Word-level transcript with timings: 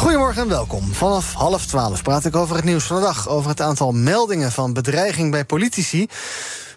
Goedemorgen 0.00 0.42
en 0.42 0.48
welkom. 0.48 0.94
Vanaf 0.94 1.32
half 1.32 1.66
twaalf 1.66 2.02
praat 2.02 2.24
ik 2.24 2.36
over 2.36 2.56
het 2.56 2.64
nieuws 2.64 2.84
van 2.84 2.96
de 2.96 3.02
dag. 3.02 3.28
Over 3.28 3.50
het 3.50 3.60
aantal 3.60 3.92
meldingen 3.92 4.52
van 4.52 4.72
bedreiging 4.72 5.30
bij 5.30 5.44
politici. 5.44 6.06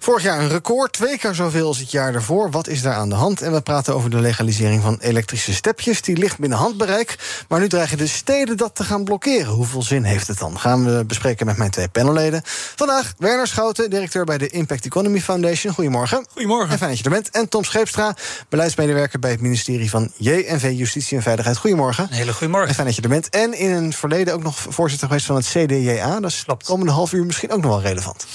Vorig 0.03 0.23
jaar 0.23 0.39
een 0.39 0.49
record, 0.49 0.93
twee 0.93 1.17
keer 1.17 1.33
zoveel 1.33 1.67
als 1.67 1.79
het 1.79 1.91
jaar 1.91 2.11
daarvoor. 2.11 2.51
Wat 2.51 2.67
is 2.67 2.81
daar 2.81 2.93
aan 2.93 3.09
de 3.09 3.15
hand? 3.15 3.41
En 3.41 3.51
we 3.51 3.61
praten 3.61 3.95
over 3.95 4.09
de 4.09 4.19
legalisering 4.19 4.81
van 4.81 4.97
elektrische 5.01 5.53
stepjes. 5.53 6.01
Die 6.01 6.17
ligt 6.17 6.39
binnen 6.39 6.57
handbereik. 6.57 7.15
Maar 7.47 7.59
nu 7.59 7.69
dreigen 7.69 7.97
de 7.97 8.07
steden 8.07 8.57
dat 8.57 8.75
te 8.75 8.83
gaan 8.83 9.03
blokkeren. 9.03 9.53
Hoeveel 9.53 9.81
zin 9.81 10.03
heeft 10.03 10.27
het 10.27 10.37
dan? 10.37 10.59
Gaan 10.59 10.85
we 10.85 11.05
bespreken 11.05 11.45
met 11.45 11.57
mijn 11.57 11.71
twee 11.71 11.87
panelleden. 11.87 12.41
Vandaag 12.75 13.13
Werner 13.17 13.47
Schouten, 13.47 13.89
directeur 13.89 14.25
bij 14.25 14.37
de 14.37 14.49
Impact 14.49 14.85
Economy 14.85 15.21
Foundation. 15.21 15.73
Goedemorgen. 15.73 16.25
Goedemorgen. 16.31 16.71
En 16.71 16.77
fijn 16.77 16.89
dat 16.89 16.97
je 16.99 17.03
er 17.03 17.09
bent. 17.09 17.29
En 17.29 17.49
Tom 17.49 17.63
Scheepstra, 17.63 18.15
beleidsmedewerker 18.49 19.19
bij 19.19 19.31
het 19.31 19.41
ministerie 19.41 19.89
van 19.89 20.11
JNV 20.17 20.71
Justitie 20.75 21.17
en 21.17 21.23
Veiligheid. 21.23 21.57
Goedemorgen. 21.57 22.03
Een 22.03 22.17
hele 22.17 22.33
goedemorgen. 22.33 22.69
En 22.69 22.75
fijn 22.75 22.87
dat 22.87 22.95
je 22.95 23.01
er 23.01 23.09
bent. 23.09 23.29
En 23.29 23.53
in 23.53 23.71
een 23.71 23.93
verleden 23.93 24.33
ook 24.33 24.43
nog 24.43 24.55
voorzitter 24.69 25.07
geweest 25.07 25.25
van 25.25 25.35
het 25.35 25.45
CDJA. 25.45 26.19
Dat 26.19 26.31
is 26.31 26.43
Klopt. 26.43 26.65
komende 26.65 26.91
half 26.91 27.13
uur 27.13 27.25
misschien 27.25 27.51
ook 27.51 27.61
nog 27.61 27.71
wel 27.71 27.81
relevant. 27.81 28.25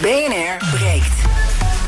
BNR 0.00 0.56
breekt. 0.78 1.12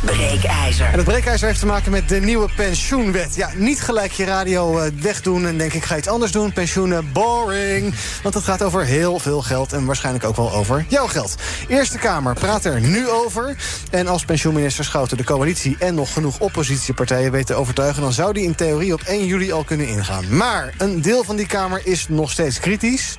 Breekijzer. 0.04 0.86
En 0.86 0.94
het 0.96 1.04
breekijzer 1.04 1.46
heeft 1.46 1.60
te 1.60 1.66
maken 1.66 1.90
met 1.90 2.08
de 2.08 2.20
nieuwe 2.20 2.48
pensioenwet. 2.56 3.34
Ja, 3.34 3.50
niet 3.54 3.80
gelijk 3.80 4.12
je 4.12 4.24
radio 4.24 4.78
uh, 4.78 4.84
wegdoen 5.00 5.46
en 5.46 5.58
denk 5.58 5.72
ik 5.72 5.84
ga 5.84 5.96
iets 5.96 6.08
anders 6.08 6.32
doen. 6.32 6.52
Pensioenen, 6.52 7.12
boring. 7.12 7.94
Want 8.22 8.34
het 8.34 8.44
gaat 8.44 8.62
over 8.62 8.84
heel 8.84 9.18
veel 9.18 9.42
geld 9.42 9.72
en 9.72 9.84
waarschijnlijk 9.84 10.24
ook 10.24 10.36
wel 10.36 10.52
over 10.52 10.84
jouw 10.88 11.06
geld. 11.06 11.34
Eerste 11.68 11.98
Kamer 11.98 12.34
praat 12.34 12.64
er 12.64 12.80
nu 12.80 13.08
over. 13.08 13.56
En 13.90 14.08
als 14.08 14.24
pensioenminister 14.24 14.84
Schouten 14.84 15.16
de 15.16 15.24
coalitie 15.24 15.76
en 15.78 15.94
nog 15.94 16.12
genoeg 16.12 16.38
oppositiepartijen 16.38 17.32
weet 17.32 17.46
te 17.46 17.54
overtuigen... 17.54 18.02
dan 18.02 18.12
zou 18.12 18.32
die 18.32 18.44
in 18.44 18.54
theorie 18.54 18.92
op 18.92 19.00
1 19.00 19.26
juli 19.26 19.52
al 19.52 19.64
kunnen 19.64 19.88
ingaan. 19.88 20.36
Maar 20.36 20.74
een 20.78 21.02
deel 21.02 21.24
van 21.24 21.36
die 21.36 21.46
Kamer 21.46 21.80
is 21.84 22.08
nog 22.08 22.30
steeds 22.30 22.60
kritisch. 22.60 23.16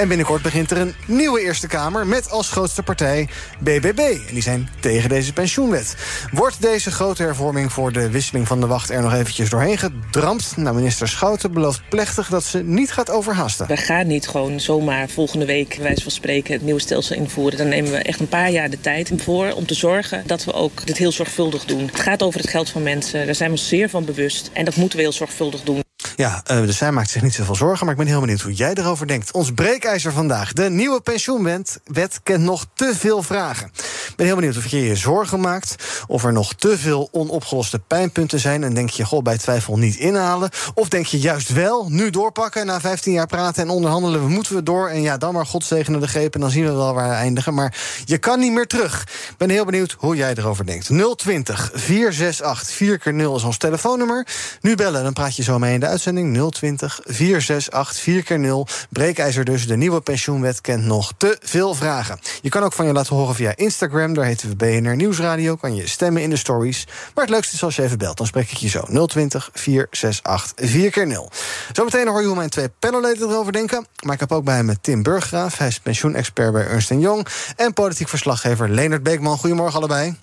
En 0.00 0.08
binnenkort 0.08 0.42
begint 0.42 0.70
er 0.70 0.78
een 0.78 0.94
nieuwe 1.06 1.40
Eerste 1.40 1.66
Kamer 1.66 2.06
met 2.06 2.30
als 2.30 2.50
grootste 2.50 2.82
partij 2.82 3.28
BBB. 3.58 3.98
En 3.98 4.32
die 4.34 4.42
zijn 4.42 4.68
tegen 4.80 5.08
deze 5.08 5.32
pensioenwet. 5.32 5.96
Wordt 6.32 6.62
deze 6.62 6.90
grote 6.90 7.22
hervorming 7.22 7.72
voor 7.72 7.92
de 7.92 8.10
wisseling 8.10 8.46
van 8.46 8.60
de 8.60 8.66
wacht 8.66 8.90
er 8.90 9.02
nog 9.02 9.14
eventjes 9.14 9.50
doorheen 9.50 9.78
gedrampt? 9.78 10.56
Nou, 10.56 10.76
minister 10.76 11.08
Schouten 11.08 11.52
belooft 11.52 11.82
plechtig 11.88 12.28
dat 12.28 12.44
ze 12.44 12.62
niet 12.62 12.92
gaat 12.92 13.10
overhasten. 13.10 13.66
We 13.66 13.76
gaan 13.76 14.06
niet 14.06 14.28
gewoon 14.28 14.60
zomaar 14.60 15.08
volgende 15.08 15.46
week, 15.46 15.74
wijze 15.74 16.02
van 16.02 16.12
spreken, 16.12 16.52
het 16.52 16.62
nieuwe 16.62 16.80
stelsel 16.80 17.16
invoeren. 17.16 17.58
Dan 17.58 17.68
nemen 17.68 17.90
we 17.90 17.98
echt 17.98 18.20
een 18.20 18.28
paar 18.28 18.50
jaar 18.50 18.70
de 18.70 18.80
tijd 18.80 19.12
voor 19.16 19.52
om 19.52 19.66
te 19.66 19.74
zorgen 19.74 20.22
dat 20.26 20.44
we 20.44 20.52
ook 20.52 20.86
dit 20.86 20.96
heel 20.96 21.12
zorgvuldig 21.12 21.64
doen. 21.64 21.86
Het 21.86 22.00
gaat 22.00 22.22
over 22.22 22.40
het 22.40 22.50
geld 22.50 22.70
van 22.70 22.82
mensen, 22.82 23.26
daar 23.26 23.34
zijn 23.34 23.50
we 23.50 23.56
zeer 23.56 23.88
van 23.88 24.04
bewust. 24.04 24.50
En 24.52 24.64
dat 24.64 24.76
moeten 24.76 24.96
we 24.96 25.04
heel 25.04 25.12
zorgvuldig 25.12 25.62
doen. 25.62 25.82
Ja, 26.20 26.42
uh, 26.50 26.60
dus 26.60 26.76
zij 26.76 26.92
maakt 26.92 27.10
zich 27.10 27.22
niet 27.22 27.34
zoveel 27.34 27.54
zorgen, 27.54 27.86
maar 27.86 27.94
ik 27.94 28.00
ben 28.00 28.10
heel 28.10 28.20
benieuwd 28.20 28.40
hoe 28.40 28.52
jij 28.52 28.74
erover 28.74 29.06
denkt. 29.06 29.32
Ons 29.32 29.52
breekijzer 29.52 30.12
vandaag. 30.12 30.52
De 30.52 30.70
nieuwe 30.70 31.00
pensioenwet 31.00 31.80
wet 31.84 32.20
kent 32.22 32.44
nog 32.44 32.66
te 32.74 32.92
veel 32.96 33.22
vragen. 33.22 33.66
Ik 34.08 34.12
ben 34.16 34.26
heel 34.26 34.34
benieuwd 34.34 34.56
of 34.56 34.66
je 34.66 34.84
je 34.84 34.96
zorgen 34.96 35.40
maakt, 35.40 35.74
of 36.06 36.24
er 36.24 36.32
nog 36.32 36.54
te 36.54 36.78
veel 36.78 37.08
onopgeloste 37.12 37.78
pijnpunten 37.78 38.40
zijn 38.40 38.64
en 38.64 38.74
denk 38.74 38.90
je, 38.90 39.04
goh, 39.04 39.22
bij 39.22 39.38
twijfel 39.38 39.78
niet 39.78 39.96
inhalen. 39.96 40.50
Of 40.74 40.88
denk 40.88 41.06
je 41.06 41.18
juist 41.18 41.52
wel, 41.52 41.88
nu 41.88 42.10
doorpakken, 42.10 42.66
na 42.66 42.80
15 42.80 43.12
jaar 43.12 43.26
praten 43.26 43.62
en 43.62 43.68
onderhandelen, 43.68 44.22
we 44.22 44.28
moeten 44.28 44.54
we 44.54 44.62
door. 44.62 44.88
En 44.88 45.02
ja, 45.02 45.16
dan 45.16 45.34
maar 45.34 45.46
God 45.46 45.64
zegene 45.64 45.98
de 45.98 46.08
greep 46.08 46.34
en 46.34 46.40
dan 46.40 46.50
zien 46.50 46.64
we 46.64 46.72
wel 46.72 46.94
waar 46.94 47.08
we 47.08 47.14
eindigen. 47.14 47.54
Maar 47.54 47.76
je 48.04 48.18
kan 48.18 48.38
niet 48.38 48.52
meer 48.52 48.66
terug. 48.66 49.06
Ben 49.36 49.50
heel 49.50 49.64
benieuwd 49.64 49.96
hoe 49.98 50.16
jij 50.16 50.34
erover 50.34 50.66
denkt. 50.66 50.90
020 51.16 51.70
468 51.74 52.76
4 52.76 52.98
keer 52.98 53.14
0 53.14 53.36
is 53.36 53.42
ons 53.42 53.56
telefoonnummer. 53.56 54.26
Nu 54.60 54.74
bellen, 54.74 55.02
dan 55.02 55.12
praat 55.12 55.36
je 55.36 55.42
zo 55.42 55.58
mee 55.58 55.74
in 55.74 55.80
de 55.80 55.86
uitzending. 55.86 56.08
020 56.50 57.00
468 57.04 58.02
4 58.02 58.22
keer 58.22 58.38
0 58.38 58.66
Breekijzer 58.90 59.44
dus. 59.44 59.66
De 59.66 59.76
nieuwe 59.76 60.00
pensioenwet 60.00 60.60
kent 60.60 60.84
nog 60.84 61.12
te 61.16 61.38
veel 61.42 61.74
vragen. 61.74 62.18
Je 62.42 62.48
kan 62.48 62.62
ook 62.62 62.72
van 62.72 62.86
je 62.86 62.92
laten 62.92 63.16
horen 63.16 63.34
via 63.34 63.52
Instagram. 63.56 64.14
Daar 64.14 64.24
heten 64.24 64.48
we 64.48 64.56
BNR 64.56 64.96
Nieuwsradio. 64.96 65.56
Kan 65.56 65.74
je 65.74 65.88
stemmen 65.88 66.22
in 66.22 66.30
de 66.30 66.36
stories. 66.36 66.86
Maar 67.14 67.24
het 67.24 67.32
leukste 67.32 67.54
is 67.54 67.62
als 67.62 67.76
je 67.76 67.82
even 67.82 67.98
belt. 67.98 68.16
Dan 68.16 68.26
spreek 68.26 68.50
ik 68.50 68.56
je 68.56 68.68
zo. 68.68 69.06
020 69.06 69.50
468 69.52 70.68
4 70.70 70.90
keer 70.90 71.06
0 71.06 71.30
Zometeen 71.72 72.08
hoor 72.08 72.20
je 72.20 72.26
hoe 72.26 72.36
mijn 72.36 72.50
twee 72.50 72.68
panelleden 72.78 73.28
erover 73.28 73.52
denken. 73.52 73.86
Maar 74.04 74.14
ik 74.14 74.20
heb 74.20 74.32
ook 74.32 74.44
bij 74.44 74.62
me 74.62 74.80
Tim 74.80 75.02
Burggraaf. 75.02 75.58
Hij 75.58 75.68
is 75.68 75.80
pensioenexpert 75.80 76.52
bij 76.52 76.66
Ernst 76.66 76.88
Young. 76.88 77.26
En 77.56 77.72
politiek 77.72 78.08
verslaggever 78.08 78.68
Leonard 78.68 79.02
Beekman. 79.02 79.38
Goedemorgen 79.38 79.78
allebei. 79.78 80.16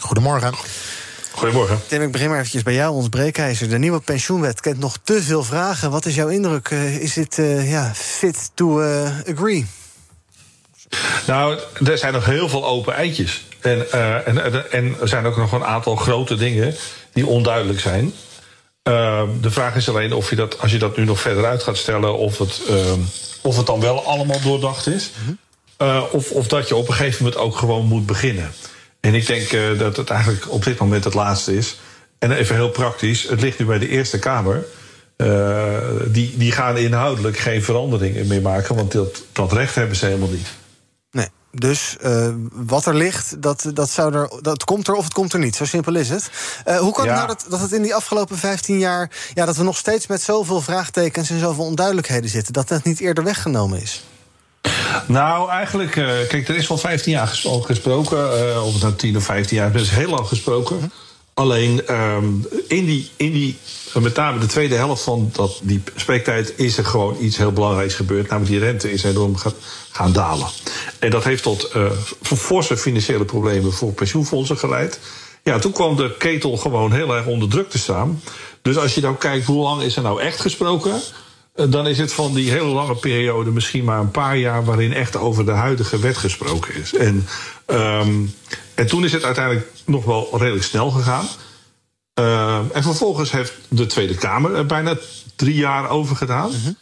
Goedemorgen. 0.00 0.54
Goedemorgen. 1.34 1.80
Tim, 1.86 2.02
ik 2.02 2.12
begin 2.12 2.28
maar 2.28 2.38
eventjes 2.38 2.62
bij 2.62 2.74
jou, 2.74 2.94
ons 2.94 3.08
breekijzer. 3.08 3.68
De 3.68 3.78
nieuwe 3.78 4.00
pensioenwet 4.00 4.60
kent 4.60 4.78
nog 4.78 4.98
te 5.04 5.22
veel 5.22 5.44
vragen. 5.44 5.90
Wat 5.90 6.06
is 6.06 6.14
jouw 6.14 6.28
indruk? 6.28 6.70
Uh, 6.70 6.96
is 7.02 7.12
dit 7.12 7.38
uh, 7.38 7.70
ja, 7.70 7.92
fit 7.94 8.50
to 8.54 8.82
uh, 8.82 9.10
agree? 9.28 9.66
Nou, 11.26 11.58
er 11.84 11.98
zijn 11.98 12.12
nog 12.12 12.24
heel 12.24 12.48
veel 12.48 12.66
open 12.66 12.94
eitjes. 12.94 13.46
En, 13.60 13.92
en, 14.24 14.72
en, 14.72 14.96
er 15.00 15.08
zijn 15.08 15.26
ook 15.26 15.36
nog 15.36 15.52
een 15.52 15.64
aantal 15.64 15.96
grote 15.96 16.34
dingen 16.34 16.74
die 17.12 17.26
onduidelijk 17.26 17.80
zijn. 17.80 18.12
Ehm, 18.82 19.28
de 19.40 19.50
vraag 19.50 19.76
is 19.76 19.88
alleen 19.88 20.12
of 20.12 20.30
je 20.30 20.36
dat, 20.36 20.60
als 20.60 20.70
je 20.70 20.78
dat 20.78 20.96
nu 20.96 21.04
nog 21.04 21.20
verder 21.20 21.44
uit 21.44 21.62
gaat 21.62 21.76
stellen, 21.76 22.18
of 22.18 22.38
het, 22.38 22.60
ehm, 22.68 23.00
of 23.40 23.56
het 23.56 23.66
dan 23.66 23.80
wel 23.80 24.04
allemaal 24.04 24.40
doordacht 24.40 24.86
is. 24.86 25.10
-hmm. 25.24 25.38
of, 26.12 26.30
of 26.30 26.46
dat 26.46 26.68
je 26.68 26.76
op 26.76 26.88
een 26.88 26.94
gegeven 26.94 27.24
moment 27.24 27.42
ook 27.42 27.56
gewoon 27.56 27.86
moet 27.86 28.06
beginnen. 28.06 28.52
En 29.04 29.14
ik 29.14 29.26
denk 29.26 29.52
uh, 29.52 29.78
dat 29.78 29.96
het 29.96 30.10
eigenlijk 30.10 30.50
op 30.50 30.64
dit 30.64 30.78
moment 30.78 31.04
het 31.04 31.14
laatste 31.14 31.56
is. 31.56 31.78
En 32.18 32.32
even 32.32 32.54
heel 32.54 32.70
praktisch, 32.70 33.28
het 33.28 33.40
ligt 33.40 33.58
nu 33.58 33.64
bij 33.64 33.78
de 33.78 33.88
Eerste 33.88 34.18
Kamer. 34.18 34.64
Uh, 35.16 35.78
die, 36.06 36.36
die 36.36 36.52
gaan 36.52 36.76
inhoudelijk 36.76 37.38
geen 37.38 37.62
veranderingen 37.62 38.26
meer 38.26 38.42
maken, 38.42 38.74
want 38.74 38.92
dat, 38.92 39.22
dat 39.32 39.52
recht 39.52 39.74
hebben 39.74 39.96
ze 39.96 40.06
helemaal 40.06 40.28
niet. 40.28 40.48
Nee. 41.10 41.28
Dus 41.50 41.96
uh, 42.04 42.28
wat 42.52 42.86
er 42.86 42.94
ligt, 42.94 43.42
dat, 43.42 43.70
dat, 43.74 43.90
zou 43.90 44.14
er, 44.14 44.30
dat 44.40 44.64
komt 44.64 44.88
er 44.88 44.94
of 44.94 45.04
het 45.04 45.12
komt 45.12 45.32
er 45.32 45.38
niet. 45.38 45.56
Zo 45.56 45.64
simpel 45.64 45.94
is 45.94 46.08
het. 46.08 46.30
Uh, 46.68 46.78
hoe 46.78 46.92
kan 46.92 47.04
ja. 47.04 47.10
het 47.10 47.26
nou 47.26 47.36
dat, 47.38 47.46
dat 47.50 47.60
het 47.60 47.72
in 47.72 47.82
die 47.82 47.94
afgelopen 47.94 48.38
15 48.38 48.78
jaar... 48.78 49.10
Ja, 49.34 49.44
dat 49.44 49.56
we 49.56 49.62
nog 49.62 49.76
steeds 49.76 50.06
met 50.06 50.22
zoveel 50.22 50.60
vraagtekens 50.60 51.30
en 51.30 51.38
zoveel 51.38 51.64
onduidelijkheden 51.64 52.30
zitten... 52.30 52.52
dat 52.52 52.68
dat 52.68 52.84
niet 52.84 53.00
eerder 53.00 53.24
weggenomen 53.24 53.82
is? 53.82 54.04
Nou, 55.06 55.50
eigenlijk, 55.50 55.96
uh, 55.96 56.06
kijk, 56.28 56.48
er 56.48 56.56
is 56.56 56.68
wel 56.68 56.78
15 56.78 57.12
jaar 57.12 57.26
gesproken. 57.44 58.18
Uh, 58.18 58.66
of 58.66 58.72
het 58.72 58.82
nou 58.82 58.94
10 58.94 59.16
of 59.16 59.24
15 59.24 59.56
jaar, 59.56 59.74
is 59.74 59.90
heel 59.90 60.10
lang 60.10 60.26
gesproken. 60.26 60.78
Hm. 60.78 60.86
Alleen 61.34 61.94
um, 61.94 62.46
in, 62.68 62.84
die, 62.84 63.10
in 63.16 63.32
die, 63.32 63.56
met 64.00 64.16
name 64.16 64.38
de 64.38 64.46
tweede 64.46 64.74
helft 64.74 65.02
van 65.02 65.30
dat, 65.32 65.60
die 65.62 65.82
spreektijd, 65.96 66.52
is 66.56 66.78
er 66.78 66.84
gewoon 66.84 67.16
iets 67.20 67.36
heel 67.36 67.52
belangrijks 67.52 67.94
gebeurd. 67.94 68.28
Namelijk 68.28 68.52
die 68.52 68.60
rente 68.60 68.92
is 68.92 69.04
enorm 69.04 69.36
gaan, 69.36 69.52
gaan 69.90 70.12
dalen. 70.12 70.48
En 70.98 71.10
dat 71.10 71.24
heeft 71.24 71.42
tot 71.42 71.70
uh, 71.76 71.90
forse 72.22 72.76
financiële 72.76 73.24
problemen 73.24 73.72
voor 73.72 73.92
pensioenfondsen 73.92 74.58
geleid. 74.58 75.00
Ja, 75.42 75.58
toen 75.58 75.72
kwam 75.72 75.96
de 75.96 76.14
ketel 76.18 76.56
gewoon 76.56 76.92
heel 76.92 77.14
erg 77.14 77.26
onder 77.26 77.48
druk 77.48 77.70
te 77.70 77.78
staan. 77.78 78.22
Dus 78.62 78.76
als 78.76 78.94
je 78.94 79.00
nou 79.00 79.16
kijkt 79.16 79.46
hoe 79.46 79.62
lang 79.62 79.82
is 79.82 79.96
er 79.96 80.02
nou 80.02 80.20
echt 80.20 80.40
gesproken 80.40 81.00
dan 81.54 81.86
is 81.86 81.98
het 81.98 82.12
van 82.12 82.34
die 82.34 82.50
hele 82.50 82.64
lange 82.64 82.94
periode 82.94 83.50
misschien 83.50 83.84
maar 83.84 84.00
een 84.00 84.10
paar 84.10 84.36
jaar 84.36 84.64
waarin 84.64 84.92
echt 84.92 85.16
over 85.16 85.44
de 85.44 85.50
huidige 85.50 85.98
wet 85.98 86.16
gesproken 86.16 86.74
is. 86.74 86.94
En, 86.94 87.26
um, 87.66 88.34
en 88.74 88.86
toen 88.86 89.04
is 89.04 89.12
het 89.12 89.24
uiteindelijk 89.24 89.66
nog 89.84 90.04
wel 90.04 90.28
redelijk 90.32 90.64
snel 90.64 90.90
gegaan. 90.90 91.26
Uh, 92.20 92.58
en 92.72 92.82
vervolgens 92.82 93.30
heeft 93.30 93.52
de 93.68 93.86
Tweede 93.86 94.14
Kamer 94.14 94.54
er 94.54 94.66
bijna 94.66 94.96
drie 95.36 95.54
jaar 95.54 95.90
over 95.90 96.16
gedaan. 96.16 96.50
Uh 96.50 96.56
-huh. 96.64 96.74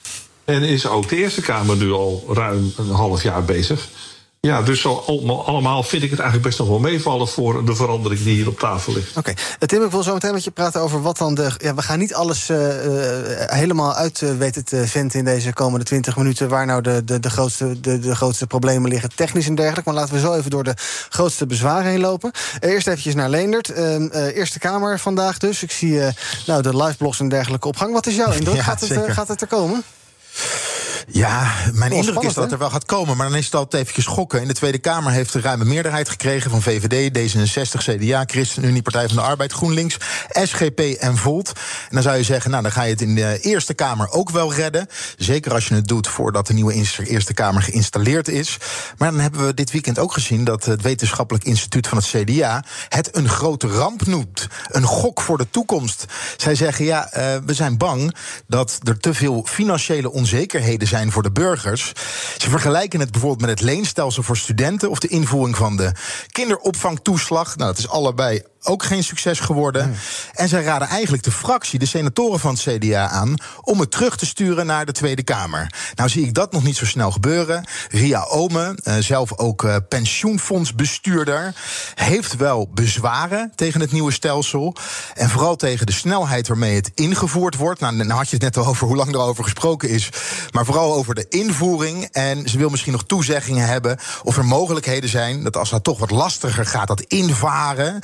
En 0.44 0.62
is 0.62 0.86
ook 0.86 1.08
de 1.08 1.16
Eerste 1.16 1.40
Kamer 1.40 1.76
nu 1.76 1.92
al 1.92 2.24
ruim 2.28 2.72
een 2.76 2.90
half 2.90 3.22
jaar 3.22 3.44
bezig. 3.44 3.88
Ja, 4.46 4.62
dus 4.62 4.86
allemaal 4.86 5.82
vind 5.82 6.02
ik 6.02 6.10
het 6.10 6.18
eigenlijk 6.18 6.48
best 6.48 6.58
nog 6.58 6.68
wel 6.68 6.78
meevallen 6.78 7.28
voor 7.28 7.64
de 7.64 7.74
verandering 7.74 8.22
die 8.22 8.34
hier 8.34 8.48
op 8.48 8.58
tafel 8.58 8.92
ligt. 8.92 9.16
Oké, 9.16 9.18
okay. 9.18 9.66
Tim, 9.66 9.84
ik 9.84 9.90
wil 9.90 10.02
zo 10.02 10.12
meteen 10.12 10.32
met 10.32 10.44
je 10.44 10.50
praten 10.50 10.80
over 10.80 11.02
wat 11.02 11.18
dan 11.18 11.34
de. 11.34 11.50
Ja, 11.58 11.74
we 11.74 11.82
gaan 11.82 11.98
niet 11.98 12.14
alles 12.14 12.50
uh, 12.50 12.58
helemaal 13.46 13.94
uit 13.94 14.20
uh, 14.20 14.30
weten 14.36 14.64
te 14.64 14.86
vinden 14.86 15.18
in 15.18 15.24
deze 15.24 15.52
komende 15.52 15.84
20 15.84 16.16
minuten. 16.16 16.48
Waar 16.48 16.66
nou 16.66 16.82
de, 16.82 17.04
de, 17.04 17.20
de, 17.20 17.30
grootste, 17.30 17.80
de, 17.80 17.98
de 17.98 18.14
grootste 18.14 18.46
problemen 18.46 18.90
liggen, 18.90 19.14
technisch 19.14 19.46
en 19.46 19.54
dergelijke. 19.54 19.90
Maar 19.90 20.00
laten 20.00 20.14
we 20.14 20.20
zo 20.20 20.34
even 20.34 20.50
door 20.50 20.64
de 20.64 20.74
grootste 21.08 21.46
bezwaren 21.46 21.90
heen 21.90 22.00
lopen. 22.00 22.30
eerst 22.60 22.86
eventjes 22.86 23.14
naar 23.14 23.30
Leendert. 23.30 23.72
Eerste 24.34 24.58
Kamer 24.58 24.98
vandaag 24.98 25.38
dus. 25.38 25.62
Ik 25.62 25.70
zie 25.70 26.00
nou, 26.46 26.62
de 26.62 26.76
liveblogs 26.76 27.20
en 27.20 27.28
dergelijke 27.28 27.68
op 27.68 27.76
gang. 27.76 27.92
Wat 27.92 28.06
is 28.06 28.16
jouw 28.16 28.32
indruk? 28.38 28.56
Ja, 28.56 28.62
gaat, 28.62 28.80
het, 28.80 29.12
gaat 29.12 29.28
het 29.28 29.40
er 29.40 29.46
komen? 29.46 29.82
Ja, 31.08 31.52
mijn 31.72 31.92
indruk 31.92 32.22
is 32.22 32.34
dat 32.34 32.52
er 32.52 32.58
wel 32.58 32.70
gaat 32.70 32.84
komen. 32.84 33.16
Maar 33.16 33.28
dan 33.28 33.38
is 33.38 33.44
het 33.44 33.54
altijd 33.54 33.82
eventjes 33.82 34.04
schokken. 34.04 34.40
In 34.40 34.48
de 34.48 34.54
Tweede 34.54 34.78
Kamer 34.78 35.12
heeft 35.12 35.34
een 35.34 35.42
ruime 35.42 35.64
meerderheid 35.64 36.08
gekregen... 36.08 36.50
van 36.50 36.62
VVD, 36.62 37.18
D66, 37.18 37.82
CDA, 37.82 38.24
ChristenUnie, 38.26 38.82
Partij 38.82 39.06
van 39.06 39.16
de 39.16 39.22
Arbeid, 39.22 39.52
GroenLinks... 39.52 39.96
SGP 40.28 40.78
en 40.78 41.16
Volt. 41.16 41.48
En 41.48 41.88
dan 41.90 42.02
zou 42.02 42.16
je 42.16 42.22
zeggen, 42.22 42.50
nou, 42.50 42.62
dan 42.62 42.72
ga 42.72 42.82
je 42.82 42.90
het 42.90 43.00
in 43.00 43.14
de 43.14 43.38
Eerste 43.40 43.74
Kamer 43.74 44.10
ook 44.10 44.30
wel 44.30 44.54
redden. 44.54 44.86
Zeker 45.16 45.52
als 45.52 45.68
je 45.68 45.74
het 45.74 45.88
doet 45.88 46.08
voordat 46.08 46.46
de 46.46 46.52
nieuwe 46.52 46.86
Eerste 47.04 47.34
Kamer 47.34 47.62
geïnstalleerd 47.62 48.28
is. 48.28 48.56
Maar 48.98 49.10
dan 49.10 49.20
hebben 49.20 49.46
we 49.46 49.54
dit 49.54 49.70
weekend 49.70 49.98
ook 49.98 50.12
gezien... 50.12 50.44
dat 50.44 50.64
het 50.64 50.82
Wetenschappelijk 50.82 51.44
Instituut 51.44 51.88
van 51.88 51.98
het 51.98 52.06
CDA... 52.06 52.64
het 52.88 53.16
een 53.16 53.28
grote 53.28 53.66
ramp 53.66 54.06
noemt. 54.06 54.46
Een 54.68 54.84
gok 54.84 55.20
voor 55.20 55.38
de 55.38 55.46
toekomst. 55.50 56.04
Zij 56.36 56.54
zeggen, 56.54 56.84
ja, 56.84 57.10
uh, 57.16 57.36
we 57.46 57.54
zijn 57.54 57.78
bang 57.78 58.16
dat 58.46 58.78
er 58.82 58.98
te 58.98 59.14
veel 59.14 59.46
financiële 59.48 60.10
onzekerheden 60.10 60.88
zijn 60.88 60.91
voor 60.92 61.22
de 61.22 61.32
burgers. 61.32 61.92
Ze 62.36 62.50
vergelijken 62.50 63.00
het 63.00 63.10
bijvoorbeeld 63.10 63.40
met 63.40 63.50
het 63.50 63.60
leenstelsel 63.60 64.22
voor 64.22 64.36
studenten 64.36 64.90
of 64.90 64.98
de 64.98 65.08
invoering 65.08 65.56
van 65.56 65.76
de 65.76 65.92
kinderopvangtoeslag. 66.26 67.56
Nou, 67.56 67.70
dat 67.70 67.78
is 67.78 67.88
allebei 67.88 68.42
ook 68.62 68.82
geen 68.82 69.04
succes 69.04 69.40
geworden. 69.40 69.94
En 70.32 70.48
zij 70.48 70.62
raden 70.62 70.88
eigenlijk 70.88 71.22
de 71.22 71.30
fractie, 71.30 71.78
de 71.78 71.86
senatoren 71.86 72.40
van 72.40 72.54
het 72.54 72.62
CDA 72.62 73.08
aan... 73.08 73.34
om 73.60 73.80
het 73.80 73.90
terug 73.90 74.16
te 74.16 74.26
sturen 74.26 74.66
naar 74.66 74.86
de 74.86 74.92
Tweede 74.92 75.22
Kamer. 75.22 75.74
Nou 75.94 76.08
zie 76.08 76.26
ik 76.26 76.34
dat 76.34 76.52
nog 76.52 76.62
niet 76.62 76.76
zo 76.76 76.86
snel 76.86 77.10
gebeuren. 77.10 77.64
Ria 77.90 78.22
Ome, 78.22 78.78
uh, 78.84 78.94
zelf 78.98 79.38
ook 79.38 79.62
uh, 79.62 79.76
pensioenfondsbestuurder... 79.88 81.54
heeft 81.94 82.36
wel 82.36 82.68
bezwaren 82.74 83.52
tegen 83.54 83.80
het 83.80 83.92
nieuwe 83.92 84.12
stelsel. 84.12 84.76
En 85.14 85.28
vooral 85.28 85.56
tegen 85.56 85.86
de 85.86 85.92
snelheid 85.92 86.48
waarmee 86.48 86.74
het 86.74 86.90
ingevoerd 86.94 87.56
wordt. 87.56 87.80
Nou, 87.80 87.94
nou 87.94 88.12
had 88.12 88.28
je 88.28 88.36
het 88.36 88.44
net 88.44 88.56
al 88.56 88.66
over 88.66 88.86
hoe 88.86 88.96
lang 88.96 89.14
er 89.14 89.20
over 89.20 89.44
gesproken 89.44 89.88
is. 89.88 90.08
Maar 90.50 90.64
vooral 90.64 90.94
over 90.94 91.14
de 91.14 91.26
invoering. 91.28 92.08
En 92.12 92.48
ze 92.48 92.58
wil 92.58 92.68
misschien 92.68 92.92
nog 92.92 93.04
toezeggingen 93.04 93.66
hebben... 93.66 93.98
of 94.22 94.36
er 94.36 94.44
mogelijkheden 94.44 95.10
zijn 95.10 95.42
dat 95.42 95.56
als 95.56 95.70
dat 95.70 95.84
toch 95.84 95.98
wat 95.98 96.10
lastiger 96.10 96.66
gaat, 96.66 96.88
dat 96.88 97.00
invaren 97.00 98.00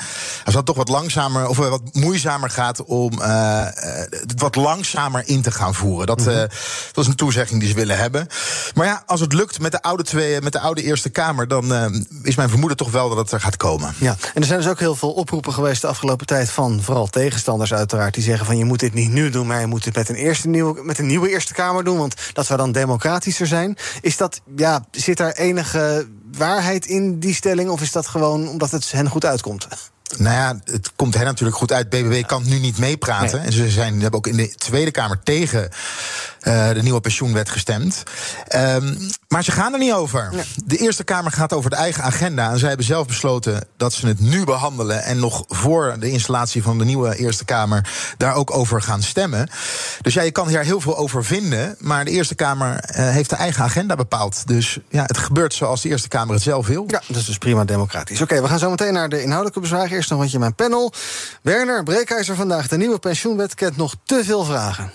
als 0.48 0.56
dat 0.56 0.66
toch 0.66 0.76
wat 0.76 0.88
langzamer 0.88 1.48
of 1.48 1.56
wat 1.56 1.80
moeizamer 1.92 2.50
gaat 2.50 2.84
om 2.84 3.12
uh, 3.12 3.64
het 4.10 4.32
wat 4.36 4.56
langzamer 4.56 5.22
in 5.26 5.42
te 5.42 5.50
gaan 5.50 5.74
voeren. 5.74 6.06
Dat, 6.06 6.20
uh, 6.20 6.26
dat 6.26 6.50
is 6.94 7.06
een 7.06 7.14
toezegging 7.14 7.60
die 7.60 7.68
ze 7.68 7.74
willen 7.74 7.98
hebben. 7.98 8.26
Maar 8.74 8.86
ja, 8.86 9.02
als 9.06 9.20
het 9.20 9.32
lukt 9.32 9.60
met 9.60 9.72
de 9.72 9.82
oude, 9.82 10.02
twee, 10.02 10.40
met 10.40 10.52
de 10.52 10.60
oude 10.60 10.82
Eerste 10.82 11.08
Kamer, 11.08 11.48
dan 11.48 11.72
uh, 11.72 11.86
is 12.22 12.34
mijn 12.34 12.48
vermoeden 12.48 12.76
toch 12.76 12.90
wel 12.90 13.08
dat 13.08 13.18
het 13.18 13.32
er 13.32 13.40
gaat 13.40 13.56
komen. 13.56 13.94
Ja, 13.98 14.16
en 14.34 14.40
er 14.40 14.46
zijn 14.46 14.58
dus 14.58 14.68
ook 14.68 14.78
heel 14.78 14.94
veel 14.94 15.12
oproepen 15.12 15.52
geweest 15.52 15.80
de 15.80 15.86
afgelopen 15.86 16.26
tijd 16.26 16.50
van 16.50 16.82
vooral 16.82 17.06
tegenstanders, 17.06 17.74
uiteraard, 17.74 18.14
die 18.14 18.22
zeggen 18.22 18.46
van 18.46 18.56
je 18.56 18.64
moet 18.64 18.80
dit 18.80 18.94
niet 18.94 19.10
nu 19.10 19.30
doen, 19.30 19.46
maar 19.46 19.60
je 19.60 19.66
moet 19.66 19.84
het 19.84 19.94
met 19.94 20.08
een, 20.08 20.14
eerste 20.14 20.48
nieuwe, 20.48 20.82
met 20.82 20.98
een 20.98 21.06
nieuwe 21.06 21.30
Eerste 21.30 21.54
Kamer 21.54 21.84
doen, 21.84 21.98
want 21.98 22.14
dat 22.32 22.46
zou 22.46 22.58
dan 22.58 22.72
democratischer 22.72 23.46
zijn. 23.46 23.76
Is 24.00 24.16
dat, 24.16 24.40
ja, 24.56 24.84
zit 24.90 25.16
daar 25.16 25.32
enige 25.32 26.06
waarheid 26.32 26.86
in 26.86 27.18
die 27.18 27.34
stelling, 27.34 27.70
of 27.70 27.80
is 27.80 27.92
dat 27.92 28.06
gewoon 28.06 28.48
omdat 28.48 28.70
het 28.70 28.92
hen 28.92 29.08
goed 29.08 29.24
uitkomt? 29.24 29.66
Nou 30.16 30.34
ja, 30.34 30.60
het 30.72 30.92
komt 30.96 31.14
hen 31.14 31.24
natuurlijk 31.24 31.58
goed 31.58 31.72
uit. 31.72 31.88
BBB 31.88 32.26
kan 32.26 32.42
nu 32.46 32.58
niet 32.58 32.78
meepraten. 32.78 33.40
En 33.40 33.52
ze 33.52 33.70
zijn, 33.70 34.00
hebben 34.00 34.18
ook 34.18 34.26
in 34.26 34.36
de 34.36 34.54
Tweede 34.54 34.90
Kamer 34.90 35.20
tegen 35.22 35.70
uh, 36.48 36.68
de 36.72 36.82
nieuwe 36.82 37.00
pensioenwet 37.00 37.50
gestemd. 37.50 38.02
Um, 38.54 39.10
maar 39.28 39.44
ze 39.44 39.52
gaan 39.52 39.72
er 39.72 39.78
niet 39.78 39.92
over. 39.92 40.30
De 40.64 40.76
Eerste 40.76 41.04
Kamer 41.04 41.32
gaat 41.32 41.52
over 41.52 41.70
de 41.70 41.76
eigen 41.76 42.02
agenda. 42.02 42.50
En 42.50 42.58
zij 42.58 42.68
hebben 42.68 42.86
zelf 42.86 43.06
besloten 43.06 43.66
dat 43.76 43.92
ze 43.92 44.06
het 44.06 44.20
nu 44.20 44.44
behandelen. 44.44 45.02
En 45.02 45.18
nog 45.18 45.44
voor 45.48 45.96
de 45.98 46.10
installatie 46.10 46.62
van 46.62 46.78
de 46.78 46.84
nieuwe 46.84 47.16
Eerste 47.16 47.44
Kamer 47.44 47.90
daar 48.16 48.34
ook 48.34 48.56
over 48.56 48.82
gaan 48.82 49.02
stemmen. 49.02 49.48
Dus 50.00 50.14
ja, 50.14 50.22
je 50.22 50.30
kan 50.30 50.48
hier 50.48 50.64
heel 50.64 50.80
veel 50.80 50.96
over 50.96 51.24
vinden. 51.24 51.76
Maar 51.78 52.04
de 52.04 52.10
Eerste 52.10 52.34
Kamer 52.34 52.72
uh, 52.72 53.08
heeft 53.08 53.30
de 53.30 53.36
eigen 53.36 53.64
agenda 53.64 53.94
bepaald. 53.94 54.46
Dus 54.46 54.78
ja, 54.88 55.02
het 55.02 55.18
gebeurt 55.18 55.54
zoals 55.54 55.82
de 55.82 55.88
Eerste 55.88 56.08
Kamer 56.08 56.34
het 56.34 56.42
zelf 56.42 56.66
wil. 56.66 56.84
Ja, 56.86 57.02
dat 57.06 57.16
is 57.16 57.26
dus 57.26 57.38
prima 57.38 57.64
democratisch. 57.64 58.20
Oké, 58.20 58.32
okay, 58.32 58.42
we 58.42 58.48
gaan 58.48 58.58
zo 58.58 58.70
meteen 58.70 58.92
naar 58.92 59.08
de 59.08 59.20
inhoudelijke 59.22 59.60
bezwaren. 59.60 59.90
Eerst 59.90 60.10
nog 60.10 60.18
een 60.18 60.24
rondje 60.24 60.38
mijn 60.38 60.54
panel. 60.54 60.92
Werner 61.42 61.82
Breekijzer 61.82 62.36
vandaag. 62.36 62.68
De 62.68 62.76
nieuwe 62.76 62.98
pensioenwet 62.98 63.54
kent 63.54 63.76
nog 63.76 63.94
te 64.04 64.22
veel 64.24 64.44
vragen. 64.44 64.90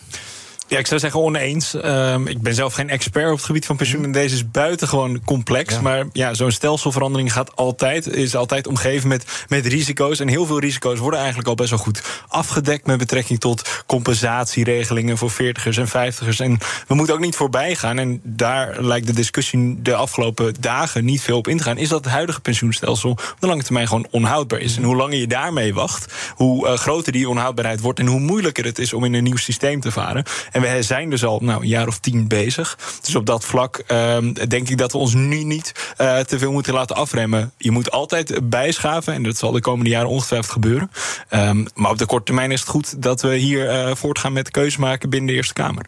Ja, 0.73 0.79
ik 0.79 0.87
zou 0.87 0.99
zeggen 0.99 1.21
oneens. 1.21 1.73
Um, 1.73 2.27
ik 2.27 2.41
ben 2.41 2.55
zelf 2.55 2.73
geen 2.73 2.89
expert 2.89 3.29
op 3.29 3.35
het 3.35 3.45
gebied 3.45 3.65
van 3.65 3.75
pensioen. 3.75 4.03
En 4.03 4.11
deze 4.11 4.35
is 4.35 4.51
buitengewoon 4.51 5.21
complex. 5.25 5.73
Ja. 5.73 5.81
Maar 5.81 6.05
ja, 6.11 6.33
zo'n 6.33 6.51
stelselverandering 6.51 7.33
gaat 7.33 7.55
altijd, 7.55 8.07
is 8.07 8.35
altijd 8.35 8.67
omgeven 8.67 9.07
met, 9.07 9.45
met 9.47 9.65
risico's. 9.65 10.19
En 10.19 10.27
heel 10.27 10.45
veel 10.45 10.59
risico's 10.59 10.99
worden 10.99 11.19
eigenlijk 11.19 11.49
al 11.49 11.55
best 11.55 11.69
wel 11.69 11.79
goed 11.79 12.01
afgedekt 12.27 12.85
met 12.85 12.97
betrekking 12.97 13.39
tot 13.39 13.83
compensatieregelingen 13.85 15.17
voor 15.17 15.31
40ers 15.31 15.77
en 15.77 15.87
50ers. 15.87 16.37
En 16.37 16.57
we 16.87 16.95
moeten 16.95 17.15
ook 17.15 17.21
niet 17.21 17.35
voorbij 17.35 17.75
gaan. 17.75 17.99
En 17.99 18.19
daar 18.23 18.83
lijkt 18.83 19.07
de 19.07 19.13
discussie 19.13 19.81
de 19.81 19.95
afgelopen 19.95 20.53
dagen 20.59 21.05
niet 21.05 21.21
veel 21.21 21.37
op 21.37 21.47
in 21.47 21.57
te 21.57 21.63
gaan. 21.63 21.77
Is 21.77 21.89
dat 21.89 22.03
het 22.03 22.13
huidige 22.13 22.41
pensioenstelsel 22.41 23.09
op 23.09 23.35
de 23.39 23.47
lange 23.47 23.63
termijn 23.63 23.87
gewoon 23.87 24.07
onhoudbaar 24.11 24.59
is? 24.59 24.77
En 24.77 24.83
hoe 24.83 24.95
langer 24.95 25.17
je 25.17 25.27
daarmee 25.27 25.73
wacht, 25.73 26.13
hoe 26.35 26.67
uh, 26.67 26.73
groter 26.73 27.11
die 27.11 27.29
onhoudbaarheid 27.29 27.79
wordt 27.79 27.99
en 27.99 28.07
hoe 28.07 28.19
moeilijker 28.19 28.65
het 28.65 28.79
is 28.79 28.93
om 28.93 29.03
in 29.03 29.13
een 29.13 29.23
nieuw 29.23 29.35
systeem 29.35 29.79
te 29.79 29.91
varen. 29.91 30.23
En 30.51 30.61
we 30.71 30.83
zijn 30.83 31.09
dus 31.09 31.25
al 31.25 31.39
nou, 31.41 31.61
een 31.61 31.67
jaar 31.67 31.87
of 31.87 31.99
tien 31.99 32.27
bezig. 32.27 32.77
Dus 33.01 33.15
op 33.15 33.25
dat 33.25 33.45
vlak 33.45 33.83
um, 33.87 34.33
denk 34.33 34.69
ik 34.69 34.77
dat 34.77 34.91
we 34.91 34.97
ons 34.97 35.13
nu 35.13 35.43
niet 35.43 35.93
uh, 36.01 36.19
te 36.19 36.37
veel 36.37 36.51
moeten 36.51 36.73
laten 36.73 36.95
afremmen. 36.95 37.51
Je 37.57 37.71
moet 37.71 37.91
altijd 37.91 38.49
bijschaven 38.49 39.13
en 39.13 39.23
dat 39.23 39.37
zal 39.37 39.51
de 39.51 39.61
komende 39.61 39.89
jaren 39.89 40.09
ongetwijfeld 40.09 40.51
gebeuren. 40.53 40.91
Um, 41.29 41.65
maar 41.75 41.91
op 41.91 41.97
de 41.97 42.05
korte 42.05 42.25
termijn 42.25 42.51
is 42.51 42.59
het 42.59 42.69
goed 42.69 43.01
dat 43.01 43.21
we 43.21 43.35
hier 43.35 43.87
uh, 43.87 43.95
voortgaan 43.95 44.33
met 44.33 44.45
de 44.45 44.51
keuze 44.51 44.79
maken 44.79 45.09
binnen 45.09 45.29
de 45.29 45.35
Eerste 45.35 45.53
Kamer. 45.53 45.85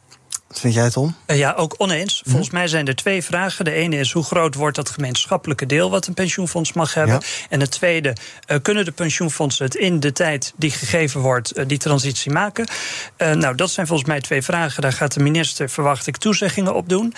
Wat 0.56 0.64
vind 0.64 0.76
jij, 0.76 0.90
Tom? 0.90 1.16
Uh, 1.28 1.38
ja, 1.38 1.54
ook 1.54 1.76
oneens. 1.78 2.22
Mhm. 2.22 2.30
Volgens 2.30 2.52
mij 2.52 2.68
zijn 2.68 2.88
er 2.88 2.96
twee 2.96 3.24
vragen. 3.24 3.66
De 3.66 3.72
ene 3.72 3.98
is 3.98 4.12
hoe 4.12 4.24
groot 4.24 4.56
wordt 4.56 4.76
dat 4.76 4.90
gemeenschappelijke 4.90 5.66
deel 5.66 5.90
wat 5.90 6.08
een 6.08 6.14
pensioenfonds 6.14 6.74
mag 6.74 6.94
hebben? 6.94 7.14
Ja. 7.14 7.48
En 7.50 7.60
de 7.60 7.70
tweede, 7.70 8.16
uh, 8.48 8.58
kunnen 8.62 8.86
de 8.86 8.92
pensioenfondsen 8.92 9.66
het 9.66 9.76
in 9.76 10.00
de 10.00 10.12
tijd 10.12 10.54
die 10.56 10.72
gegeven 10.72 11.22
wordt, 11.22 11.58
uh, 11.58 11.66
die 11.68 11.78
transitie 11.78 12.32
maken? 12.32 12.68
nou, 13.18 13.56
dat 13.56 13.70
zijn 13.70 13.88
volgens 13.88 14.08
mij 14.10 14.22
twee 14.22 14.42
vragen. 14.42 14.82
Daar 14.82 14.94
gaat 14.94 15.14
de 15.14 15.20
minister, 15.20 15.70
verwacht 15.70 16.08
ik, 16.08 16.18
toezeggingen 16.18 16.76
op 16.76 16.90
doen. 16.90 17.14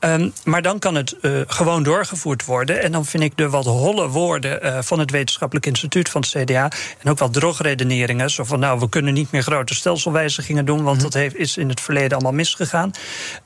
Um, 0.00 0.32
maar 0.44 0.62
dan 0.62 0.78
kan 0.78 0.94
het 0.94 1.16
gewoon 1.46 1.82
doorgevoerd 1.82 2.44
worden. 2.44 2.82
En 2.82 2.92
dan 2.92 3.06
vind 3.06 3.22
ik 3.22 3.36
de 3.36 3.48
wat 3.48 3.64
holle 3.64 4.08
woorden 4.08 4.84
van 4.84 4.98
het 4.98 5.10
Wetenschappelijk 5.10 5.66
Instituut 5.66 6.08
van 6.08 6.20
het 6.20 6.30
CDA 6.30 6.70
en 6.98 7.10
ook 7.10 7.18
wel 7.18 7.30
drogredeneringen. 7.30 8.30
Zo 8.30 8.44
van, 8.44 8.58
nou, 8.58 8.80
we 8.80 8.88
kunnen 8.88 9.14
niet 9.14 9.30
meer 9.30 9.42
grote 9.42 9.74
stelselwijzigingen 9.74 10.64
doen, 10.64 10.82
want 10.82 10.96
mm 10.96 11.02
dat 11.02 11.14
heeft, 11.14 11.36
is 11.36 11.56
in 11.56 11.68
het 11.68 11.80
verleden 11.80 12.12
allemaal 12.12 12.32
misgegaan. 12.32 12.79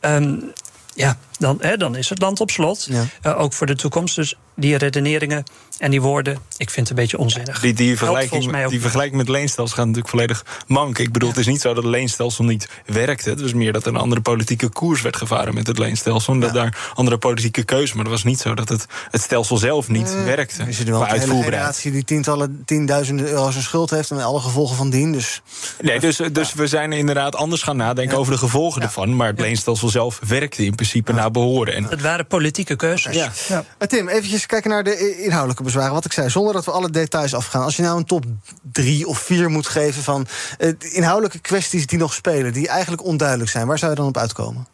Um, 0.02 0.52
ja, 0.96 1.16
dan, 1.38 1.58
hè, 1.60 1.76
dan 1.76 1.96
is 1.96 2.08
het 2.08 2.20
land 2.20 2.40
op 2.40 2.50
slot. 2.50 2.86
Ja. 2.90 3.04
Uh, 3.22 3.40
ook 3.40 3.52
voor 3.52 3.66
de 3.66 3.76
toekomst. 3.76 4.16
Dus 4.16 4.34
die 4.56 4.76
redeneringen 4.76 5.44
en 5.78 5.90
die 5.90 6.02
woorden, 6.02 6.38
ik 6.56 6.70
vind 6.70 6.88
het 6.88 6.88
een 6.88 7.02
beetje 7.02 7.18
onzinnig. 7.18 7.60
Die, 7.60 7.72
die, 7.72 7.96
vergelijking, 7.96 8.68
die 8.68 8.80
vergelijking 8.80 9.16
met 9.16 9.28
leenstelsel 9.28 9.76
gaat 9.76 9.86
natuurlijk 9.86 10.12
volledig 10.12 10.44
mank. 10.66 10.98
Ik 10.98 11.12
bedoel, 11.12 11.28
ja. 11.28 11.34
het 11.34 11.46
is 11.46 11.52
niet 11.52 11.60
zo 11.60 11.74
dat 11.74 11.82
het 11.82 11.92
leenstelsel 11.92 12.44
niet 12.44 12.68
werkte. 12.86 13.30
Het 13.30 13.40
was 13.40 13.52
meer 13.52 13.72
dat 13.72 13.82
er 13.86 13.88
een 13.88 14.00
andere 14.00 14.20
politieke 14.20 14.68
koers 14.68 15.02
werd 15.02 15.16
gevaren 15.16 15.54
met 15.54 15.66
het 15.66 15.78
leenstelsel. 15.78 16.32
En 16.32 16.38
ja. 16.38 16.44
dat 16.44 16.54
daar 16.54 16.92
andere 16.94 17.18
politieke 17.18 17.64
keuze. 17.64 17.94
Maar 17.94 18.04
het 18.04 18.12
was 18.12 18.24
niet 18.24 18.40
zo 18.40 18.54
dat 18.54 18.68
het, 18.68 18.86
het 19.10 19.20
stelsel 19.20 19.56
zelf 19.56 19.88
niet 19.88 20.14
uh, 20.16 20.24
werkte. 20.24 20.64
Is 20.66 20.78
er 20.78 20.90
wel 20.90 21.08
een 21.08 21.20
generatie 21.20 21.90
die 21.90 22.04
tientallen, 22.04 22.62
tienduizenden 22.64 23.26
euro's 23.26 23.54
een 23.54 23.62
schuld 23.62 23.90
heeft 23.90 24.10
en 24.10 24.22
alle 24.22 24.40
gevolgen 24.40 24.76
van 24.76 24.90
dien. 24.90 25.12
Dus, 25.12 25.42
nee, 25.80 26.00
dus, 26.00 26.20
dus 26.32 26.54
we 26.54 26.66
zijn 26.66 26.92
inderdaad 26.92 27.36
anders 27.36 27.62
gaan 27.62 27.76
nadenken 27.76 28.18
over 28.18 28.32
de 28.32 28.38
gevolgen 28.38 28.82
ervan. 28.82 29.16
Maar 29.16 29.26
het 29.28 29.40
leenstelsel 29.40 29.88
zelf 29.88 30.20
werkte 30.26 30.64
in 30.64 30.74
principe 30.74 31.12
behoren. 31.30 31.74
En 31.74 31.84
het 31.84 32.02
waren 32.02 32.26
politieke 32.26 32.76
keuzes. 32.76 33.14
Ja. 33.14 33.32
Ja. 33.48 33.86
Tim, 33.86 34.08
eventjes 34.08 34.46
kijken 34.46 34.70
naar 34.70 34.84
de 34.84 35.22
inhoudelijke 35.22 35.62
bezwaren. 35.62 35.92
Wat 35.92 36.04
ik 36.04 36.12
zei, 36.12 36.30
zonder 36.30 36.52
dat 36.52 36.64
we 36.64 36.70
alle 36.70 36.90
details 36.90 37.34
afgaan. 37.34 37.62
Als 37.62 37.76
je 37.76 37.82
nou 37.82 37.98
een 37.98 38.04
top 38.04 38.24
drie 38.72 39.06
of 39.06 39.18
vier 39.18 39.50
moet 39.50 39.66
geven 39.66 40.02
van 40.02 40.26
uh, 40.58 40.72
inhoudelijke 40.78 41.38
kwesties 41.38 41.86
die 41.86 41.98
nog 41.98 42.14
spelen, 42.14 42.52
die 42.52 42.68
eigenlijk 42.68 43.04
onduidelijk 43.04 43.50
zijn, 43.50 43.66
waar 43.66 43.78
zou 43.78 43.90
je 43.90 43.96
dan 43.96 44.06
op 44.06 44.16
uitkomen? 44.16 44.66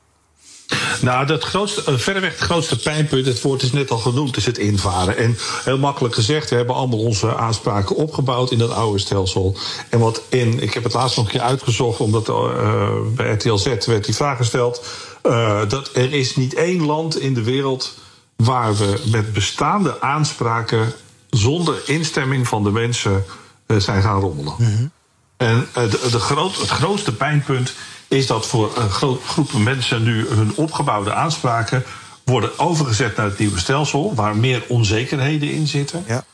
Nou, 1.00 1.26
dat 1.26 1.44
grootste, 1.44 1.98
verreweg 1.98 2.32
het 2.32 2.40
grootste 2.40 2.78
pijnpunt, 2.78 3.26
het 3.26 3.40
woord 3.40 3.62
is 3.62 3.72
net 3.72 3.90
al 3.90 3.98
genoemd, 3.98 4.36
is 4.36 4.46
het 4.46 4.58
invaren. 4.58 5.16
En 5.16 5.36
heel 5.64 5.78
makkelijk 5.78 6.14
gezegd, 6.14 6.50
we 6.50 6.56
hebben 6.56 6.74
allemaal 6.74 6.98
onze 6.98 7.36
aanspraken 7.36 7.96
opgebouwd 7.96 8.50
in 8.50 8.58
dat 8.58 8.70
oude 8.70 8.98
stelsel. 8.98 9.56
En 9.88 9.98
wat 9.98 10.22
in, 10.28 10.62
ik 10.62 10.74
heb 10.74 10.84
het 10.84 10.92
laatst 10.92 11.16
nog 11.16 11.24
een 11.24 11.30
keer 11.30 11.40
uitgezocht, 11.40 12.00
omdat 12.00 12.28
uh, 12.28 12.90
bij 13.14 13.32
RTL 13.32 13.54
Z 13.54 13.86
werd 13.86 14.04
die 14.04 14.14
vraag 14.14 14.36
gesteld. 14.36 14.84
Uh, 15.22 15.60
dat 15.68 15.90
er 15.94 16.12
is 16.12 16.36
niet 16.36 16.54
één 16.54 16.86
land 16.86 17.20
in 17.20 17.34
de 17.34 17.42
wereld 17.42 17.98
waar 18.36 18.76
we 18.76 19.02
met 19.04 19.32
bestaande 19.32 20.00
aanspraken 20.00 20.92
zonder 21.30 21.82
instemming 21.86 22.48
van 22.48 22.62
de 22.62 22.70
mensen 22.70 23.24
uh, 23.66 23.76
zijn 23.76 24.02
gaan 24.02 24.20
rommelen. 24.20 24.54
Mm 24.58 24.66
-hmm. 24.66 24.90
En 25.36 25.56
uh, 25.56 25.90
de, 25.90 26.08
de 26.10 26.18
groot, 26.18 26.56
het 26.56 26.68
grootste 26.68 27.14
pijnpunt 27.14 27.72
is 28.08 28.26
dat 28.26 28.46
voor 28.46 28.72
een 28.76 28.90
groep 28.90 29.52
mensen 29.52 30.02
nu 30.02 30.28
hun 30.28 30.52
opgebouwde 30.54 31.12
aanspraken 31.12 31.84
worden 32.24 32.58
overgezet 32.58 33.16
naar 33.16 33.26
het 33.26 33.38
nieuwe 33.38 33.58
stelsel, 33.58 34.14
waar 34.14 34.36
meer 34.36 34.62
onzekerheden 34.68 35.50
in 35.50 35.66
zitten, 35.66 36.04
ja. 36.06 36.24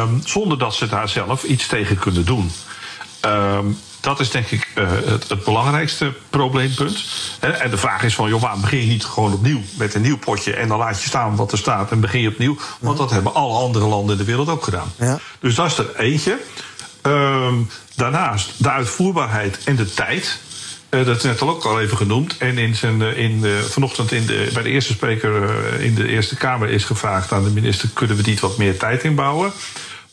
um, 0.00 0.22
zonder 0.24 0.58
dat 0.58 0.74
ze 0.74 0.88
daar 0.88 1.08
zelf 1.08 1.42
iets 1.42 1.66
tegen 1.66 1.98
kunnen 1.98 2.24
doen. 2.24 2.50
Um, 3.24 3.78
Dat 4.00 4.20
is 4.20 4.30
denk 4.30 4.46
ik 4.46 4.68
het, 4.74 5.28
het, 5.28 5.44
belangrijkste 5.44 6.12
probleempunt. 6.30 7.04
En 7.40 7.70
de 7.70 7.76
vraag 7.76 8.02
is 8.02 8.14
van, 8.14 8.28
joh, 8.28 8.40
waarom 8.40 8.60
begin 8.60 8.80
je 8.80 8.86
niet 8.86 9.04
gewoon 9.04 9.32
opnieuw 9.32 9.60
met 9.78 9.94
een 9.94 10.02
nieuw 10.02 10.18
potje... 10.18 10.54
en 10.54 10.68
dan 10.68 10.78
laat 10.78 11.02
je 11.02 11.08
staan 11.08 11.36
wat 11.36 11.52
er 11.52 11.58
staat 11.58 11.90
en 11.90 12.00
begin 12.00 12.20
je 12.20 12.28
opnieuw? 12.28 12.56
Want 12.80 12.98
dat 12.98 13.10
hebben 13.10 13.34
alle 13.34 13.58
andere 13.58 13.86
landen 13.86 14.12
in 14.12 14.18
de 14.18 14.24
wereld 14.24 14.48
ook 14.48 14.64
gedaan. 14.64 14.92
Ja. 14.96 15.18
Dus 15.40 15.54
dat 15.54 15.66
is 15.66 15.78
er 15.78 15.96
eentje. 15.96 16.38
Ehm, 17.02 17.54
daarnaast 17.94 18.52
de 18.56 18.70
uitvoerbaarheid 18.70 19.58
en 19.64 19.76
de 19.76 19.94
tijd. 19.94 20.38
Uh, 20.90 21.06
dat 21.06 21.16
is 21.16 21.22
net 21.22 21.40
al 21.40 21.48
ook 21.48 21.64
al 21.64 21.80
even 21.80 21.96
genoemd. 21.96 22.36
En 22.36 22.58
in 22.58 22.76
zijn, 22.76 23.00
uh, 23.00 23.18
in, 23.18 23.40
uh, 23.42 23.58
vanochtend 23.58 24.12
in 24.12 24.26
de, 24.26 24.50
bij 24.52 24.62
de 24.62 24.68
eerste 24.68 24.92
spreker 24.92 25.64
in 25.80 25.94
de 25.94 26.08
Eerste 26.08 26.36
Kamer 26.36 26.68
is 26.68 26.84
gevraagd 26.84 27.32
aan 27.32 27.44
de 27.44 27.50
minister: 27.50 27.88
kunnen 27.92 28.16
we 28.16 28.22
niet 28.26 28.40
wat 28.40 28.56
meer 28.56 28.78
tijd 28.78 29.02
inbouwen? 29.02 29.52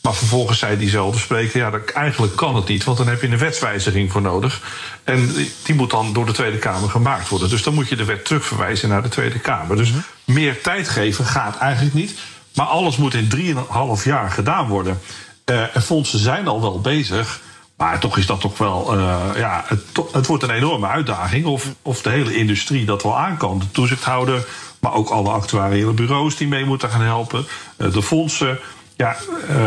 Maar 0.08 0.16
vervolgens 0.16 0.58
zei 0.58 0.78
diezelfde 0.78 1.18
spreker: 1.18 1.60
ja, 1.60 1.70
dat, 1.70 1.88
eigenlijk 1.90 2.36
kan 2.36 2.56
het 2.56 2.68
niet, 2.68 2.84
want 2.84 2.98
dan 2.98 3.08
heb 3.08 3.20
je 3.20 3.28
een 3.28 3.38
wetswijziging 3.38 4.12
voor 4.12 4.22
nodig. 4.22 4.60
En 5.04 5.34
die 5.64 5.74
moet 5.74 5.90
dan 5.90 6.12
door 6.12 6.26
de 6.26 6.32
Tweede 6.32 6.58
Kamer 6.58 6.90
gemaakt 6.90 7.28
worden. 7.28 7.48
Dus 7.48 7.62
dan 7.62 7.74
moet 7.74 7.88
je 7.88 7.96
de 7.96 8.04
wet 8.04 8.24
terugverwijzen 8.24 8.88
naar 8.88 9.02
de 9.02 9.08
Tweede 9.08 9.38
Kamer. 9.38 9.76
Dus 9.76 9.90
mhm. 9.90 10.00
meer 10.24 10.60
tijd 10.60 10.88
geven 10.88 11.24
gaat 11.24 11.58
eigenlijk 11.58 11.94
niet. 11.94 12.14
Maar 12.54 12.66
alles 12.66 12.96
moet 12.96 13.14
in 13.14 13.28
drieënhalf 13.28 14.04
jaar 14.04 14.30
gedaan 14.30 14.68
worden. 14.68 15.00
Uh, 15.44 15.76
en 15.76 15.82
fondsen 15.82 16.18
zijn 16.18 16.48
al 16.48 16.60
wel 16.60 16.80
bezig. 16.80 17.40
Maar 17.76 17.98
toch 17.98 18.18
is 18.18 18.26
dat 18.26 18.40
toch 18.40 18.58
wel. 18.58 18.94
Uh, 18.98 19.20
ja, 19.36 19.64
het, 19.66 19.80
het, 20.12 20.26
wordt 20.26 20.42
een 20.42 20.50
enorme 20.50 20.86
uitdaging. 20.86 21.46
Of, 21.46 21.66
of 21.82 22.02
de 22.02 22.10
hele 22.10 22.36
industrie 22.36 22.84
dat 22.84 23.02
wel 23.02 23.18
aan 23.18 23.36
kan. 23.36 23.58
De 23.58 23.70
toezichthouder, 23.70 24.46
maar 24.78 24.94
ook 24.94 25.08
alle 25.08 25.30
actuariële 25.30 25.92
bureaus 25.92 26.36
die 26.36 26.48
mee 26.48 26.64
moeten 26.64 26.90
gaan 26.90 27.02
helpen. 27.02 27.46
Uh, 27.76 27.92
de 27.92 28.02
fondsen. 28.02 28.58
Ja, 28.98 29.16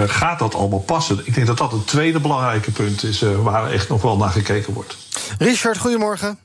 gaat 0.05 0.39
dat 0.39 0.55
allemaal 0.55 0.83
passen? 0.83 1.21
Ik 1.25 1.33
denk 1.33 1.47
dat 1.47 1.57
dat 1.57 1.73
een 1.73 1.85
tweede 1.85 2.19
belangrijke 2.19 2.71
punt 2.71 3.03
is 3.03 3.21
waar 3.21 3.71
echt 3.71 3.89
nog 3.89 4.01
wel 4.01 4.17
naar 4.17 4.29
gekeken 4.29 4.73
wordt. 4.73 4.97
Richard, 5.39 5.77
goedemorgen. 5.77 6.39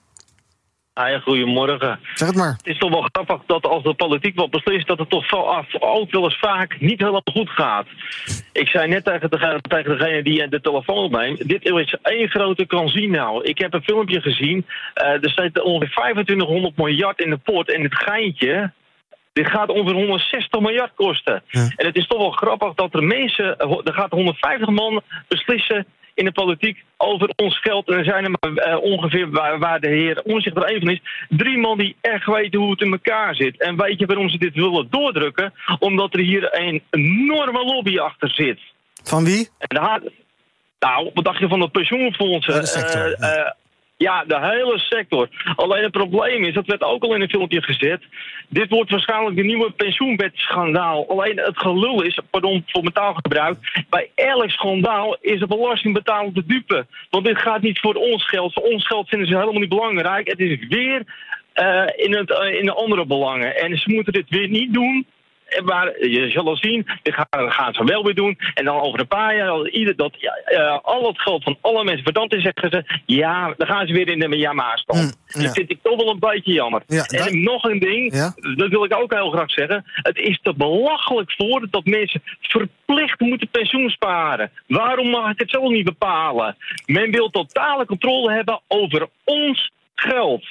Hi, 1.01 1.19
goedemorgen. 1.21 1.99
Zeg 2.15 2.29
het 2.29 2.37
maar. 2.37 2.55
Het 2.57 2.67
is 2.67 2.79
toch 2.79 2.91
wel 2.91 3.09
grappig 3.13 3.41
dat 3.47 3.67
als 3.67 3.83
de 3.83 3.95
politiek 3.95 4.37
wat 4.37 4.51
beslist, 4.51 4.87
dat 4.87 4.99
het 4.99 5.11
toch 5.11 5.33
ook 5.81 6.11
wel 6.11 6.25
eens 6.25 6.39
vaak 6.39 6.81
niet 6.81 6.99
helemaal 6.99 7.23
goed 7.33 7.51
gaat. 7.51 7.87
Ik 8.53 8.69
zei 8.69 8.89
net 8.89 9.05
tegen, 9.05 9.31
de, 9.31 9.61
tegen 9.69 9.99
degene 9.99 10.23
die 10.23 10.49
de 10.49 10.61
telefoon 10.61 10.97
opneemt, 10.97 11.49
dit 11.49 11.65
is 11.65 11.97
één 12.03 12.29
grote 12.29 12.67
casino. 12.67 13.41
Ik 13.43 13.59
heb 13.59 13.75
een 13.75 13.83
filmpje 13.83 14.21
gezien, 14.21 14.67
uh, 14.95 15.25
er 15.25 15.31
staat 15.31 15.63
ongeveer 15.63 15.91
2500 15.91 16.77
miljard 16.77 17.21
in 17.21 17.31
de 17.31 17.37
pot 17.37 17.73
en 17.73 17.83
het 17.83 17.95
geintje, 17.95 18.73
dit 19.37 19.51
gaat 19.51 19.69
ongeveer 19.69 19.95
160 19.95 20.61
miljard 20.61 20.93
kosten. 20.95 21.43
En 21.51 21.87
het 21.87 21.97
is 21.97 22.07
toch 22.07 22.19
wel 22.19 22.31
grappig 22.31 22.75
dat 22.75 22.95
er 22.95 23.05
mensen, 23.05 23.59
er 23.59 23.95
gaat 23.95 24.11
150 24.11 24.69
man 24.69 25.03
beslissen 25.29 25.87
in 26.15 26.25
de 26.25 26.33
politiek 26.33 26.85
over 26.97 27.33
ons 27.37 27.61
geld. 27.61 27.89
En 27.89 27.99
er 27.99 28.05
zijn 28.05 28.25
er 28.25 28.31
maar 28.41 28.69
uh, 28.69 28.83
ongeveer, 28.83 29.31
waar, 29.31 29.59
waar, 29.59 29.81
de 29.81 29.89
heer 29.89 30.23
Omzicht 30.23 30.57
er 30.57 30.71
een 30.75 30.81
van 30.81 30.91
is, 30.91 31.01
drie 31.29 31.59
man 31.59 31.79
die 31.79 31.97
echt 32.01 32.27
weten 32.27 32.61
hoe 32.61 32.71
het 32.71 32.81
in 32.81 32.93
elkaar 32.93 33.35
zit. 33.35 33.61
En 33.61 33.77
weet 33.77 33.99
je 33.99 34.07
waarom 34.07 34.29
ze 34.29 34.39
dit 34.39 34.55
willen 34.55 34.87
doordrukken? 34.91 35.53
Omdat 35.79 36.15
er 36.15 36.21
hier 36.21 36.49
een 36.59 36.83
enorme 36.91 37.65
lobby 37.65 37.99
achter 37.99 38.31
zit. 38.31 38.61
Van 39.03 39.25
wie? 39.25 39.49
En 39.59 39.77
daar, 39.77 40.01
nou, 40.79 41.11
wat 41.15 41.25
dacht 41.25 41.39
je 41.39 41.49
van 41.49 41.61
de 41.61 41.69
pensioenfondsen? 41.69 42.61
de 42.61 42.67
sector, 42.67 43.07
uh, 43.07 43.19
ja. 43.19 43.57
Ja, 43.99 44.25
de 44.25 44.39
hele 44.41 44.79
sector. 44.79 45.29
Alleen 45.57 45.83
het 45.83 45.93
probleem 45.93 46.45
is, 46.45 46.55
dat 46.55 46.67
werd 46.67 46.83
ook 46.83 47.03
al 47.03 47.15
in 47.15 47.21
een 47.21 47.29
filmpje 47.29 47.63
gezet. 47.63 48.03
Dit 48.49 48.71
wordt 48.71 48.91
waarschijnlijk 48.91 49.37
de 49.37 49.43
nieuwe 49.43 49.71
pensioenwetschandaal. 49.71 51.09
Alleen 51.09 51.39
het 51.39 51.59
gelul 51.59 52.03
is, 52.03 52.21
pardon 52.31 52.65
voor 52.67 52.83
mijn 52.83 52.95
taalgebruik, 52.95 53.85
bij 53.91 54.11
elk 54.15 54.51
schandaal 54.51 55.17
is 55.21 55.39
de 55.39 55.47
belastingbetaler 55.47 56.33
de 56.33 56.47
dupe. 56.47 56.87
Want 57.11 57.25
dit 57.25 57.39
gaat 57.39 57.63
niet 57.63 57.81
voor 57.81 57.95
ons 57.95 58.29
geld. 58.29 58.53
Voor 58.53 58.63
ons 58.63 58.87
geld 58.87 59.09
vinden 59.09 59.29
ze 59.29 59.37
helemaal 59.37 59.61
niet 59.61 59.69
belangrijk. 59.69 60.29
Het 60.29 60.39
is 60.39 60.67
weer 60.69 61.03
uh, 61.55 61.85
in, 61.97 62.17
het, 62.17 62.31
uh, 62.31 62.59
in 62.59 62.65
de 62.65 62.75
andere 62.75 63.07
belangen. 63.07 63.57
En 63.57 63.79
ze 63.79 63.93
moeten 63.93 64.13
dit 64.13 64.29
weer 64.29 64.49
niet 64.49 64.73
doen. 64.73 65.07
Maar 65.65 66.07
je 66.07 66.31
zal 66.31 66.47
al 66.47 66.57
zien, 66.57 66.87
dit 67.03 67.15
gaan, 67.15 67.53
gaan, 67.53 67.75
ze 67.75 67.85
wel 67.85 68.05
weer 68.05 68.15
doen. 68.15 68.39
En 68.55 68.65
dan 68.65 68.81
over 68.81 69.01
een 69.01 69.07
paar 69.07 69.37
jaar, 69.37 69.69
ieder, 69.69 69.97
dat 69.97 70.17
uh, 70.49 70.79
al 70.83 71.07
het 71.07 71.21
geld 71.21 71.43
van 71.43 71.59
alle 71.61 71.85
mensen 71.85 72.05
verdampt 72.05 72.35
is, 72.35 72.43
zeggen 72.43 72.71
ze, 72.71 73.01
ja, 73.07 73.55
dan 73.57 73.67
gaan 73.67 73.87
ze 73.87 73.93
weer 73.93 74.09
in 74.09 74.19
de 74.19 74.37
ja-maar-stand. 74.37 75.01
Mm, 75.01 75.13
ja. 75.27 75.43
Dat 75.43 75.55
vind 75.55 75.71
ik 75.71 75.79
toch 75.83 75.97
wel 75.97 76.11
een 76.11 76.19
beetje 76.19 76.53
jammer. 76.53 76.83
Ja, 76.87 77.05
en 77.05 77.43
nog 77.43 77.65
een 77.65 77.79
ding, 77.79 78.15
ja? 78.15 78.35
dat 78.57 78.69
wil 78.69 78.85
ik 78.85 78.95
ook 78.95 79.15
heel 79.15 79.31
graag 79.31 79.51
zeggen. 79.51 79.85
Het 79.87 80.19
is 80.19 80.41
te 80.43 80.55
belachelijk 80.55 81.33
voor 81.33 81.67
dat 81.71 81.85
mensen 81.85 82.23
verplicht 82.41 83.21
moeten 83.21 83.49
pensioen 83.49 83.91
sparen. 83.91 84.51
Waarom 84.67 85.09
mag 85.09 85.31
ik 85.31 85.39
het 85.39 85.51
zo 85.51 85.69
niet 85.69 85.85
bepalen? 85.85 86.57
Men 86.87 87.11
wil 87.11 87.31
totale 87.31 87.87
controle 87.87 88.33
hebben 88.33 88.61
over 88.69 89.09
ons 89.25 89.71
geld. 89.95 90.45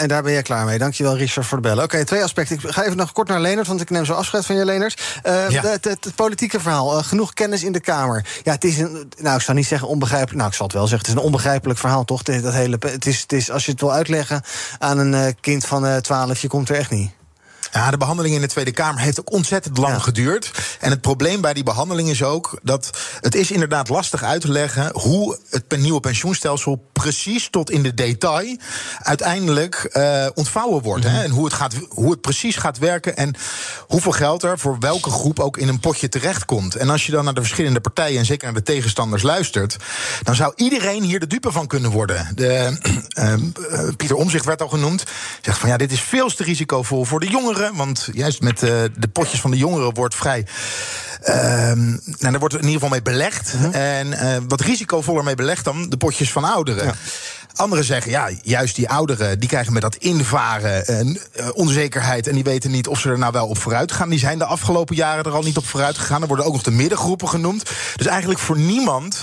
En 0.00 0.08
daar 0.08 0.22
ben 0.22 0.32
je 0.32 0.42
klaar 0.42 0.64
mee. 0.64 0.78
Dankjewel, 0.78 1.16
Richard, 1.16 1.46
voor 1.46 1.56
de 1.56 1.68
bellen. 1.68 1.84
Oké, 1.84 2.04
twee 2.04 2.22
aspecten. 2.22 2.56
Ik 2.56 2.70
ga 2.70 2.84
even 2.84 2.96
nog 2.96 3.12
kort 3.12 3.28
naar 3.28 3.40
Lenert, 3.40 3.66
want 3.66 3.80
ik 3.80 3.90
neem 3.90 4.04
zo 4.04 4.12
afscheid 4.12 4.46
van 4.46 4.56
je, 4.56 4.64
Lenert. 4.64 5.20
Uh, 5.26 5.48
het, 5.48 5.84
het, 5.84 6.12
politieke 6.14 6.60
verhaal. 6.60 6.98
Uh, 6.98 7.04
genoeg 7.04 7.32
kennis 7.32 7.62
in 7.62 7.72
de 7.72 7.80
Kamer. 7.80 8.26
Ja, 8.42 8.52
het 8.52 8.64
is 8.64 8.78
een. 8.78 9.12
Nou, 9.18 9.36
ik 9.36 9.42
zou 9.42 9.56
niet 9.56 9.66
zeggen 9.66 9.88
onbegrijpelijk. 9.88 10.36
Nou, 10.36 10.48
ik 10.48 10.54
zal 10.54 10.66
het 10.66 10.74
wel 10.74 10.86
zeggen. 10.86 11.06
Het 11.06 11.16
is 11.16 11.22
een 11.22 11.26
onbegrijpelijk 11.26 11.78
verhaal, 11.78 12.04
toch? 12.04 12.22
Dat 12.22 12.52
hele, 12.52 12.76
het, 12.80 13.06
is, 13.06 13.20
het 13.20 13.32
is, 13.32 13.50
als 13.50 13.64
je 13.64 13.70
het 13.70 13.80
wil 13.80 13.92
uitleggen 13.92 14.42
aan 14.78 14.98
een 14.98 15.12
uh, 15.12 15.26
kind 15.40 15.66
van 15.66 16.00
12, 16.00 16.40
je 16.40 16.48
komt 16.48 16.68
er 16.68 16.76
echt 16.76 16.90
niet. 16.90 17.10
Ja, 17.72 17.90
de 17.90 17.96
behandeling 17.96 18.34
in 18.34 18.40
de 18.40 18.46
Tweede 18.46 18.70
Kamer 18.70 19.00
heeft 19.00 19.20
ook 19.20 19.32
ontzettend 19.32 19.78
lang 19.78 20.02
geduurd. 20.02 20.50
En 20.80 20.90
het 20.90 21.00
probleem 21.00 21.40
bij 21.40 21.54
die 21.54 21.62
behandeling 21.62 22.08
is 22.08 22.22
ook 22.22 22.58
dat 22.62 22.90
het 23.20 23.34
is 23.34 23.50
inderdaad 23.50 23.88
lastig 23.88 24.22
uit 24.22 24.40
te 24.40 24.50
leggen 24.50 24.90
hoe 24.92 25.38
het 25.50 25.76
nieuwe 25.78 26.00
pensioenstelsel 26.00 26.88
precies 26.92 27.48
tot 27.50 27.70
in 27.70 27.82
de 27.82 27.94
detail 27.94 28.56
uiteindelijk 28.98 29.90
uh, 29.92 30.26
ontvouwen 30.34 30.82
wordt. 30.82 31.04
hè? 31.04 31.10
Mhm. 31.10 31.20
En 31.20 31.30
hoe 31.30 31.44
het, 31.44 31.54
gaat, 31.54 31.74
hoe 31.88 32.10
het 32.10 32.20
precies 32.20 32.56
gaat 32.56 32.78
werken 32.78 33.16
en 33.16 33.34
hoeveel 33.86 34.12
geld 34.12 34.42
er 34.42 34.58
voor 34.58 34.78
welke 34.78 35.10
groep 35.10 35.40
ook 35.40 35.56
in 35.56 35.68
een 35.68 35.80
potje 35.80 36.08
terechtkomt. 36.08 36.74
En 36.74 36.90
als 36.90 37.06
je 37.06 37.12
dan 37.12 37.24
naar 37.24 37.34
de 37.34 37.40
verschillende 37.40 37.80
partijen 37.80 38.18
en 38.18 38.24
zeker 38.24 38.44
naar 38.44 38.54
de 38.54 38.62
tegenstanders 38.62 39.22
luistert, 39.22 39.76
dan 40.22 40.34
zou 40.34 40.52
iedereen 40.56 41.02
hier 41.02 41.20
de 41.20 41.26
dupe 41.26 41.52
van 41.52 41.66
kunnen 41.66 41.90
worden. 41.90 42.28
De, 42.34 42.78
uh, 43.18 43.34
Pieter 43.96 44.16
Omzicht 44.16 44.44
werd 44.44 44.62
al 44.62 44.68
genoemd. 44.68 45.04
Zegt 45.40 45.58
van 45.58 45.68
ja, 45.68 45.76
dit 45.76 45.92
is 45.92 46.00
veel 46.00 46.28
te 46.28 46.44
risicovol 46.44 47.04
voor 47.04 47.20
de 47.20 47.30
jongeren 47.30 47.59
want 47.74 48.08
juist 48.12 48.40
met 48.40 48.62
uh, 48.62 48.70
de 48.96 49.08
potjes 49.12 49.40
van 49.40 49.50
de 49.50 49.56
jongeren 49.56 49.94
wordt 49.94 50.14
vrij. 50.14 50.46
Uh, 51.24 51.34
nou, 51.34 52.00
daar 52.18 52.38
wordt 52.38 52.54
in 52.54 52.60
ieder 52.60 52.74
geval 52.74 52.88
mee 52.88 53.02
belegd. 53.02 53.54
Mhm. 53.54 53.70
En 53.70 54.06
uh, 54.06 54.36
wat 54.48 54.60
risicovoller 54.60 55.24
mee 55.24 55.34
belegd 55.34 55.64
dan 55.64 55.88
de 55.88 55.96
potjes 55.96 56.32
van 56.32 56.44
ouderen. 56.44 56.84
Ja. 56.84 56.94
Anderen 57.54 57.84
zeggen, 57.84 58.10
ja, 58.10 58.30
juist 58.42 58.76
die 58.76 58.88
ouderen... 58.88 59.40
die 59.40 59.48
krijgen 59.48 59.72
met 59.72 59.82
dat 59.82 59.96
invaren 59.96 60.98
een 60.98 61.20
uh, 61.40 61.48
onzekerheid... 61.52 62.26
en 62.26 62.34
die 62.34 62.44
weten 62.44 62.70
niet 62.70 62.88
of 62.88 63.00
ze 63.00 63.08
er 63.08 63.18
nou 63.18 63.32
wel 63.32 63.46
op 63.46 63.58
vooruit 63.58 63.92
gaan. 63.92 64.08
Die 64.08 64.18
zijn 64.18 64.38
de 64.38 64.44
afgelopen 64.44 64.96
jaren 64.96 65.24
er 65.24 65.32
al 65.32 65.42
niet 65.42 65.56
op 65.56 65.66
vooruit 65.66 65.98
gegaan. 65.98 66.22
Er 66.22 66.28
worden 66.28 66.46
ook 66.46 66.52
nog 66.52 66.62
de 66.62 66.70
middengroepen 66.70 67.28
genoemd. 67.28 67.70
Dus 67.96 68.06
eigenlijk 68.06 68.40
voor 68.40 68.58
niemand 68.58 69.22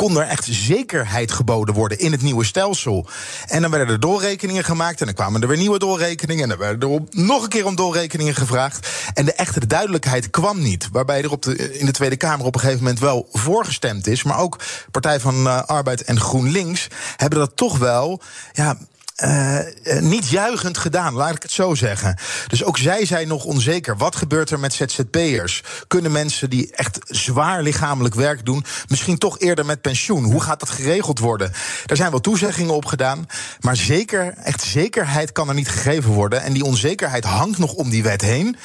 kon 0.00 0.16
er 0.16 0.26
echt 0.26 0.46
zekerheid 0.50 1.32
geboden 1.32 1.74
worden 1.74 1.98
in 1.98 2.12
het 2.12 2.22
nieuwe 2.22 2.44
stelsel. 2.44 3.06
En 3.46 3.62
dan 3.62 3.70
werden 3.70 3.94
er 3.94 4.00
doorrekeningen 4.00 4.64
gemaakt 4.64 5.00
en 5.00 5.06
dan 5.06 5.14
kwamen 5.14 5.42
er 5.42 5.48
weer 5.48 5.56
nieuwe 5.56 5.78
doorrekeningen 5.78 6.42
en 6.42 6.48
dan 6.48 6.58
werden 6.58 6.90
er 6.90 7.00
nog 7.10 7.42
een 7.42 7.48
keer 7.48 7.66
om 7.66 7.76
doorrekeningen 7.76 8.34
gevraagd. 8.34 8.88
En 9.14 9.24
de 9.24 9.32
echte 9.32 9.66
duidelijkheid 9.66 10.30
kwam 10.30 10.60
niet. 10.60 10.88
Waarbij 10.92 11.22
er 11.22 11.30
op 11.30 11.42
de, 11.42 11.78
in 11.78 11.86
de 11.86 11.92
Tweede 11.92 12.16
Kamer 12.16 12.46
op 12.46 12.54
een 12.54 12.60
gegeven 12.60 12.82
moment 12.82 13.00
wel 13.00 13.28
voorgestemd 13.32 14.06
is. 14.06 14.22
Maar 14.22 14.38
ook 14.38 14.58
Partij 14.90 15.20
van 15.20 15.46
uh, 15.46 15.62
Arbeid 15.62 16.02
en 16.02 16.20
GroenLinks 16.20 16.88
hebben 17.16 17.38
dat 17.38 17.56
toch 17.56 17.78
wel 17.78 18.20
ja, 18.52 18.78
uh, 19.24 19.58
niet 20.00 20.28
juichend 20.28 20.78
gedaan, 20.78 21.14
laat 21.14 21.34
ik 21.34 21.42
het 21.42 21.52
zo 21.52 21.74
zeggen. 21.74 22.18
Dus 22.46 22.64
ook 22.64 22.78
zij 22.78 23.06
zijn 23.06 23.28
nog 23.28 23.44
onzeker. 23.44 23.96
Wat 23.96 24.16
gebeurt 24.16 24.50
er 24.50 24.60
met 24.60 24.72
ZZP'ers? 24.72 25.62
Kunnen 25.86 26.12
mensen 26.12 26.50
die 26.50 26.70
echt 26.74 26.98
zwaar 27.04 27.62
lichamelijk 27.62 28.14
werk 28.14 28.44
doen, 28.44 28.64
misschien 28.88 29.18
toch 29.18 29.38
eerder 29.38 29.66
met 29.66 29.80
pensioen? 29.80 30.24
Hoe 30.24 30.40
gaat 30.40 30.60
dat 30.60 30.70
geregeld 30.70 31.18
worden? 31.18 31.52
Daar 31.86 31.96
zijn 31.96 32.10
wel 32.10 32.20
toezeggingen 32.20 32.74
op 32.74 32.84
gedaan, 32.84 33.26
maar 33.60 33.76
zeker, 33.76 34.34
echt 34.42 34.62
zekerheid 34.62 35.32
kan 35.32 35.48
er 35.48 35.54
niet 35.54 35.68
gegeven 35.68 36.10
worden. 36.10 36.42
En 36.42 36.52
die 36.52 36.64
onzekerheid 36.64 37.24
hangt 37.24 37.58
nog 37.58 37.72
om 37.72 37.90
die 37.90 38.02
wet 38.02 38.20
heen. 38.20 38.56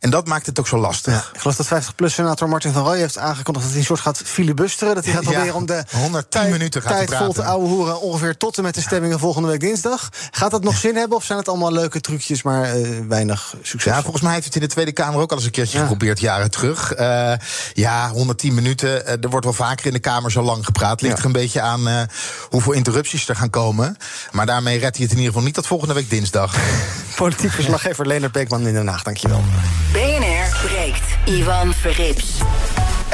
En 0.00 0.10
dat 0.10 0.26
maakt 0.26 0.46
het 0.46 0.58
ook 0.58 0.68
zo 0.68 0.78
lastig. 0.78 1.12
Ja, 1.12 1.24
ik 1.32 1.40
geloof 1.40 1.56
dat 1.56 1.84
50-plus-senator 1.84 2.48
Martin 2.48 2.72
van 2.72 2.82
Rooij 2.82 2.98
heeft 2.98 3.18
aangekondigd... 3.18 3.64
dat 3.64 3.72
hij 3.72 3.80
een 3.80 3.86
soort 3.86 4.00
gaat 4.00 4.18
filibusteren. 4.24 4.94
Dat 4.94 5.04
hij 5.04 5.14
gaat 5.14 5.22
proberen 5.22 5.54
om 5.54 5.66
de 5.66 5.84
110 5.90 6.30
tijd, 6.30 6.52
minuten 6.52 6.82
gaat 6.82 6.92
tijd 6.92 7.14
vol 7.14 7.32
te 7.32 7.44
ouwe 7.44 7.68
hoeren... 7.68 8.00
ongeveer 8.00 8.36
tot 8.36 8.56
en 8.56 8.62
met 8.62 8.74
de 8.74 8.80
stemmingen 8.80 9.18
volgende 9.18 9.48
week 9.48 9.60
dinsdag. 9.60 10.03
Gaat 10.30 10.50
dat 10.50 10.64
nog 10.64 10.76
zin 10.76 10.96
hebben 10.96 11.16
of 11.16 11.24
zijn 11.24 11.38
het 11.38 11.48
allemaal 11.48 11.72
leuke 11.72 12.00
trucjes... 12.00 12.42
maar 12.42 12.78
uh, 12.78 12.98
weinig 13.08 13.54
succes? 13.62 13.92
Ja, 13.92 14.02
volgens 14.02 14.22
mij 14.22 14.32
heeft 14.32 14.44
het 14.44 14.54
in 14.54 14.60
de 14.60 14.66
Tweede 14.66 14.92
Kamer 14.92 15.20
ook 15.20 15.30
al 15.30 15.36
eens 15.36 15.46
een 15.46 15.52
keertje 15.52 15.78
geprobeerd... 15.78 16.20
jaren 16.20 16.50
terug. 16.50 16.98
Uh, 16.98 17.32
ja, 17.72 18.10
110 18.10 18.54
minuten. 18.54 18.88
Uh, 18.88 19.10
er 19.10 19.28
wordt 19.28 19.44
wel 19.44 19.54
vaker 19.54 19.86
in 19.86 19.92
de 19.92 19.98
Kamer 19.98 20.30
zo 20.30 20.42
lang 20.42 20.64
gepraat. 20.64 21.00
Ligt 21.00 21.18
er 21.18 21.24
een 21.24 21.32
beetje 21.32 21.60
aan 21.60 22.08
hoeveel 22.50 22.72
interrupties 22.72 23.28
er 23.28 23.36
gaan 23.36 23.50
komen. 23.50 23.96
Maar 24.30 24.46
daarmee 24.46 24.78
redt 24.78 24.96
hij 24.96 25.04
het 25.04 25.12
in 25.12 25.18
ieder 25.18 25.32
geval 25.32 25.46
niet 25.46 25.54
tot 25.54 25.66
volgende 25.66 25.94
week 25.94 26.10
dinsdag. 26.10 26.56
Politiek 27.16 27.50
verslaggever 27.50 28.06
Leonard 28.06 28.32
Beekman 28.32 28.66
in 28.66 28.74
Den 28.74 28.86
Haag, 28.86 29.02
dankjewel. 29.02 29.42
BNR 29.92 30.66
breekt. 30.66 31.04
Ivan 31.24 31.74
Verrips. 31.74 32.42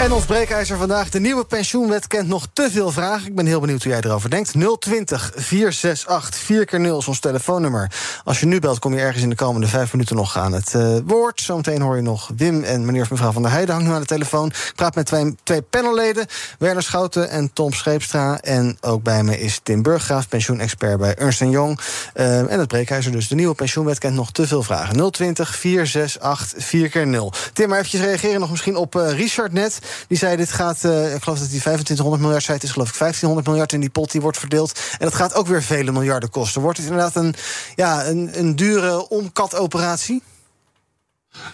En 0.00 0.12
ons 0.12 0.24
breekijzer 0.24 0.78
vandaag. 0.78 1.10
De 1.10 1.20
nieuwe 1.20 1.44
pensioenwet 1.44 2.06
kent 2.06 2.28
nog 2.28 2.46
te 2.52 2.68
veel 2.70 2.90
vragen. 2.90 3.26
Ik 3.26 3.34
ben 3.34 3.46
heel 3.46 3.60
benieuwd 3.60 3.82
hoe 3.82 3.92
jij 3.92 4.00
erover 4.00 4.30
denkt. 4.30 4.52
020 4.78 5.32
468 5.34 6.40
4 6.40 6.64
keer 6.64 6.80
0 6.80 6.98
is 6.98 7.08
ons 7.08 7.20
telefoonnummer. 7.20 7.92
Als 8.24 8.40
je 8.40 8.46
nu 8.46 8.58
belt, 8.58 8.78
kom 8.78 8.94
je 8.94 9.00
ergens 9.00 9.22
in 9.22 9.28
de 9.28 9.36
komende 9.36 9.66
vijf 9.66 9.92
minuten 9.92 10.16
nog 10.16 10.36
aan 10.36 10.52
het 10.52 10.72
uh, 10.76 10.96
woord. 11.04 11.40
Zometeen 11.40 11.80
hoor 11.80 11.96
je 11.96 12.02
nog 12.02 12.30
Wim 12.36 12.62
en 12.62 12.84
meneer 12.84 13.02
of 13.02 13.10
mevrouw 13.10 13.32
van 13.32 13.42
der 13.42 13.50
Heijden 13.50 13.74
hangt 13.74 13.88
nu 13.88 13.94
aan 13.94 14.00
de 14.00 14.06
telefoon. 14.06 14.46
Ik 14.46 14.72
praat 14.74 14.94
met 14.94 15.36
twee, 15.42 15.62
panelleden. 15.62 16.26
Werner 16.58 16.82
Schouten 16.82 17.30
en 17.30 17.52
Tom 17.52 17.72
Scheepstra. 17.72 18.40
En 18.40 18.76
ook 18.80 19.02
bij 19.02 19.22
me 19.22 19.40
is 19.40 19.60
Tim 19.62 19.82
Burggraaf, 19.82 20.28
pensioenexpert 20.28 20.98
bij 20.98 21.14
Ernst 21.14 21.40
Young. 21.40 21.80
Uh, 22.14 22.38
en 22.38 22.58
het 22.58 22.68
breekijzer 22.68 23.12
dus. 23.12 23.28
De 23.28 23.34
nieuwe 23.34 23.54
pensioenwet 23.54 23.98
kent 23.98 24.14
nog 24.14 24.32
te 24.32 24.46
veel 24.46 24.62
vragen. 24.62 25.10
020 25.10 25.56
468 25.56 26.64
4 26.64 26.88
keer 26.88 27.06
0 27.06 27.32
Tim, 27.52 27.68
maar 27.68 27.78
eventjes 27.78 28.00
reageren 28.00 28.40
nog 28.40 28.50
misschien 28.50 28.76
op 28.76 28.94
uh, 28.94 29.12
Richard 29.12 29.52
net. 29.52 29.78
Die 30.08 30.18
zei, 30.18 30.36
dit 30.36 30.52
gaat, 30.52 30.84
uh, 30.84 31.14
ik 31.14 31.22
geloof 31.22 31.38
dat 31.38 31.48
hij 31.48 31.58
2500 31.60 32.22
miljard 32.22 32.42
zei... 32.42 32.56
het 32.56 32.66
is 32.66 32.72
geloof 32.72 32.88
ik 32.88 32.98
1500 32.98 33.46
miljard 33.48 33.72
in 33.72 33.80
die 33.80 33.90
pot 33.90 34.12
die 34.12 34.20
wordt 34.20 34.38
verdeeld. 34.38 34.80
En 34.92 35.04
dat 35.04 35.14
gaat 35.14 35.34
ook 35.34 35.46
weer 35.46 35.62
vele 35.62 35.92
miljarden 35.92 36.30
kosten. 36.30 36.62
Wordt 36.62 36.78
het 36.78 36.86
inderdaad 36.86 37.16
een, 37.16 37.34
ja, 37.74 38.06
een, 38.06 38.30
een 38.32 38.56
dure 38.56 39.08
omkatoperatie? 39.08 40.22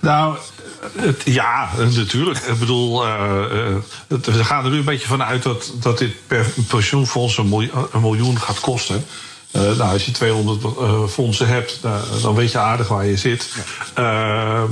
Nou, 0.00 0.38
ja, 1.24 1.70
natuurlijk. 1.76 2.38
Ik 2.38 2.58
bedoel, 2.58 3.06
uh, 3.06 3.44
uh, 4.08 4.18
we 4.18 4.44
gaan 4.44 4.64
er 4.64 4.70
nu 4.70 4.78
een 4.78 4.84
beetje 4.84 5.06
van 5.06 5.22
uit 5.22 5.42
dat, 5.42 5.72
dat 5.80 5.98
dit 5.98 6.26
per 6.26 6.46
pensioenfonds 6.68 7.38
een 7.38 8.00
miljoen 8.00 8.40
gaat 8.40 8.60
kosten. 8.60 9.04
Uh, 9.52 9.62
nou, 9.62 9.92
als 9.92 10.04
je 10.04 10.10
200 10.10 10.64
uh, 10.64 11.06
fondsen 11.06 11.48
hebt, 11.48 11.80
uh, 11.84 12.22
dan 12.22 12.34
weet 12.34 12.52
je 12.52 12.58
aardig 12.58 12.88
waar 12.88 13.06
je 13.06 13.16
zit. 13.16 13.54
Ja. 13.96 14.66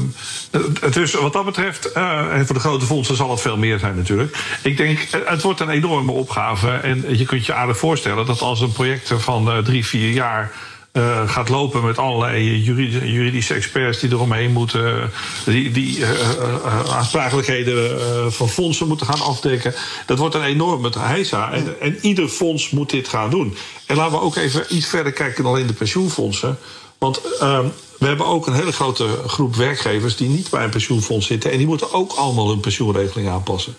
dus 0.90 1.14
wat 1.14 1.32
dat 1.32 1.44
betreft, 1.44 1.92
en 1.92 2.46
voor 2.46 2.54
de 2.54 2.60
grote 2.60 2.86
fondsen 2.86 3.16
zal 3.16 3.30
het 3.30 3.40
veel 3.40 3.56
meer 3.56 3.78
zijn 3.78 3.96
natuurlijk. 3.96 4.58
Ik 4.62 4.76
denk, 4.76 5.08
het 5.24 5.42
wordt 5.42 5.60
een 5.60 5.68
enorme 5.68 6.12
opgave. 6.12 6.70
En 6.70 7.16
je 7.16 7.24
kunt 7.24 7.46
je 7.46 7.54
aardig 7.54 7.78
voorstellen 7.78 8.26
dat 8.26 8.40
als 8.40 8.60
een 8.60 8.72
project 8.72 9.12
van 9.16 9.62
drie, 9.64 9.86
vier 9.86 10.10
jaar 10.10 10.52
uh, 10.96 11.28
gaat 11.28 11.48
lopen 11.48 11.84
met 11.84 11.98
allerlei 11.98 12.62
juridische, 12.62 13.12
juridische, 13.12 13.54
experts 13.54 13.98
die 13.98 14.10
eromheen 14.10 14.52
moeten. 14.52 15.10
Die, 15.44 15.70
die 15.70 15.98
uh, 15.98 16.08
uh, 16.08 16.94
aansprakelijkheden 16.94 18.32
van 18.32 18.48
fondsen 18.48 18.88
moeten 18.88 19.06
gaan 19.06 19.20
afdekken. 19.20 19.74
Dat 20.06 20.18
wordt 20.18 20.34
een 20.34 20.44
enorme 20.44 20.90
heisa. 20.98 21.52
En, 21.52 21.80
en, 21.80 21.98
ieder 22.00 22.28
fonds 22.28 22.70
moet 22.70 22.90
dit 22.90 23.08
gaan 23.08 23.30
doen. 23.30 23.56
En 23.86 23.96
laten 23.96 24.18
we 24.18 24.24
ook 24.24 24.36
even 24.36 24.64
iets 24.68 24.86
verder 24.86 25.12
kijken 25.12 25.42
dan 25.42 25.52
alleen 25.52 25.66
de 25.66 25.72
pensioenfondsen. 25.72 26.58
Want 26.98 27.20
ehm, 27.40 27.66
we 27.98 28.06
hebben 28.06 28.26
ook 28.26 28.46
een 28.46 28.54
hele 28.54 28.72
grote 28.72 29.08
groep 29.26 29.56
werkgevers 29.56 30.16
die 30.16 30.28
niet 30.28 30.50
bij 30.50 30.64
een 30.64 30.70
pensioenfonds 30.70 31.26
zitten. 31.26 31.50
En 31.50 31.58
die 31.58 31.66
moeten 31.66 31.92
ook 31.92 32.12
allemaal 32.12 32.48
hun 32.48 32.60
pensioenregeling 32.60 33.28
aanpassen. 33.28 33.76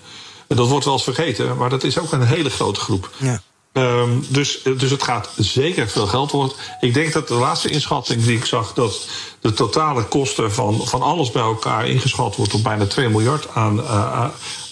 En 0.47 0.55
dat 0.55 0.67
wordt 0.67 0.85
wel 0.85 0.93
eens 0.93 1.03
vergeten, 1.03 1.57
maar 1.57 1.69
dat 1.69 1.83
is 1.83 1.99
ook 1.99 2.11
een 2.11 2.25
hele 2.25 2.49
grote 2.49 2.79
groep. 2.79 3.09
Ja. 3.17 3.41
Um, 3.77 4.25
dus, 4.29 4.61
dus 4.77 4.91
het 4.91 5.03
gaat 5.03 5.29
zeker 5.35 5.87
veel 5.87 6.07
geld 6.07 6.31
worden. 6.31 6.55
Ik 6.79 6.93
denk 6.93 7.13
dat 7.13 7.27
de 7.27 7.33
laatste 7.33 7.69
inschatting 7.69 8.23
die 8.23 8.37
ik 8.37 8.45
zag, 8.45 8.73
dat 8.73 9.07
de 9.41 9.53
totale 9.53 10.03
kosten 10.03 10.53
van, 10.53 10.87
van 10.87 11.01
alles 11.01 11.31
bij 11.31 11.41
elkaar 11.41 11.87
ingeschat 11.87 12.35
wordt 12.35 12.53
op 12.53 12.63
bijna 12.63 12.85
2 12.85 13.09
miljard 13.09 13.47
aan, 13.53 13.79
uh, 13.79 14.25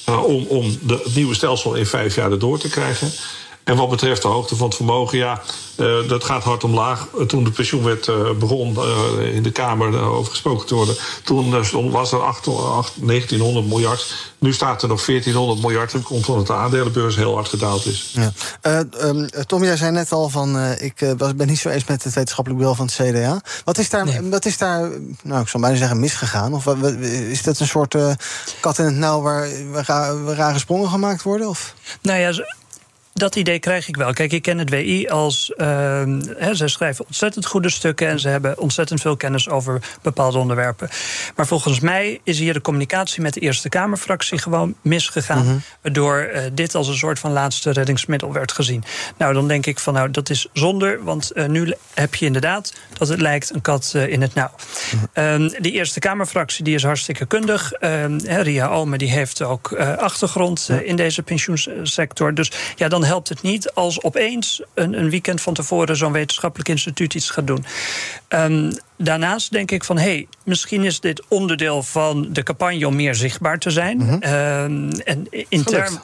uh, 0.10 0.24
om, 0.24 0.46
om 0.46 0.78
de, 0.82 1.02
het 1.04 1.16
nieuwe 1.16 1.36
stelsel 1.36 1.74
in 1.74 1.86
vijf 1.86 2.16
jaar 2.16 2.32
erdoor 2.32 2.58
te 2.60 2.70
krijgen. 2.70 3.12
En 3.64 3.76
wat 3.76 3.90
betreft 3.90 4.22
de 4.22 4.28
hoogte 4.28 4.56
van 4.56 4.68
het 4.68 4.76
vermogen, 4.76 5.18
ja, 5.18 5.42
uh, 5.78 6.08
dat 6.08 6.24
gaat 6.24 6.44
hard 6.44 6.64
omlaag. 6.64 7.08
Toen 7.28 7.44
de 7.44 7.52
pensioenwet 7.52 8.08
uh, 8.08 8.32
begon 8.32 8.78
uh, 8.78 9.36
in 9.36 9.44
de 9.44 9.52
Kamer 9.52 10.02
over 10.02 10.32
gesproken 10.32 10.68
te 10.68 10.76
worden, 10.76 10.96
toen 11.24 11.92
was 11.92 12.12
er 12.12 12.22
8, 12.22 12.48
8, 12.48 13.08
1900 13.08 13.68
miljard. 13.68 14.32
Nu 14.40 14.54
staat 14.54 14.82
er 14.82 14.88
nog 14.88 15.06
1400 15.06 15.62
miljard. 15.62 15.94
En 15.94 16.04
komt 16.04 16.30
omdat 16.30 16.48
de 16.48 16.54
aandelenbeurs 16.54 17.16
heel 17.16 17.34
hard 17.34 17.48
gedaald 17.48 17.86
is. 17.86 18.14
Ja. 18.14 18.86
Um, 19.02 19.30
Tom, 19.46 19.64
jij 19.64 19.78
zei 19.78 19.92
net 19.92 20.12
al 20.12 20.30
van, 20.30 20.60
ik 20.78 20.96
ben 21.36 21.48
niet 21.48 21.60
zo 21.60 21.70
eens 21.70 21.86
met 21.86 22.04
het 22.04 22.14
wetenschappelijk 22.14 22.62
beeld 22.62 22.76
van 22.76 22.86
het 22.86 22.96
CDA. 22.96 23.42
Wat 23.64 23.78
is 23.78 23.90
daar, 23.90 24.06
nee. 24.06 24.30
wat 24.30 24.46
is 24.46 24.58
daar 24.58 24.90
nou, 25.24 25.42
ik 25.42 25.48
zou 25.48 25.64
bijna 25.64 25.78
zeggen, 25.78 26.00
misgegaan? 26.00 26.54
Of 26.54 26.66
is 27.30 27.44
dat 27.44 27.60
een 27.60 27.68
soort 27.68 27.96
kat 28.60 28.78
in 28.78 28.86
het 28.86 28.96
nauw 28.96 29.22
waar, 29.22 29.50
waar 29.72 29.86
rare 30.36 30.60
sprongen 30.60 30.90
gemaakt 30.90 31.24
worden? 31.24 31.50
Of? 31.50 31.74
Nou 32.02 32.20
ja, 32.20 32.46
dat 33.14 33.36
idee 33.36 33.60
krijg 33.60 33.88
ik 33.88 33.96
wel. 33.96 34.14
Kijk, 34.14 34.32
ik 34.32 34.42
ken 34.42 34.58
het 34.58 34.70
WI 34.70 35.08
als. 35.08 35.52
Uh, 35.58 35.68
he, 36.38 36.56
ze 36.56 36.68
schrijven 36.68 37.06
ontzettend 37.06 37.46
goede 37.46 37.70
stukken 37.70 38.08
en 38.08 38.20
ze 38.20 38.28
hebben 38.28 38.60
ontzettend 38.60 39.02
veel 39.02 39.18
kennis 39.18 39.50
over 39.50 39.82
bepaalde 40.02 40.38
onderwerpen. 40.38 40.90
Maar 41.36 41.48
volgens 41.48 41.80
mij 41.80 42.20
is 42.24 42.40
hier 42.40 42.54
de 42.54 42.62
communicatie 42.62 43.22
met 43.22 43.34
de 43.34 43.40
Eerste 43.40 43.70
Kamerfractie 43.70 44.38
gewoon 44.38 44.76
misgegaan. 44.82 45.42
Mm 45.42 45.48
-hmm. 45.48 45.62
Waardoor 45.82 46.30
uh, 46.34 46.42
dit 46.54 46.76
als 46.76 46.88
een 46.88 46.98
soort 46.98 47.20
van 47.20 47.32
laatste 47.32 47.72
reddingsmiddel 47.72 48.34
werd 48.34 48.52
gezien. 48.52 48.84
Nou, 49.18 49.34
dan 49.34 49.48
denk 49.48 49.66
ik 49.66 49.80
van 49.80 49.94
nou, 49.94 50.12
dat 50.12 50.30
is 50.30 50.48
zonde. 50.54 51.00
Want 51.02 51.32
uh, 51.34 51.46
nu 51.46 51.74
heb 51.94 52.16
je 52.16 52.26
inderdaad 52.26 52.74
dat 52.98 53.08
het 53.08 53.22
lijkt 53.22 53.54
een 53.54 53.62
kat 53.62 53.94
in 54.08 54.22
het 54.22 54.34
nauw. 54.34 54.52
Mm 54.94 55.00
-hmm. 55.14 55.48
die 55.62 55.72
Eerste 55.72 56.00
Kamerfractie 56.00 56.64
die 56.64 56.76
is 56.76 56.84
hartstikke 56.84 57.26
kundig. 57.26 57.72
Ria 58.26 58.68
Ome 58.68 58.98
die 58.98 59.12
heeft 59.12 59.42
ook 59.42 59.74
achtergrond 59.98 60.70
in 60.84 60.96
deze 60.96 61.24
pensioensector. 61.24 62.34
Dus 62.34 62.52
ja, 62.76 62.88
dan 62.88 63.03
helpt 63.04 63.30
het 63.30 63.42
niet 63.42 63.72
als 63.72 64.02
opeens 64.02 64.62
een, 64.74 65.00
een 65.00 65.10
weekend 65.10 65.42
van 65.42 65.54
tevoren 65.54 65.98
zo'n 65.98 66.12
wetenschappelijk 66.12 66.70
instituut 66.70 67.14
iets 67.14 67.30
gaat 67.30 67.48
doen. 67.48 67.66
Um, 68.30 68.78
daarnaast 68.98 69.52
denk 69.52 69.72
ik 69.72 69.84
van 69.84 69.98
hé, 69.98 70.04
hey, 70.04 70.28
misschien 70.44 70.84
is 70.84 71.00
dit 71.00 71.24
onderdeel 71.28 71.84
van 71.84 72.28
de 72.32 72.44
campagne 72.44 72.88
om 72.88 72.96
meer 72.96 73.16
zichtbaar 73.16 73.60
te 73.60 73.70
zijn. 73.70 73.98
Mm 73.98 74.08
-hmm. 74.08 74.34
um, 74.34 74.92
en 74.92 75.28
in 75.50 75.64
termen. 75.64 76.02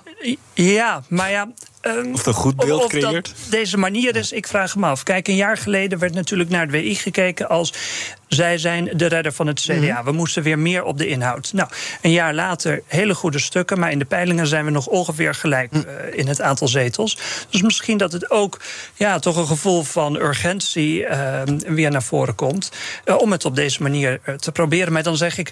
Ja, 0.54 1.04
maar 1.08 1.32
ja. 1.32 1.50
Um, 1.82 2.14
of 2.14 2.26
een 2.26 2.34
goed 2.34 2.56
beeld 2.56 2.84
of 2.84 2.90
creëert. 2.90 3.26
Dat 3.26 3.50
deze 3.50 3.78
manier 3.78 4.16
is, 4.16 4.32
ik 4.32 4.48
vraag 4.48 4.76
me 4.76 4.86
af. 4.86 5.04
Kijk, 5.04 5.28
een 5.28 5.36
jaar 5.36 5.58
geleden 5.58 6.00
werd 6.00 6.14
natuurlijk 6.14 6.50
naar 6.50 6.62
het 6.62 6.72
WI 6.72 6.96
gekeken 6.96 7.50
als 7.50 7.74
zij 8.28 8.58
zijn 8.58 8.90
de 8.94 9.06
redder 9.06 9.32
van 9.34 9.48
het 9.48 9.60
CDA. 9.60 9.74
Mm 9.74 9.90
-hmm. 9.90 10.04
We 10.04 10.12
moesten 10.12 10.44
weer 10.44 10.60
meer 10.60 10.84
op 10.84 10.98
de 10.98 11.08
inhoud. 11.08 11.54
Nou, 11.54 11.70
een 12.02 12.12
jaar 12.12 12.34
later 12.34 12.82
hele 12.88 13.16
goede 13.16 13.40
stukken, 13.40 13.80
maar 13.80 13.92
in 13.92 14.00
de 14.00 14.06
peilingen 14.06 14.48
zijn 14.48 14.66
we 14.66 14.72
nog 14.72 14.88
ongeveer 14.88 15.36
gelijk 15.36 15.72
mm. 15.72 15.86
uh, 15.88 16.18
in 16.18 16.28
het 16.28 16.42
aantal 16.42 16.68
zetels. 16.68 17.18
Dus 17.50 17.62
misschien 17.62 17.98
dat 17.98 18.12
het 18.12 18.32
ook 18.32 18.60
ja, 18.94 19.20
toch 19.20 19.38
een 19.38 19.48
gevoel 19.48 19.84
van 19.84 20.16
urgentie 20.16 21.00
uh, 21.00 21.42
weer 21.68 21.92
naar 21.92 22.04
voren 22.04 22.36
komt. 22.36 22.72
Uh, 23.06 23.18
om 23.18 23.32
het 23.32 23.46
op 23.46 23.56
deze 23.56 23.82
manier 23.82 24.20
uh, 24.26 24.36
te 24.36 24.52
proberen. 24.52 24.94
Maar 24.94 25.04
dan 25.04 25.18
zeg 25.18 25.38
ik 25.38 25.52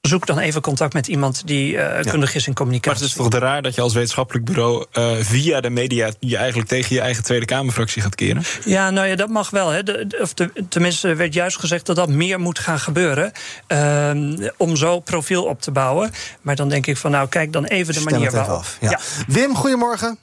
zoek 0.00 0.26
dan 0.26 0.38
even 0.38 0.60
contact 0.60 0.92
met 0.92 1.06
iemand 1.06 1.42
die 1.46 1.72
uh, 1.72 2.00
kundig 2.00 2.34
is 2.34 2.46
in 2.46 2.54
communicatie. 2.54 3.00
Maar 3.00 3.08
het 3.08 3.18
is 3.18 3.30
toch 3.30 3.40
raar 3.40 3.62
dat 3.62 3.74
je 3.74 3.80
als 3.80 3.92
wetenschappelijk 3.92 4.44
bureau 4.44 4.84
uh, 4.92 5.12
via 5.20 5.60
de 5.60 5.70
media 5.70 6.10
je 6.20 6.36
eigenlijk 6.36 6.68
tegen 6.68 6.94
je 6.94 7.00
eigen 7.00 7.24
Tweede 7.24 7.46
Kamerfractie 7.46 8.02
gaat 8.02 8.14
keren? 8.14 8.42
Ja, 8.64 8.90
nou 8.90 9.06
ja, 9.06 9.16
dat 9.16 9.28
mag 9.28 9.50
wel. 9.50 9.68
Hè. 9.68 9.82
De, 9.82 10.06
de, 10.06 10.18
of 10.20 10.34
de, 10.34 10.50
tenminste, 10.68 11.14
werd 11.14 11.34
juist 11.34 11.58
gezegd 11.58 11.86
dat 11.86 11.96
dat 11.96 12.08
meer 12.08 12.40
moet 12.40 12.58
gaan 12.58 12.80
gebeuren. 12.80 13.32
Uh, 13.68 14.48
om 14.56 14.76
zo 14.76 15.00
profiel 15.00 15.44
op 15.44 15.62
te 15.62 15.70
bouwen. 15.70 16.10
Maar 16.40 16.56
dan 16.56 16.68
denk 16.68 16.86
ik 16.86 16.96
van, 16.96 17.10
nou, 17.10 17.28
kijk 17.28 17.52
dan 17.52 17.64
even 17.64 17.94
de 17.94 18.00
Stem 18.00 18.12
manier 18.12 18.30
waarop. 18.30 18.48
waarop. 18.48 18.66
Ja. 18.80 18.90
Ja. 18.90 19.00
Wim, 19.26 19.54
goedemorgen. 19.54 20.18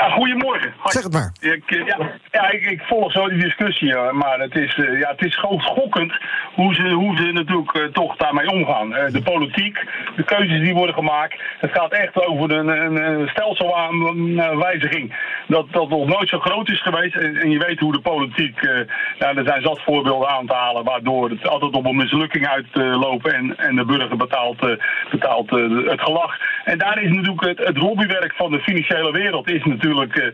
Ja, 0.00 0.08
goedemorgen. 0.08 0.72
Zeg 0.84 1.02
het 1.02 1.12
maar. 1.12 1.32
Ik, 1.40 1.62
ja, 1.66 2.10
ja 2.30 2.50
ik, 2.50 2.70
ik, 2.70 2.80
volg 2.82 3.12
zo 3.12 3.28
die 3.28 3.38
discussie, 3.38 3.94
maar 3.94 4.38
het 4.38 4.56
is, 4.56 4.76
uh, 4.76 5.00
ja, 5.00 5.10
het 5.10 5.24
is 5.24 5.38
gewoon 5.38 5.60
schokkend 5.60 6.12
hoe 6.54 6.74
ze, 6.74 6.88
hoe 6.88 7.16
ze 7.16 7.32
natuurlijk 7.32 7.74
uh, 7.74 7.84
toch 7.84 8.16
daarmee 8.16 8.50
omgaan. 8.50 8.92
Uh, 8.92 9.06
de 9.12 9.22
politiek, 9.22 9.78
de 10.16 10.24
keuzes 10.24 10.60
die 10.60 10.74
worden 10.74 10.94
gemaakt. 10.94 11.40
Het 11.58 11.70
gaat 11.72 11.92
echt 11.92 12.26
over 12.26 12.50
een, 12.50 12.68
een, 12.68 13.28
stelselwijziging 13.28 15.16
dat, 15.46 15.66
dat 15.70 15.88
nog 15.88 16.06
nooit 16.06 16.28
zo 16.28 16.38
groot 16.38 16.68
is 16.68 16.82
geweest. 16.82 17.16
En, 17.16 17.36
en 17.36 17.50
je 17.50 17.58
weet 17.58 17.80
hoe 17.80 17.92
de 17.92 18.00
politiek, 18.00 18.62
nou, 19.18 19.36
er 19.36 19.44
zijn 19.44 19.62
zat 19.62 19.82
voorbeelden 19.82 20.28
aan 20.28 20.46
te 20.46 20.54
halen 20.54 20.84
waardoor 20.84 21.30
het 21.30 21.48
altijd 21.48 21.72
op 21.72 21.86
een 21.86 21.96
mislukking 21.96 22.48
uitloopt 22.48 23.32
en, 23.32 23.58
en 23.58 23.76
de 23.76 23.84
burger 23.84 24.16
betaalt, 24.16 24.78
betaalt 25.10 25.50
het 25.50 26.00
gelach. 26.00 26.38
En 26.64 26.78
daar 26.78 27.02
is 27.02 27.10
natuurlijk 27.10 27.46
het, 27.46 27.58
het 27.58 27.78
lobbywerk 27.78 28.34
van 28.36 28.50
de 28.50 28.60
financiële 28.60 29.12
wereld 29.12 29.50
is 29.50 29.64
natuurlijk, 29.64 29.89
uh, 29.96 30.24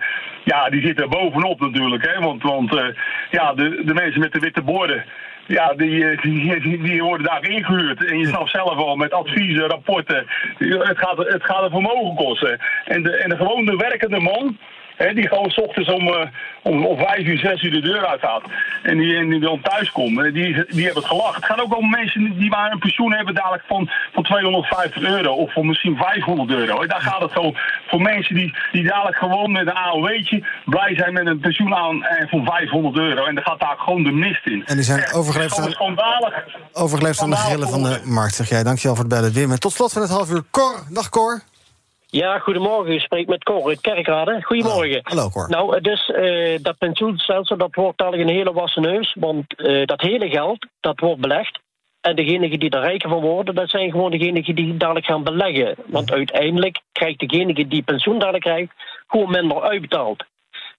ja, 0.45 0.69
die 0.69 0.87
zit 0.87 1.01
er 1.01 1.09
bovenop 1.09 1.61
natuurlijk. 1.61 2.07
Hè? 2.12 2.21
Want, 2.21 2.42
want 2.42 2.75
uh, 2.75 2.85
ja, 3.31 3.55
de, 3.55 3.83
de 3.85 3.95
mensen 3.95 4.21
met 4.21 4.33
de 4.33 4.38
witte 4.38 4.62
borden. 4.62 5.05
Ja, 5.47 5.75
die, 5.75 6.21
die, 6.21 6.61
die, 6.61 6.83
die 6.83 7.03
worden 7.03 7.27
daar 7.27 7.49
ingehuurd. 7.49 8.05
En 8.05 8.19
je 8.19 8.27
snapt 8.27 8.51
zelf 8.51 8.77
al 8.77 8.97
met 8.97 9.12
adviezen, 9.12 9.69
rapporten. 9.69 10.27
Het 10.59 10.99
gaat, 10.99 11.16
het 11.16 11.45
gaat 11.45 11.62
een 11.62 11.71
vermogen 11.71 12.14
kosten. 12.14 12.59
En 12.85 13.03
de, 13.03 13.16
en 13.16 13.29
de 13.29 13.37
gewone 13.37 13.77
werkende 13.77 14.21
man. 14.21 14.59
Hè, 14.96 15.14
die 15.14 15.28
gewoon 15.28 15.50
s 15.50 15.59
ochtends 15.59 15.90
om, 15.92 16.09
uh, 16.09 16.20
om, 16.62 16.87
om 16.87 16.98
vijf 16.98 17.26
uur, 17.26 17.38
zes 17.38 17.62
uur 17.62 17.70
de 17.70 17.80
deur 17.80 18.06
uitgaat. 18.06 18.42
En 18.82 18.98
die, 18.98 19.16
en 19.16 19.28
die 19.28 19.40
dan 19.40 19.61
thuis 19.62 19.92
komt. 19.92 20.22
Die, 20.22 20.32
die 20.32 20.85
hebben 20.85 21.02
het 21.02 21.12
gelachen. 21.12 21.35
Het 21.35 21.44
gaat 21.44 21.61
ook 21.61 21.76
om 21.76 21.90
mensen 21.90 22.38
die 22.38 22.50
maar 22.50 22.72
een 22.72 22.78
pensioen 22.78 23.12
hebben 23.12 23.35
dadelijk 23.35 23.64
van, 23.66 23.90
van 24.12 24.22
250 24.22 25.02
euro. 25.02 25.32
Of 25.32 25.52
van 25.52 25.66
misschien 25.66 25.96
500 25.96 26.50
euro. 26.50 26.82
En 26.82 26.88
daar 26.88 27.00
gaat 27.00 27.20
het 27.20 27.32
zo 27.32 27.52
voor 27.87 28.00
mensen 28.00 28.35
die, 28.35 28.54
die 28.72 28.85
dadelijk 28.85 29.16
gewoon 29.16 29.52
met 29.52 29.66
een 29.66 29.74
AOW'tje 29.74 30.44
blij 30.64 30.94
zijn 30.96 31.12
met 31.12 31.26
een 31.26 31.40
pensioen 31.40 31.74
aan 31.74 32.04
eh, 32.04 32.28
van 32.28 32.44
500 32.44 32.96
euro. 32.96 33.24
En 33.24 33.35
dan 33.35 33.44
gaat 33.44 33.61
daar 33.61 33.76
gewoon 33.78 34.02
de 34.02 34.12
mist 34.12 34.46
in. 34.46 34.66
En 34.66 34.74
die 34.74 34.85
zijn 34.85 35.12
overgeleefd 35.12 35.59
aan, 35.59 35.74
overgeleefd 36.72 37.20
aan 37.20 37.30
de 37.30 37.37
grillen 37.37 37.68
van 37.68 37.82
de 37.82 38.00
markt, 38.04 38.35
zeg 38.35 38.48
jij. 38.48 38.62
Dankjewel 38.62 38.96
voor 38.96 39.04
het 39.04 39.14
bellen, 39.14 39.32
Wim. 39.32 39.50
En 39.50 39.61
tot 39.61 39.72
slot 39.72 39.92
van 39.92 40.02
het 40.02 40.11
half 40.11 40.30
uur, 40.30 40.42
Cor. 40.50 40.85
Dag, 40.90 41.09
Cor. 41.09 41.42
Ja, 42.16 42.38
goedemorgen. 42.38 42.94
U 42.94 42.98
spreekt 42.98 43.29
met 43.29 43.44
Cor 43.44 43.68
uit 43.68 43.81
Kerkrade. 43.81 44.42
Goedemorgen. 44.42 45.00
Hallo, 45.02 45.29
Cor. 45.29 45.48
Nou, 45.48 45.81
dus 45.81 46.09
uh, 46.09 46.59
dat 46.62 46.79
pensioenstelsel 46.79 47.57
dat 47.57 47.74
wordt 47.74 47.98
dadelijk 47.98 48.29
een 48.29 48.37
hele 48.37 48.52
wassen 48.52 48.83
neus. 48.83 49.16
Want 49.18 49.44
uh, 49.57 49.87
dat 49.87 50.00
hele 50.00 50.29
geld, 50.29 50.66
dat 50.81 51.00
wordt 51.00 51.20
belegd. 51.20 51.61
En 52.00 52.16
degenen 52.16 52.59
die 52.59 52.70
er 52.70 52.81
rijker 52.81 53.09
van 53.09 53.20
worden, 53.20 53.55
dat 53.55 53.70
zijn 53.70 53.90
gewoon 53.90 54.11
degenen 54.11 54.55
die 54.55 54.76
dadelijk 54.76 55.07
gaan 55.07 55.24
beleggen. 55.24 55.74
Want 55.87 56.12
uiteindelijk 56.12 56.81
krijgt 56.92 57.18
degene 57.18 57.66
die 57.68 57.83
pensioen 57.83 58.18
dadelijk 58.18 58.44
krijgt, 58.44 58.72
gewoon 59.07 59.31
minder 59.31 59.62
uitbetaald. 59.62 60.24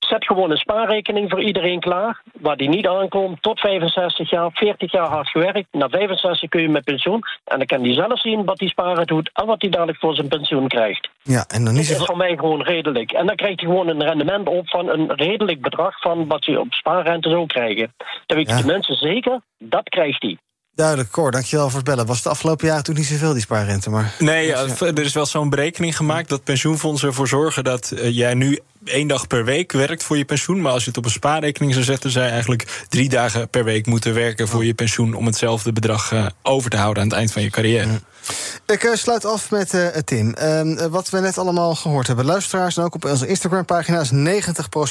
Zet 0.08 0.26
gewoon 0.26 0.52
een 0.52 0.58
spaarrekening 0.58 1.30
voor 1.30 1.42
iedereen 1.42 1.80
klaar, 1.80 2.22
waar 2.40 2.58
die 2.58 2.70
niet 2.70 2.88
aankomt, 2.88 3.42
tot 3.42 3.60
65 3.60 4.30
jaar, 4.30 4.50
40 4.54 4.92
jaar 4.92 5.08
hard 5.08 5.30
gewerkt. 5.30 5.68
Na 5.72 5.90
65 5.90 6.50
kun 6.50 6.62
je 6.62 6.70
met 6.70 6.84
pensioen. 6.84 7.22
En 7.46 7.58
dan 7.58 7.66
kan 7.66 7.82
die 7.82 7.94
zelf 7.94 8.20
zien 8.22 8.46
wat 8.46 8.58
die 8.58 8.70
sparen 8.70 9.06
doet 9.06 9.30
en 9.34 9.46
wat 9.46 9.62
hij 9.62 9.70
dadelijk 9.70 10.00
voor 10.00 10.16
zijn 10.16 10.28
pensioen 10.28 10.68
krijgt. 10.68 11.10
Ja, 11.22 11.46
en 11.48 11.66
dan 11.66 11.76
is 11.76 11.80
het... 11.80 11.98
Dat 11.98 12.00
is 12.00 12.06
voor 12.06 12.18
mij 12.18 12.38
gewoon 12.38 12.62
redelijk. 12.62 13.12
En 13.12 13.26
dan 13.26 13.36
krijgt 13.36 13.60
hij 13.60 13.70
gewoon 13.70 13.88
een 13.88 14.04
rendement 14.04 14.48
op 14.48 14.70
van 14.70 14.90
een 14.90 15.14
redelijk 15.14 15.62
bedrag 15.62 16.02
van 16.02 16.28
wat 16.28 16.46
hij 16.46 16.56
op 16.56 16.74
spaarrente 16.74 17.30
zou 17.30 17.46
krijgen. 17.46 17.94
Dan 18.26 18.38
weet 18.38 18.50
je 18.50 18.56
de 18.56 18.66
mensen 18.66 18.96
zeker, 18.96 19.42
dat 19.58 19.90
krijgt 19.90 20.22
hij. 20.22 20.38
Duidelijk, 20.78 21.12
Cor, 21.12 21.32
dankjewel 21.32 21.70
voor 21.70 21.80
het 21.80 21.88
bellen. 21.88 22.06
Was 22.06 22.18
het 22.18 22.28
afgelopen 22.28 22.68
jaar 22.68 22.82
toen 22.82 22.96
niet 22.96 23.06
zoveel, 23.06 23.34
die 23.34 23.42
spaarrente? 23.42 23.90
Maar... 23.90 24.16
Nee, 24.20 24.54
er 24.54 25.00
is 25.00 25.14
wel 25.14 25.26
zo'n 25.26 25.50
berekening 25.50 25.96
gemaakt 25.96 26.30
dat 26.30 26.44
pensioenfondsen 26.44 27.08
ervoor 27.08 27.28
zorgen 27.28 27.64
dat 27.64 27.92
eh, 27.92 28.16
jij 28.16 28.34
nu 28.34 28.60
één 28.84 29.08
dag 29.08 29.28
per 29.28 29.46
week 29.46 29.72
werkt 29.72 30.04
voor 30.04 30.18
je 30.18 30.26
pensioen. 30.26 30.62
Maar 30.62 30.72
als 30.72 30.84
je 30.84 30.90
het 30.90 30.98
op 30.98 31.06
een 31.06 31.12
spaarrekening 31.12 31.74
zou 31.74 31.86
zetten, 31.86 32.12
zou 32.12 32.26
je 32.26 32.32
eigenlijk 32.32 32.86
drie 32.90 33.10
dagen 33.10 33.50
per 33.50 33.64
week 33.64 33.86
moeten 33.86 34.14
werken 34.14 34.48
voor 34.48 34.66
je 34.66 34.74
pensioen 34.74 35.14
om 35.14 35.26
hetzelfde 35.26 35.74
bedrag 35.74 36.12
uh, 36.12 36.26
over 36.42 36.70
te 36.70 36.78
houden 36.78 37.04
aan 37.04 37.10
het 37.10 37.18
eind 37.18 37.32
van 37.32 37.42
je 37.42 37.50
carrière. 37.50 38.00
Ik 38.66 38.84
uh, 38.84 38.96
sluit 38.96 39.26
af 39.26 39.52
met 39.52 39.74
uh, 39.74 39.88
Tim. 39.88 40.36
Uh, 40.42 40.86
wat 40.86 41.10
we 41.10 41.20
net 41.20 41.38
allemaal 41.38 41.76
gehoord 41.76 42.08
hebben. 42.08 42.26
Luisteraars 42.26 42.78
en 42.78 42.84
ook 42.84 42.96
op 42.96 43.06
onze 43.06 43.28
Instagram-pagina 43.28 44.00
is 44.00 44.12
90% 44.12 44.14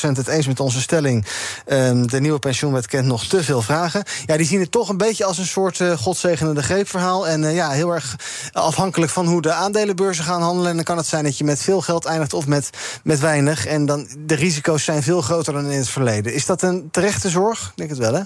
het 0.00 0.26
eens 0.26 0.46
met 0.46 0.60
onze 0.60 0.80
stelling. 0.80 1.26
Ehm, 1.66 2.06
de 2.06 2.20
nieuwe 2.20 2.38
pensioenwet 2.38 2.86
kent 2.86 3.06
nog 3.06 3.24
te 3.24 3.44
veel 3.44 3.62
vragen. 3.62 4.02
Ja, 4.26 4.36
die 4.36 4.46
zien 4.46 4.60
het 4.60 4.70
toch 4.70 4.88
een 4.88 4.96
beetje 4.96 5.24
als 5.24 5.38
een 5.38 5.46
soort 5.46 5.80
godzegenende 5.96 6.62
greepverhaal. 6.62 7.28
En 7.28 7.54
ja, 7.54 7.70
heel 7.70 7.90
erg 7.90 8.16
afhankelijk 8.52 9.12
van 9.12 9.26
hoe 9.26 9.42
de 9.42 9.52
aandelenbeurzen 9.52 10.24
gaan 10.24 10.42
handelen. 10.42 10.70
En 10.70 10.76
dan 10.76 10.84
kan 10.84 10.96
het 10.96 11.06
zijn 11.06 11.24
dat 11.24 11.38
je 11.38 11.44
met 11.44 11.62
veel 11.62 11.80
geld 11.80 12.04
eindigt 12.04 12.34
of 12.34 12.46
met, 12.46 12.70
met 13.02 13.20
weinig. 13.20 13.66
En 13.66 13.86
dan 13.86 14.08
de 14.18 14.34
risico's 14.34 14.84
zijn 14.84 15.02
veel 15.02 15.20
groter 15.20 15.52
dan 15.52 15.70
in 15.70 15.78
het 15.78 15.88
verleden. 15.88 16.34
Is 16.34 16.46
dat 16.46 16.62
een 16.62 16.88
terechte 16.90 17.28
zorg? 17.28 17.60
Ik 17.60 17.76
denk 17.76 17.90
het 17.90 17.98
wel, 17.98 18.14
hè? 18.14 18.22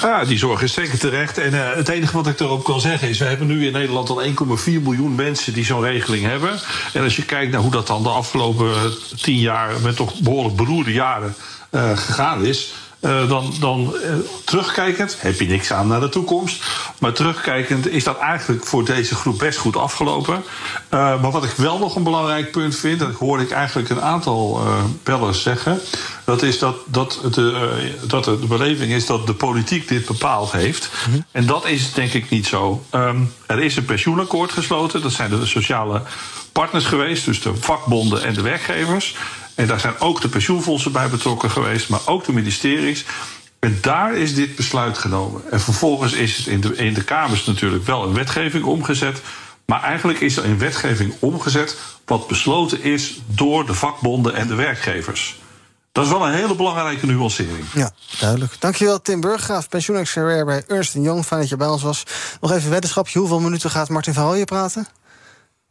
Ja, 0.00 0.24
die 0.24 0.38
zorg 0.38 0.62
is 0.62 0.72
zeker 0.72 0.98
terecht. 0.98 1.38
En 1.38 1.76
het 1.76 1.88
enige 1.88 2.16
wat 2.16 2.26
ik 2.26 2.40
erop 2.40 2.64
kan 2.64 2.80
zeggen 2.80 3.08
is... 3.08 3.18
we 3.18 3.24
hebben 3.24 3.46
nu 3.46 3.66
in 3.66 3.72
Nederland 3.72 4.08
al 4.08 4.22
1,4 4.38 4.82
miljoen 4.82 5.14
mensen 5.14 5.52
die 5.52 5.64
zo'n 5.64 5.82
regeling 5.82 6.24
hebben. 6.24 6.60
En 6.92 7.02
als 7.02 7.16
je 7.16 7.24
kijkt 7.24 7.52
naar 7.52 7.60
hoe 7.60 7.70
dat 7.70 7.86
dan 7.86 8.02
de 8.02 8.08
afgelopen 8.08 8.92
tien 9.22 9.38
jaar... 9.38 9.80
met 9.80 9.96
toch 9.96 10.20
behoorlijk 10.20 10.56
beroerde 10.56 10.92
jaren 10.92 11.34
uh, 11.70 11.96
gegaan 11.96 12.44
is... 12.44 12.72
Uh, 13.02 13.28
dan, 13.28 13.54
dan 13.60 13.94
uh, 13.94 14.14
terugkijkend 14.44 15.16
heb 15.18 15.38
je 15.40 15.46
niks 15.46 15.72
aan 15.72 15.86
naar 15.86 16.00
de 16.00 16.08
toekomst. 16.08 16.64
Maar 16.98 17.12
terugkijkend 17.12 17.88
is 17.88 18.04
dat 18.04 18.18
eigenlijk 18.18 18.66
voor 18.66 18.84
deze 18.84 19.14
groep 19.14 19.38
best 19.38 19.58
goed 19.58 19.76
afgelopen. 19.76 20.34
Uh, 20.34 20.40
maar 21.20 21.30
wat 21.30 21.44
ik 21.44 21.50
wel 21.50 21.78
nog 21.78 21.96
een 21.96 22.02
belangrijk 22.02 22.50
punt 22.50 22.76
vind, 22.76 22.98
dat 22.98 23.14
hoorde 23.14 23.42
ik 23.42 23.50
eigenlijk 23.50 23.88
een 23.90 24.00
aantal 24.00 24.60
bellers 25.02 25.42
zeggen. 25.42 25.80
Dat 26.24 26.42
is 26.42 26.58
dat, 26.58 26.76
dat, 26.86 27.20
de, 27.30 27.90
dat 28.06 28.24
de 28.24 28.46
beleving 28.48 28.92
is 28.92 29.06
dat 29.06 29.26
de 29.26 29.34
politiek 29.34 29.88
dit 29.88 30.06
bepaald 30.06 30.52
heeft. 30.52 30.90
Mm 31.06 31.12
-hmm. 31.12 31.24
En 31.30 31.46
dat 31.46 31.66
is 31.66 31.92
denk 31.92 32.12
ik 32.12 32.30
niet 32.30 32.46
zo. 32.46 32.84
Um, 32.94 33.32
er 33.46 33.62
is 33.62 33.76
een 33.76 33.84
pensioenakkoord 33.84 34.52
gesloten. 34.52 35.02
Dat 35.02 35.12
zijn 35.12 35.30
de 35.30 35.46
sociale 35.46 36.02
partners 36.52 36.84
geweest, 36.84 37.24
dus 37.24 37.40
de 37.40 37.54
vakbonden 37.54 38.22
en 38.22 38.34
de 38.34 38.42
werkgevers. 38.42 39.16
En 39.54 39.66
daar 39.66 39.80
zijn 39.80 39.98
ook 39.98 40.20
de 40.20 40.28
pensioenfondsen 40.28 40.92
bij 40.92 41.08
betrokken 41.08 41.50
geweest, 41.50 41.88
maar 41.88 42.00
ook 42.06 42.24
de 42.24 42.32
ministeries. 42.32 43.04
En 43.58 43.78
daar 43.80 44.16
is 44.16 44.34
dit 44.34 44.56
besluit 44.56 44.98
genomen. 44.98 45.42
En 45.50 45.60
vervolgens 45.60 46.12
is 46.12 46.36
het 46.36 46.46
in 46.46 46.60
de, 46.60 46.76
in 46.76 46.94
de 46.94 47.04
Kamers 47.04 47.44
natuurlijk 47.44 47.86
wel 47.86 48.02
een 48.02 48.14
wetgeving 48.14 48.64
omgezet. 48.64 49.22
Maar 49.66 49.82
eigenlijk 49.82 50.20
is 50.20 50.36
er 50.36 50.44
een 50.44 50.58
wetgeving 50.58 51.14
omgezet 51.18 51.76
wat 52.04 52.28
besloten 52.28 52.82
is 52.82 53.20
door 53.26 53.66
de 53.66 53.74
vakbonden 53.74 54.34
en 54.34 54.46
de 54.46 54.54
werkgevers. 54.54 55.40
Dat 55.92 56.04
is 56.04 56.10
wel 56.10 56.26
een 56.26 56.34
hele 56.34 56.54
belangrijke 56.54 57.06
nuancering. 57.06 57.64
Ja, 57.74 57.90
duidelijk. 58.20 58.56
Dankjewel 58.58 59.02
Tim 59.02 59.20
Burggraaf, 59.20 59.68
pensioenexpert 59.68 60.46
bij 60.46 60.64
Ernst 60.66 60.94
Young. 60.94 61.24
Fijn 61.24 61.40
dat 61.40 61.48
je 61.48 61.56
bij 61.56 61.68
ons 61.68 61.82
was. 61.82 62.02
Nog 62.40 62.52
even 62.52 62.70
weddenschapje. 62.70 63.18
Hoeveel 63.18 63.40
minuten 63.40 63.70
gaat 63.70 63.88
Martin 63.88 64.14
van 64.14 64.24
Rooyen 64.24 64.44
praten? 64.44 64.86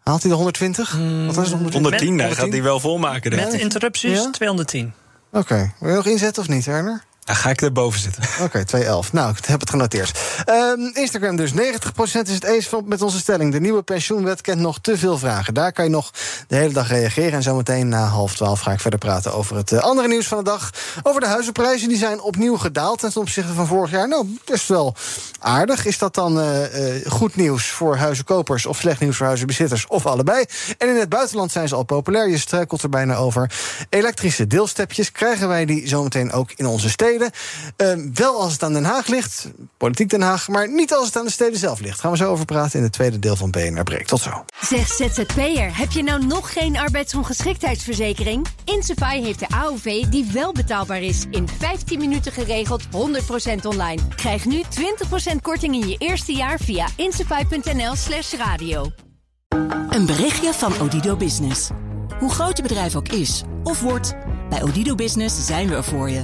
Haalt 0.03 0.21
hij 0.21 0.29
de 0.31 0.35
120? 0.37 0.97
Mm, 0.97 1.25
Wat 1.25 1.35
was 1.35 1.49
het, 1.49 1.53
110? 1.53 1.81
110, 1.81 2.19
hij 2.19 2.31
gaat 2.35 2.49
hij 2.51 2.63
wel 2.63 2.79
volmaken. 2.79 3.35
Met 3.35 3.53
interrupties 3.53 4.23
ja? 4.23 4.29
210. 4.29 4.93
Oké. 5.31 5.37
Okay. 5.37 5.73
Wil 5.79 5.89
je 5.89 5.95
nog 5.95 6.05
inzetten 6.05 6.41
of 6.41 6.49
niet, 6.49 6.65
Werner? 6.65 7.03
Ga 7.35 7.49
ik 7.49 7.61
erboven 7.61 7.99
zitten. 7.99 8.23
Oké, 8.41 8.63
okay, 8.65 8.83
2,11. 9.05 9.11
Nou, 9.11 9.33
ik 9.37 9.45
heb 9.45 9.59
het 9.59 9.69
genoteerd. 9.69 10.19
Um, 10.49 10.91
Instagram 10.93 11.35
dus. 11.35 11.51
90% 11.51 11.55
is 12.03 12.33
het 12.33 12.43
eens 12.43 12.69
met 12.85 13.01
onze 13.01 13.19
stelling. 13.19 13.51
De 13.51 13.59
nieuwe 13.59 13.81
pensioenwet 13.81 14.41
kent 14.41 14.59
nog 14.59 14.79
te 14.79 14.97
veel 14.97 15.17
vragen. 15.17 15.53
Daar 15.53 15.71
kan 15.71 15.85
je 15.85 15.91
nog 15.91 16.11
de 16.47 16.55
hele 16.55 16.73
dag 16.73 16.87
reageren. 16.87 17.31
En 17.31 17.43
zometeen 17.43 17.89
na 17.89 18.05
half 18.05 18.35
twaalf 18.35 18.59
ga 18.59 18.71
ik 18.71 18.79
verder 18.79 18.99
praten 18.99 19.33
over 19.33 19.55
het 19.55 19.71
uh, 19.71 19.79
andere 19.79 20.07
nieuws 20.07 20.27
van 20.27 20.37
de 20.37 20.43
dag. 20.43 20.69
Over 21.03 21.21
de 21.21 21.27
huizenprijzen. 21.27 21.89
Die 21.89 21.97
zijn 21.97 22.21
opnieuw 22.21 22.57
gedaald 22.57 22.99
ten 22.99 23.15
opzichte 23.15 23.53
van 23.53 23.67
vorig 23.67 23.91
jaar. 23.91 24.07
Nou, 24.07 24.37
best 24.45 24.67
wel 24.67 24.95
aardig. 25.39 25.85
Is 25.85 25.97
dat 25.97 26.15
dan 26.15 26.39
uh, 26.39 26.95
uh, 26.95 27.11
goed 27.11 27.35
nieuws 27.35 27.69
voor 27.69 27.95
huizenkopers 27.95 28.65
of 28.65 28.77
slecht 28.77 28.99
nieuws 28.99 29.17
voor 29.17 29.25
huizenbezitters? 29.25 29.87
Of 29.87 30.05
allebei? 30.05 30.45
En 30.77 30.89
in 30.89 30.95
het 30.95 31.09
buitenland 31.09 31.51
zijn 31.51 31.67
ze 31.67 31.75
al 31.75 31.83
populair. 31.83 32.29
Je 32.29 32.37
struikelt 32.37 32.83
er 32.83 32.89
bijna 32.89 33.15
over. 33.15 33.51
Elektrische 33.89 34.47
deelstepjes. 34.47 35.11
Krijgen 35.11 35.47
wij 35.47 35.65
die 35.65 35.87
zometeen 35.87 36.31
ook 36.31 36.51
in 36.55 36.65
onze 36.65 36.89
steden? 36.89 37.20
Uh, 37.77 37.93
wel 38.13 38.41
als 38.41 38.53
het 38.53 38.63
aan 38.63 38.73
Den 38.73 38.83
Haag 38.83 39.07
ligt, 39.07 39.47
politiek 39.77 40.09
Den 40.09 40.21
Haag, 40.21 40.47
maar 40.47 40.69
niet 40.69 40.93
als 40.93 41.05
het 41.05 41.17
aan 41.17 41.25
de 41.25 41.31
steden 41.31 41.59
zelf 41.59 41.79
ligt. 41.79 41.99
Gaan 41.99 42.11
we 42.11 42.17
zo 42.17 42.31
over 42.31 42.45
praten 42.45 42.77
in 42.77 42.83
het 42.83 42.93
tweede 42.93 43.19
deel 43.19 43.35
van 43.35 43.51
BNR 43.51 43.83
Breek. 43.83 44.07
Tot 44.07 44.21
zo. 44.21 44.45
Zeg 44.61 44.87
ZZP'er, 44.87 45.77
heb 45.77 45.91
je 45.91 46.03
nou 46.03 46.25
nog 46.25 46.53
geen 46.53 46.77
arbeidsongeschiktheidsverzekering? 46.77 48.47
Insafai 48.65 49.23
heeft 49.23 49.39
de 49.39 49.47
AOV 49.49 50.03
die 50.03 50.29
wel 50.33 50.51
betaalbaar 50.51 51.01
is. 51.01 51.25
In 51.29 51.47
15 51.59 51.99
minuten 51.99 52.31
geregeld, 52.31 52.83
100% 52.83 52.87
online. 53.63 54.01
Krijg 54.15 54.45
nu 54.45 54.61
20% 55.31 55.35
korting 55.41 55.73
in 55.73 55.87
je 55.87 55.95
eerste 55.97 56.33
jaar 56.33 56.59
via 56.59 56.87
insafai.nl 56.95 57.95
slash 57.95 58.33
radio. 58.33 58.91
Een 59.89 60.05
berichtje 60.05 60.53
van 60.53 60.79
Odido 60.79 61.15
Business. 61.15 61.69
Hoe 62.19 62.31
groot 62.31 62.57
je 62.57 62.63
bedrijf 62.63 62.95
ook 62.95 63.07
is 63.07 63.43
of 63.63 63.81
wordt, 63.81 64.15
bij 64.49 64.63
Odido 64.63 64.95
Business 64.95 65.45
zijn 65.45 65.67
we 65.67 65.75
er 65.75 65.83
voor 65.83 66.09
je. 66.09 66.23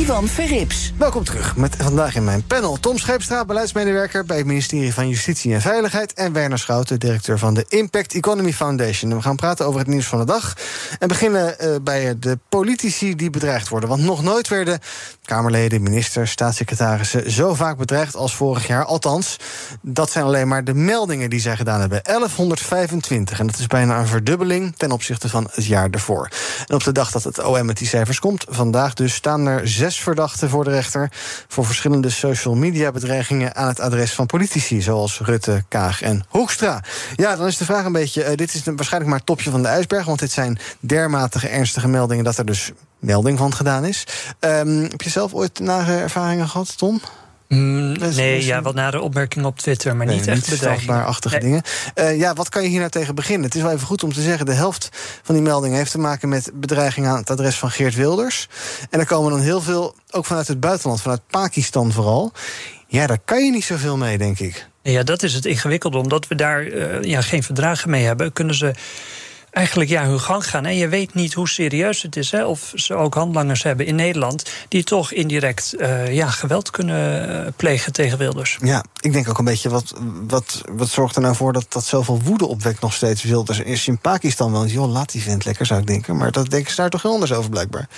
Ivan 0.00 0.28
Verrips. 0.28 0.92
Welkom 0.96 1.24
terug 1.24 1.56
met 1.56 1.76
vandaag 1.78 2.14
in 2.14 2.24
mijn 2.24 2.46
panel 2.46 2.80
Tom 2.80 2.98
Scheepstra, 2.98 3.44
beleidsmedewerker 3.44 4.24
bij 4.24 4.36
het 4.36 4.46
ministerie 4.46 4.94
van 4.94 5.08
Justitie 5.08 5.54
en 5.54 5.60
Veiligheid, 5.60 6.12
en 6.12 6.32
Werner 6.32 6.58
Schouten, 6.58 7.00
directeur 7.00 7.38
van 7.38 7.54
de 7.54 7.64
Impact 7.68 8.14
Economy 8.14 8.52
Foundation. 8.52 9.14
We 9.14 9.22
gaan 9.22 9.36
praten 9.36 9.66
over 9.66 9.78
het 9.78 9.88
nieuws 9.88 10.06
van 10.06 10.18
de 10.18 10.24
dag 10.24 10.56
en 10.98 11.08
beginnen 11.08 11.56
uh, 11.60 11.74
bij 11.82 12.18
de 12.18 12.38
politici 12.48 13.16
die 13.16 13.30
bedreigd 13.30 13.68
worden. 13.68 13.88
Want 13.88 14.02
nog 14.02 14.22
nooit 14.22 14.48
werden 14.48 14.80
Kamerleden, 15.24 15.82
ministers, 15.82 16.30
staatssecretarissen 16.30 17.30
zo 17.30 17.54
vaak 17.54 17.76
bedreigd 17.76 18.16
als 18.16 18.34
vorig 18.34 18.66
jaar. 18.66 18.84
Althans, 18.84 19.36
dat 19.80 20.10
zijn 20.10 20.24
alleen 20.24 20.48
maar 20.48 20.64
de 20.64 20.74
meldingen 20.74 21.30
die 21.30 21.40
zij 21.40 21.56
gedaan 21.56 21.80
hebben. 21.80 22.00
1125. 22.02 23.40
En 23.40 23.46
dat 23.46 23.58
is 23.58 23.66
bijna 23.66 23.98
een 23.98 24.06
verdubbeling 24.06 24.76
ten 24.76 24.92
opzichte 24.92 25.28
van 25.28 25.48
het 25.52 25.64
jaar 25.64 25.90
ervoor. 25.90 26.28
En 26.66 26.74
op 26.74 26.84
de 26.84 26.92
dag 26.92 27.10
dat 27.10 27.24
het 27.24 27.44
OM 27.44 27.66
met 27.66 27.78
die 27.78 27.88
cijfers 27.88 28.18
komt, 28.18 28.44
vandaag 28.48 28.94
dus, 28.94 29.14
staan 29.14 29.46
er 29.46 29.68
zes 29.68 29.89
verdachten 29.98 30.48
voor 30.48 30.64
de 30.64 30.70
rechter 30.70 31.12
voor 31.48 31.64
verschillende 31.66 32.10
social 32.10 32.54
media 32.54 32.92
bedreigingen 32.92 33.56
aan 33.56 33.68
het 33.68 33.80
adres 33.80 34.12
van 34.12 34.26
politici, 34.26 34.80
zoals 34.80 35.20
Rutte, 35.20 35.64
Kaag 35.68 36.02
en 36.02 36.24
Hoekstra. 36.28 36.82
Ja, 37.16 37.36
dan 37.36 37.46
is 37.46 37.56
de 37.56 37.64
vraag 37.64 37.84
een 37.84 37.92
beetje: 37.92 38.24
uh, 38.24 38.34
dit 38.34 38.54
is 38.54 38.62
waarschijnlijk 38.64 39.10
maar 39.10 39.18
het 39.18 39.26
topje 39.26 39.50
van 39.50 39.62
de 39.62 39.68
ijsberg, 39.68 40.04
want 40.04 40.18
dit 40.18 40.30
zijn 40.32 40.58
dermatige 40.80 41.48
ernstige 41.48 41.88
meldingen 41.88 42.24
dat 42.24 42.36
er 42.36 42.46
dus 42.46 42.72
melding 42.98 43.38
van 43.38 43.54
gedaan 43.54 43.84
is. 43.84 44.06
Um, 44.40 44.82
heb 44.82 45.02
je 45.02 45.10
zelf 45.10 45.34
ooit 45.34 45.58
nare 45.58 45.96
ervaringen 45.96 46.48
gehad, 46.48 46.78
Tom? 46.78 47.00
Mm, 47.54 47.92
nee, 48.14 48.44
ja, 48.44 48.62
wat 48.62 48.74
nare 48.74 49.00
opmerkingen 49.00 49.46
op 49.46 49.58
Twitter, 49.58 49.96
maar 49.96 50.06
niet 50.06 50.26
echt 50.26 50.50
bedreigbaar-achtige 50.50 51.38
dingen. 51.38 51.62
Uh, 51.94 52.18
ja, 52.18 52.34
wat 52.34 52.48
kan 52.48 52.62
je 52.62 52.68
hier 52.68 52.78
nou 52.78 52.90
tegen 52.90 53.14
beginnen? 53.14 53.44
Het 53.44 53.54
is 53.54 53.62
wel 53.62 53.72
even 53.72 53.86
goed 53.86 54.02
om 54.02 54.12
te 54.12 54.22
zeggen... 54.22 54.46
de 54.46 54.52
helft 54.52 54.88
van 55.22 55.34
die 55.34 55.44
meldingen 55.44 55.76
heeft 55.76 55.90
te 55.90 55.98
maken 55.98 56.28
met 56.28 56.50
bedreigingen... 56.54 57.10
aan 57.10 57.16
het 57.16 57.30
adres 57.30 57.58
van 57.58 57.70
Geert 57.70 57.94
Wilders. 57.94 58.48
En 58.90 59.00
er 59.00 59.06
komen 59.06 59.30
dan 59.30 59.40
heel 59.40 59.60
veel, 59.60 59.94
ook 60.10 60.26
vanuit 60.26 60.48
het 60.48 60.60
buitenland... 60.60 61.00
vanuit 61.00 61.20
Pakistan 61.30 61.92
vooral. 61.92 62.32
Ja, 62.86 63.06
daar 63.06 63.20
kan 63.24 63.44
je 63.44 63.50
niet 63.50 63.64
zoveel 63.64 63.96
mee, 63.96 64.18
denk 64.18 64.38
ik. 64.38 64.66
Ja, 64.82 65.02
dat 65.02 65.22
is 65.22 65.34
het 65.34 65.44
ingewikkelde. 65.44 65.98
Omdat 65.98 66.28
we 66.28 66.34
daar 66.34 66.66
uh, 66.66 67.02
ja, 67.02 67.20
geen 67.20 67.42
verdragen 67.42 67.90
mee 67.90 68.04
hebben... 68.04 68.32
kunnen 68.32 68.54
ze 68.54 68.74
eigenlijk 69.50 69.90
ja, 69.90 70.04
hun 70.04 70.20
gang 70.20 70.46
gaan. 70.46 70.66
En 70.66 70.76
je 70.76 70.88
weet 70.88 71.14
niet 71.14 71.34
hoe 71.34 71.48
serieus 71.48 72.02
het 72.02 72.16
is. 72.16 72.30
Hè, 72.30 72.44
of 72.44 72.72
ze 72.74 72.94
ook 72.94 73.14
handlangers 73.14 73.62
hebben 73.62 73.86
in 73.86 73.94
Nederland... 73.94 74.50
die 74.68 74.84
toch 74.84 75.12
indirect 75.12 75.74
uh, 75.78 76.14
ja, 76.14 76.26
geweld 76.26 76.70
kunnen 76.70 77.28
eh, 77.46 77.52
plegen 77.56 77.92
tegen 77.92 78.18
Wilders. 78.18 78.58
Ja, 78.62 78.84
ik 79.00 79.12
denk 79.12 79.28
ook 79.28 79.38
een 79.38 79.44
beetje... 79.44 79.68
wat, 79.68 79.94
wat, 80.26 80.60
wat 80.70 80.88
zorgt 80.88 81.16
er 81.16 81.22
nou 81.22 81.34
voor 81.34 81.52
dat 81.52 81.66
dat 81.68 81.84
zoveel 81.84 82.20
woede 82.24 82.46
opwekt 82.46 82.80
nog 82.80 82.92
steeds 82.92 83.22
Wilders? 83.22 83.58
Is 83.58 83.88
in 83.88 83.98
Pakistan 83.98 84.52
wel 84.52 84.66
joh, 84.66 84.90
laat 84.90 85.12
die 85.12 85.22
vent 85.22 85.44
lekker, 85.44 85.66
zou 85.66 85.80
ik 85.80 85.86
denken. 85.86 86.16
Maar 86.16 86.32
dat 86.32 86.50
denken 86.50 86.70
ze 86.70 86.76
daar 86.76 86.90
toch 86.90 87.02
heel 87.02 87.12
anders 87.12 87.32
over, 87.32 87.50
blijkbaar. 87.50 87.88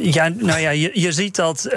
Ja, 0.00 0.28
nou 0.28 0.60
ja, 0.60 0.70
je, 0.70 0.90
je 0.92 1.12
ziet 1.12 1.36
dat 1.36 1.66
uh, 1.66 1.72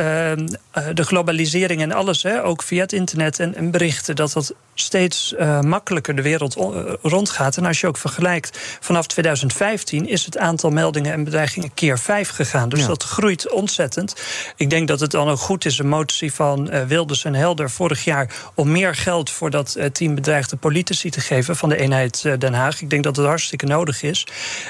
de 0.94 1.04
globalisering 1.04 1.82
en 1.82 1.92
alles, 1.92 2.24
hè, 2.24 2.44
ook 2.44 2.64
via 2.64 2.82
het 2.82 2.94
internet 2.94 3.40
en, 3.40 3.56
en 3.56 3.72
berichten, 3.72 4.16
dat 4.16 4.32
dat 4.34 4.54
steeds 4.80 5.34
uh, 5.40 5.62
makkelijker 5.62 6.16
de 6.16 6.22
wereld 6.22 6.56
rondgaat. 7.02 7.58
En 7.58 7.66
als 7.66 7.80
je 7.80 7.88
ook 7.88 7.98
vergelijkt, 7.98 8.60
vanaf 8.80 9.08
2015 9.08 10.08
is 10.08 10.26
het 10.26 10.38
aantal 10.38 10.70
meldingen 10.70 11.14
en 11.14 11.24
bedreigingen 11.24 11.74
keer 11.74 12.00
vijf 12.00 12.30
gegaan. 12.30 12.70
Dus 12.70 12.86
dat 12.86 13.04
groeit 13.04 13.52
ontzettend. 13.52 14.16
Ik 14.56 14.70
denk 14.70 14.88
dat 14.88 15.00
het 15.00 15.12
dan 15.12 15.30
ook 15.30 15.40
goed 15.40 15.66
is, 15.66 15.80
een 15.80 15.88
motie 15.88 16.34
van 16.34 16.74
uh, 16.74 16.84
Wilders 16.84 17.26
en 17.26 17.34
Helder 17.34 17.70
vorig 17.70 18.04
jaar, 18.04 18.34
om 18.54 18.72
meer 18.72 18.96
geld 18.96 19.30
voor 19.30 19.50
dat 19.50 19.78
team 19.92 20.16
bedreigde 20.16 20.56
politici 20.56 21.10
te 21.10 21.22
geven 21.22 21.56
van 21.56 21.70
de 21.70 21.78
eenheid 21.78 22.22
Den 22.40 22.54
Haag. 22.54 22.82
Ik 22.82 22.90
denk 22.90 23.04
dat 23.04 23.16
het 23.16 23.26
hartstikke 23.26 23.66
nodig 23.66 24.04
is. 24.04 24.28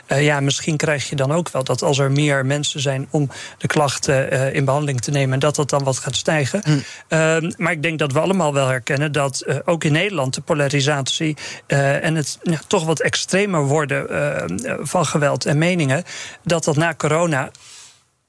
ja, 0.08 0.39
misschien 0.39 0.78
krijg 0.78 1.10
je 1.10 1.15
dan 1.15 1.32
ook 1.32 1.50
wel 1.50 1.63
dat 1.63 1.82
als 1.82 1.98
er 1.98 2.12
meer 2.12 2.46
mensen 2.46 2.80
zijn 2.80 3.08
om 3.10 3.30
de 3.58 3.67
klachten 3.67 4.54
in 4.54 4.65
behandeling 4.65 5.02
te 5.02 5.12
nemen, 5.12 5.34
en 5.34 5.39
dat 5.39 5.56
dat 5.56 5.70
dan 5.70 5.84
wat 5.84 5.98
gaat 5.98 6.15
stijgen. 6.15 6.62
Mm. 6.65 6.84
Uh, 7.10 7.38
maar 7.58 7.72
ik 7.72 7.82
denk 7.82 8.00
dat 8.00 8.12
we 8.12 8.20
allemaal 8.20 8.54
wel 8.54 8.67
herkennen 8.67 9.12
dat 9.12 9.46
ook 9.65 9.84
in 9.84 9.96
Nederland 9.98 10.34
de 10.34 10.42
polarisatie 10.42 11.38
en 11.68 12.16
het 12.16 12.40
ja, 12.42 12.60
toch 12.68 12.86
wat 12.86 13.00
extremer 13.00 13.66
worden 13.66 14.06
van 14.88 15.06
geweld 15.06 15.46
en 15.46 15.58
meningen, 15.58 16.04
dat 16.44 16.64
dat 16.64 16.76
na 16.76 16.94
corona 16.96 17.52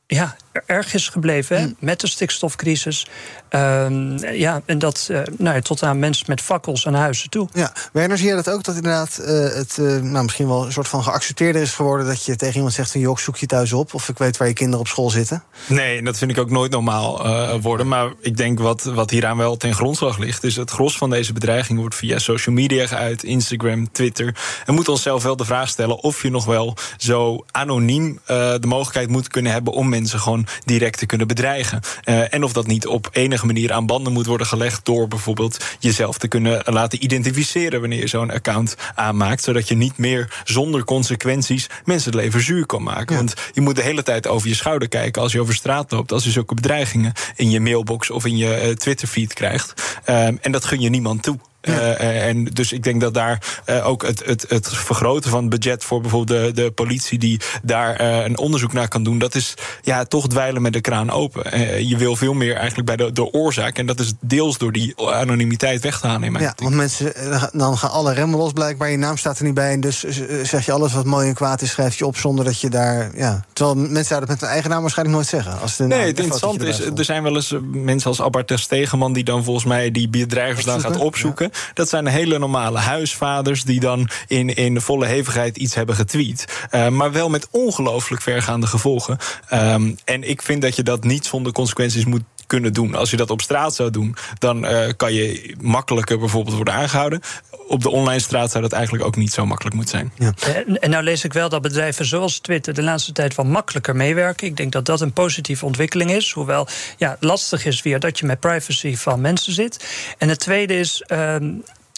ja, 0.07 0.37
erg 0.67 0.95
is 0.95 1.09
gebleven 1.09 1.61
mm. 1.61 1.77
met 1.79 2.01
de 2.01 2.07
stikstofcrisis. 2.07 3.07
Uh, 3.51 4.39
ja, 4.39 4.63
en 4.65 4.79
dat 4.79 5.09
uh, 5.11 5.21
nou 5.39 5.55
ja, 5.55 5.61
tot 5.61 5.83
aan 5.83 5.99
mensen 5.99 6.25
met 6.29 6.41
fakkels 6.41 6.87
aan 6.87 6.95
huizen 6.95 7.31
toe. 7.31 7.49
Ja, 7.53 7.73
Werner, 7.93 8.19
zie 8.19 8.29
je 8.29 8.35
dat 8.35 8.51
ook? 8.51 8.63
Dat 8.63 8.75
inderdaad 8.75 9.19
uh, 9.21 9.27
het 9.55 9.77
nou, 10.03 10.23
misschien 10.23 10.49
wel 10.49 10.67
een 10.67 10.73
soort 10.73 10.89
van 10.89 11.03
geaccepteerder 11.03 11.63
is 11.63 11.75
geworden... 11.75 12.07
dat 12.07 12.25
je 12.25 12.37
tegen 12.37 12.55
iemand 12.55 12.75
zegt 12.75 12.91
van, 12.91 13.01
joh, 13.01 13.17
zoek 13.17 13.37
je 13.37 13.47
thuis 13.47 13.73
op... 13.73 13.95
of 13.95 14.09
ik 14.09 14.19
weet 14.19 14.37
waar 14.37 14.49
je 14.49 14.55
kinderen 14.55 14.81
op 14.81 14.89
school 14.89 15.11
zitten? 15.11 15.43
Nee, 15.67 16.03
dat 16.03 16.19
vind 16.19 16.31
ik 16.31 16.39
ook 16.39 16.51
nooit 16.51 16.71
normaal 16.71 17.27
worden. 17.61 17.89
Maar 17.89 18.13
ik 18.21 18.37
denk 18.37 18.59
wat, 18.59 18.83
wat 18.83 19.11
hieraan 19.11 19.37
wel 19.37 19.57
ten 19.57 19.75
grondslag 19.75 20.19
ligt... 20.19 20.45
is 20.45 20.57
het 20.57 20.71
gros 20.71 20.97
van 20.97 21.11
deze 21.11 21.33
bedreiging 21.33 21.79
wordt 21.79 21.95
via 21.95 22.19
social 22.19 22.55
media 22.55 22.87
geuit... 22.87 23.23
Instagram, 23.23 23.93
Twitter. 23.93 24.37
En 24.67 24.75
moet 24.75 24.89
onszelf 24.89 25.23
wel 25.23 25.37
de 25.37 25.45
vraag 25.45 25.69
stellen 25.69 26.03
of 26.03 26.23
je 26.23 26.31
nog 26.31 26.45
wel 26.45 26.77
zo 26.97 27.45
anoniem... 27.51 28.21
de 28.27 28.59
mogelijkheid 28.67 29.09
moet 29.09 29.29
kunnen 29.29 29.53
hebben 29.53 29.73
om 29.73 29.89
mensen 29.89 30.21
gewoon 30.21 30.47
direct 30.65 30.99
te 30.99 31.07
kunnen 31.07 31.27
bedreigen. 31.27 31.81
Uh, 32.05 32.35
en 32.35 32.45
of 32.45 32.53
dat 32.53 32.67
niet 32.67 32.87
op 32.87 33.09
enige 33.13 33.38
manier 33.47 33.73
aan 33.73 33.87
banden 33.87 34.13
moet 34.13 34.27
worden 34.27 34.47
gelegd 34.47 34.85
door 34.85 35.09
bijvoorbeeld 35.09 35.65
jezelf 35.79 36.19
te 36.19 36.29
kunnen 36.29 36.63
laten 36.65 37.05
identificeren 37.05 37.81
wanneer 37.81 38.01
je 38.01 38.07
zo'n 38.07 38.31
account 38.31 38.77
aanmaakt, 38.95 39.43
zodat 39.43 39.69
je 39.69 39.75
niet 39.75 39.99
meer 39.99 40.43
zonder 40.45 40.85
consequenties 40.85 41.67
mensen 41.85 42.13
het 42.13 42.21
leven 42.21 42.41
zuur 42.41 42.67
kan 42.67 42.83
maken. 42.83 43.17
Want 43.17 43.35
je 43.53 43.61
moet 43.61 43.77
de 43.77 43.83
hele 43.83 44.03
tijd 44.03 44.27
over 44.27 44.49
je 44.49 44.55
schouder 44.55 44.89
kijken 44.89 45.23
als 45.23 45.33
je 45.33 45.41
over 45.41 45.55
straat 45.55 45.91
loopt, 45.91 46.13
als 46.13 46.25
je 46.25 46.31
zulke 46.31 46.55
bedreigingen 46.55 47.13
in 47.37 47.51
je 47.51 47.61
mailbox 47.61 48.11
of 48.11 48.27
in 48.27 48.37
je 48.37 48.63
uh, 48.65 48.75
Twitter-feed 48.75 49.35
krijgt. 49.35 49.99
Uh, 50.09 50.27
en 50.27 50.53
dat 50.53 50.65
gun 50.65 50.81
je 50.81 50.89
niemand 50.89 51.23
toe. 51.23 51.39
Uh, 51.69 52.27
en 52.27 52.45
dus 52.45 52.73
ik 52.73 52.83
denk 52.83 53.01
dat 53.01 53.15
daar 53.15 53.61
uh, 53.67 53.87
ook 53.87 54.07
het, 54.07 54.23
het, 54.25 54.45
het 54.49 54.69
vergroten 54.69 55.31
van 55.31 55.41
het 55.41 55.61
budget 55.61 55.85
voor 55.85 56.01
bijvoorbeeld 56.01 56.57
de, 56.57 56.63
de 56.63 56.71
politie 56.71 57.19
die 57.19 57.41
daar 57.63 58.01
een 58.25 58.39
onderzoek 58.39 58.73
naar 58.73 58.89
kan 58.89 59.03
doen, 59.03 59.19
dat 59.19 59.35
is 59.35 59.55
ja, 59.83 60.05
toch 60.05 60.29
dweilen 60.29 60.63
met 60.63 60.73
de 60.73 60.81
kraan 60.81 61.11
open. 61.11 61.87
je 61.89 61.97
wil 61.97 62.17
veel 62.17 62.35
meer 62.35 62.55
eigenlijk 62.55 62.87
bij 62.87 62.97
de, 62.97 63.13
de 63.13 63.33
oorzaak. 63.33 63.79
En 63.79 63.87
dat 63.87 64.01
is 64.01 64.13
deels 64.21 64.59
door 64.59 64.73
die 64.73 64.95
anonimiteit 64.97 65.83
weg 65.83 66.01
te 66.01 66.07
halen 66.07 66.23
in 66.23 66.33
mijn 66.33 66.45
Ja, 66.45 66.55
want 66.57 66.75
mensen, 66.75 67.13
dan 67.53 67.79
gaan 67.79 67.91
alle 67.91 68.13
remmen 68.13 68.39
los 68.39 68.53
blijkbaar. 68.53 68.91
Je 68.91 68.97
naam 68.97 69.17
staat 69.17 69.39
er 69.39 69.45
niet 69.45 69.55
bij. 69.55 69.73
En 69.73 69.81
dus 69.81 70.05
zeg 70.43 70.67
je 70.67 70.73
alles 70.73 70.93
wat 70.93 71.05
mooi 71.05 71.29
en 71.29 71.35
kwaad 71.35 71.63
is, 71.63 71.71
schrijf 71.71 71.99
je 71.99 72.07
op 72.07 72.17
zonder 72.17 72.45
dat 72.45 72.61
je 72.61 72.71
daar. 72.71 73.11
Ja, 73.17 73.45
terwijl 73.53 73.77
mensen 73.77 74.05
zouden 74.05 74.29
het 74.29 74.29
met 74.29 74.41
hun 74.41 74.51
eigen 74.51 74.71
naam 74.71 74.81
waarschijnlijk 74.81 75.17
nooit 75.17 75.29
zeggen. 75.29 75.61
Als 75.61 75.79
nee, 75.79 76.07
het 76.07 76.19
interessante 76.19 76.67
is, 76.67 76.81
er 76.81 77.05
zijn 77.05 77.23
wel 77.23 77.35
eens 77.35 77.55
mensen 77.73 78.11
als 78.11 78.21
Albert 78.21 78.53
Stegeman 78.55 79.13
die 79.13 79.25
dan 79.25 79.45
volgens 79.45 79.65
mij 79.65 79.91
die 79.91 80.09
bedreigers 80.09 80.65
dan 80.65 80.81
gaat 80.81 80.97
opzoeken. 80.97 81.51
Dat 81.75 81.89
zijn 81.89 82.07
hele 82.07 82.39
normale 82.39 82.79
huisvaders 82.79 83.65
die 83.65 83.81
dan 83.81 84.09
in, 84.27 84.55
in 84.55 84.81
volle 84.81 85.07
hevigheid 85.07 85.57
iets 85.57 85.75
hebben 85.75 85.95
getweet. 85.95 86.69
Uh, 86.71 86.89
maar 86.89 87.13
wel 87.13 87.29
met 87.29 87.49
ongelooflijk 87.51 88.23
vergaande 88.23 88.67
gevolgen. 88.67 89.19
Um, 89.53 89.97
en 90.05 90.29
ik 90.29 90.43
vind 90.43 90.63
dat 90.63 90.77
je 90.77 90.83
dat 90.83 91.05
niet 91.05 91.27
zonder 91.27 91.53
consequenties 91.53 92.05
moet 92.05 92.23
kunnen 92.49 92.73
doen. 92.73 92.95
Als 92.95 93.11
je 93.11 93.17
dat 93.17 93.31
op 93.31 93.41
straat 93.41 93.75
zou 93.75 93.91
doen, 93.91 94.17
dan 94.39 94.65
uh, 94.65 94.89
kan 94.97 95.13
je 95.13 95.55
makkelijker 95.61 96.19
bijvoorbeeld 96.19 96.57
worden 96.57 96.75
aangehouden. 96.75 97.21
Op 97.69 97.83
de 97.83 97.91
online 97.91 98.21
straat 98.21 98.51
zou 98.51 98.63
dat 98.63 98.73
eigenlijk 98.73 99.05
ook 99.05 99.17
niet 99.17 99.33
zo 99.33 99.47
makkelijk 99.47 99.77
moeten 99.77 99.99
zijn. 99.99 100.13
Ja. 100.19 100.55
En, 100.55 100.81
en 100.81 100.91
nou 100.91 101.05
lees 101.05 101.25
ik 101.25 101.33
wel 101.33 101.49
dat 101.49 101.63
bedrijven 101.63 102.05
zoals 102.05 102.39
Twitter 102.39 102.75
de 102.75 102.83
laatste 102.83 103.13
tijd 103.13 103.35
wel 103.35 103.47
makkelijker 103.47 103.97
meewerken. 103.97 104.47
Ik 104.47 104.57
denk 104.57 104.73
dat 104.73 104.87
dat 104.87 105.01
een 105.01 105.13
positieve 105.13 105.65
ontwikkeling 105.65 106.11
is. 106.11 106.33
Hoewel 106.33 106.69
ja, 106.97 107.17
lastig 107.21 107.65
is 107.65 107.83
weer 107.83 108.01
dat 108.01 108.19
je 108.19 108.27
met 108.27 108.41
privacy 108.41 108.97
van 108.97 109.21
mensen 109.21 109.53
zit. 109.53 109.87
En 110.19 110.29
het 110.29 110.41
tweede 110.41 110.79
is. 110.79 111.05
Uh, 111.13 111.37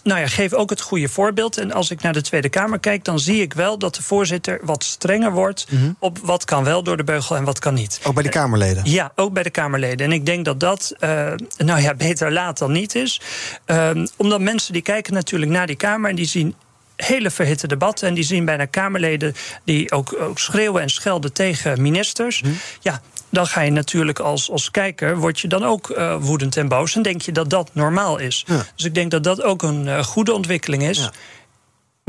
nou 0.02 0.20
ja, 0.20 0.26
geef 0.26 0.52
ook 0.52 0.70
het 0.70 0.80
goede 0.80 1.08
voorbeeld. 1.08 1.56
En 1.56 1.72
als 1.72 1.90
ik 1.90 2.02
naar 2.02 2.12
de 2.12 2.20
Tweede 2.20 2.48
Kamer 2.48 2.78
kijk, 2.78 3.04
dan 3.04 3.18
zie 3.18 3.40
ik 3.40 3.52
wel 3.52 3.78
dat 3.78 3.94
de 3.94 4.02
voorzitter 4.02 4.60
wat 4.62 4.84
strenger 4.84 5.32
wordt 5.32 5.66
mm 5.70 5.78
-hmm. 5.78 5.96
op 5.98 6.18
wat 6.18 6.44
kan 6.44 6.64
wel 6.64 6.82
door 6.82 6.96
de 6.96 7.04
beugel 7.04 7.36
en 7.36 7.44
wat 7.44 7.58
kan 7.58 7.74
niet. 7.74 8.00
Ook 8.02 8.14
bij 8.14 8.22
de 8.22 8.28
Kamerleden? 8.28 8.82
Ja, 8.84 9.12
ook 9.14 9.32
bij 9.32 9.42
de 9.42 9.50
Kamerleden. 9.50 10.06
En 10.06 10.12
ik 10.12 10.26
denk 10.26 10.44
dat 10.44 10.60
dat, 10.60 10.94
uh, 11.00 11.32
nou 11.56 11.80
ja, 11.80 11.94
beter 12.06 12.32
laat 12.32 12.58
dan 12.58 12.72
niet 12.72 12.94
is. 12.94 13.20
Uh, 13.66 13.90
omdat 14.16 14.40
mensen 14.40 14.72
die 14.72 14.82
kijken 14.82 15.12
natuurlijk 15.14 15.50
naar 15.50 15.66
die 15.66 15.76
Kamer 15.76 16.10
en 16.10 16.16
die 16.16 16.26
zien 16.26 16.54
hele 16.96 17.30
verhitte 17.30 17.66
debatten. 17.66 18.08
En 18.08 18.14
die 18.14 18.24
zien 18.24 18.44
bijna 18.44 18.64
Kamerleden 18.64 19.34
die 19.64 19.92
ook, 19.92 20.16
ook 20.20 20.38
schreeuwen 20.38 20.82
en 20.82 20.88
schelden 20.88 21.32
tegen 21.32 21.82
ministers. 21.82 22.42
Mm. 22.42 22.58
Ja, 22.80 23.00
dan 23.30 23.46
ga 23.46 23.60
je 23.60 23.70
natuurlijk 23.70 24.18
als, 24.18 24.50
als 24.50 24.70
kijker, 24.70 25.18
word 25.18 25.40
je 25.40 25.48
dan 25.48 25.64
ook 25.64 25.88
uh, 25.88 26.16
woedend 26.20 26.56
en 26.56 26.68
boos. 26.68 26.96
En 26.96 27.02
denk 27.02 27.22
je 27.22 27.32
dat 27.32 27.50
dat 27.50 27.70
normaal 27.72 28.18
is. 28.18 28.44
Ja. 28.46 28.64
Dus 28.74 28.84
ik 28.84 28.94
denk 28.94 29.10
dat 29.10 29.24
dat 29.24 29.42
ook 29.42 29.62
een 29.62 29.86
uh, 29.86 30.02
goede 30.02 30.32
ontwikkeling 30.32 30.82
is. 30.82 30.98
Ja 30.98 31.12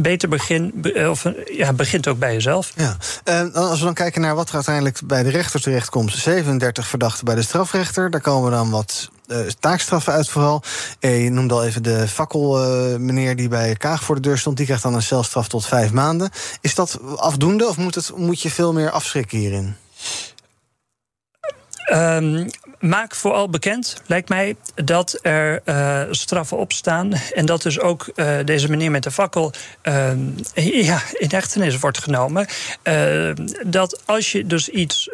beter 0.01 0.29
begin, 0.29 0.85
of, 1.09 1.25
ja, 1.51 1.73
begint 1.73 2.07
ook 2.07 2.19
bij 2.19 2.33
jezelf. 2.33 2.71
Ja. 2.75 2.97
Als 3.53 3.79
we 3.79 3.85
dan 3.85 3.93
kijken 3.93 4.21
naar 4.21 4.35
wat 4.35 4.49
er 4.49 4.55
uiteindelijk 4.55 4.99
bij 5.05 5.23
de 5.23 5.29
rechter 5.29 5.61
terechtkomt... 5.61 6.13
37 6.13 6.87
verdachten 6.87 7.25
bij 7.25 7.35
de 7.35 7.41
strafrechter. 7.41 8.09
Daar 8.09 8.21
komen 8.21 8.51
dan 8.51 8.69
wat 8.69 9.09
uh, 9.27 9.39
taakstraffen 9.59 10.13
uit 10.13 10.29
vooral. 10.29 10.63
Je 10.99 11.29
noemde 11.31 11.53
al 11.53 11.65
even 11.65 11.83
de 11.83 12.07
fakkelmeneer 12.07 13.35
die 13.35 13.47
bij 13.47 13.75
Kaag 13.75 14.03
voor 14.03 14.15
de 14.15 14.21
deur 14.21 14.37
stond. 14.37 14.57
Die 14.57 14.65
krijgt 14.65 14.83
dan 14.83 14.93
een 14.93 15.01
celstraf 15.01 15.47
tot 15.47 15.65
vijf 15.65 15.91
maanden. 15.91 16.29
Is 16.61 16.75
dat 16.75 16.99
afdoende 17.15 17.67
of 17.67 17.77
moet, 17.77 17.95
het, 17.95 18.11
moet 18.15 18.41
je 18.41 18.51
veel 18.51 18.73
meer 18.73 18.91
afschrikken 18.91 19.37
hierin? 19.37 19.75
Um, 21.93 22.49
maak 22.79 23.15
vooral 23.15 23.49
bekend, 23.49 24.01
lijkt 24.05 24.29
mij, 24.29 24.55
dat 24.75 25.19
er 25.21 25.61
uh, 25.65 26.01
straffen 26.11 26.57
opstaan. 26.57 27.13
En 27.13 27.45
dat 27.45 27.61
dus 27.61 27.79
ook 27.79 28.11
uh, 28.15 28.37
deze 28.45 28.69
meneer 28.69 28.91
met 28.91 29.03
de 29.03 29.11
fakkel 29.11 29.53
uh, 29.83 30.11
ja, 30.85 31.01
in 31.13 31.29
hechtenis 31.29 31.79
wordt 31.79 31.97
genomen. 31.97 32.47
dat 33.65 34.01
als 34.05 34.31
je 34.31 34.45
dus 34.45 34.69
iets 34.69 35.09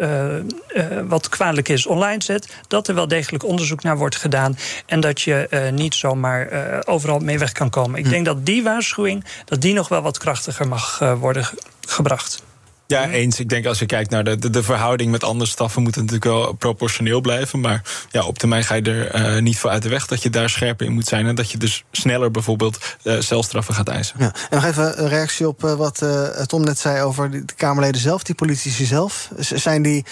wat 1.07 1.29
kwalijk 1.29 1.69
is 1.69 1.85
online 1.85 2.23
zet, 2.23 2.55
dat 2.67 2.87
er 2.87 2.95
wel 2.95 3.07
degelijk 3.07 3.43
onderzoek 3.43 3.83
naar 3.83 3.97
wordt 3.97 4.15
gedaan. 4.15 4.57
En 4.85 4.99
dat 4.99 5.21
je 5.21 5.69
niet 5.73 5.95
zomaar 5.95 6.49
overal 6.85 7.19
mee 7.19 7.39
weg 7.39 7.51
kan 7.51 7.69
komen. 7.69 7.99
Ik 7.99 8.05
hm. 8.05 8.11
denk 8.11 8.25
dat 8.25 8.45
die 8.45 8.63
waarschuwing 8.63 9.25
dat 9.45 9.61
die 9.61 9.73
nog 9.73 9.87
wel 9.87 10.01
wat 10.01 10.17
krachtiger 10.17 10.67
mag 10.67 10.99
worden 10.99 11.49
gebracht. 11.81 12.45
Ja, 12.87 13.09
eens. 13.09 13.39
Ik 13.39 13.49
denk 13.49 13.65
als 13.65 13.79
je 13.79 13.85
kijkt 13.85 14.09
naar 14.09 14.23
de, 14.23 14.37
de, 14.37 14.49
de 14.49 14.63
verhouding 14.63 15.11
met 15.11 15.23
andere 15.23 15.49
staffen, 15.49 15.81
moet 15.81 15.95
het 15.95 16.03
natuurlijk 16.03 16.31
wel 16.31 16.53
proportioneel 16.53 17.21
blijven. 17.21 17.59
Maar 17.59 17.81
ja, 18.09 18.25
op 18.25 18.37
termijn 18.37 18.63
ga 18.63 18.75
je 18.75 18.81
er 18.81 19.35
uh, 19.35 19.41
niet 19.41 19.57
voor 19.57 19.69
uit 19.69 19.83
de 19.83 19.89
weg 19.89 20.07
dat 20.07 20.21
je 20.21 20.29
daar 20.29 20.49
scherper 20.49 20.85
in 20.85 20.91
moet 20.91 21.07
zijn. 21.07 21.27
En 21.27 21.35
dat 21.35 21.51
je 21.51 21.57
dus 21.57 21.83
sneller 21.91 22.31
bijvoorbeeld 22.31 22.77
uh, 23.03 23.19
celstraffen 23.19 23.73
gaat 23.73 23.87
eisen. 23.87 24.15
Ja. 24.19 24.33
En 24.49 24.55
nog 24.57 24.65
even 24.65 25.01
een 25.03 25.09
reactie 25.09 25.47
op 25.47 25.63
uh, 25.63 25.73
wat 25.73 26.05
Tom 26.45 26.63
net 26.63 26.79
zei 26.79 27.01
over 27.01 27.31
de 27.31 27.53
Kamerleden 27.55 28.01
zelf, 28.01 28.23
die 28.23 28.35
politici 28.35 28.85
zelf. 28.85 29.29
Zijn 29.37 29.81
die 29.81 30.05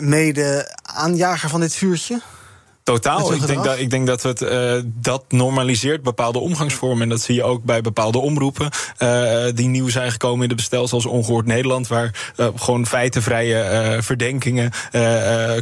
mede 0.00 0.76
aanjager 0.82 1.48
van 1.48 1.60
dit 1.60 1.74
vuurtje? 1.74 2.20
Totaal. 2.82 3.32
Ik 3.34 3.46
denk, 3.46 3.64
dat, 3.64 3.78
ik 3.78 3.90
denk 3.90 4.06
dat 4.06 4.22
het 4.22 4.40
uh, 4.40 4.74
dat 4.84 5.24
normaliseert 5.28 6.02
bepaalde 6.02 6.38
omgangsvormen. 6.38 7.02
En 7.02 7.08
dat 7.08 7.20
zie 7.20 7.34
je 7.34 7.42
ook 7.42 7.64
bij 7.64 7.80
bepaalde 7.80 8.18
omroepen 8.18 8.70
uh, 8.98 9.44
die 9.54 9.68
nieuw 9.68 9.88
zijn 9.88 10.10
gekomen 10.10 10.42
in 10.42 10.48
de 10.48 10.54
bestel, 10.54 10.88
zoals 10.88 11.06
Ongehoord 11.06 11.46
Nederland, 11.46 11.88
waar 11.88 12.32
uh, 12.36 12.46
gewoon 12.56 12.86
feitenvrije 12.86 13.98
verdenkingen 14.00 14.72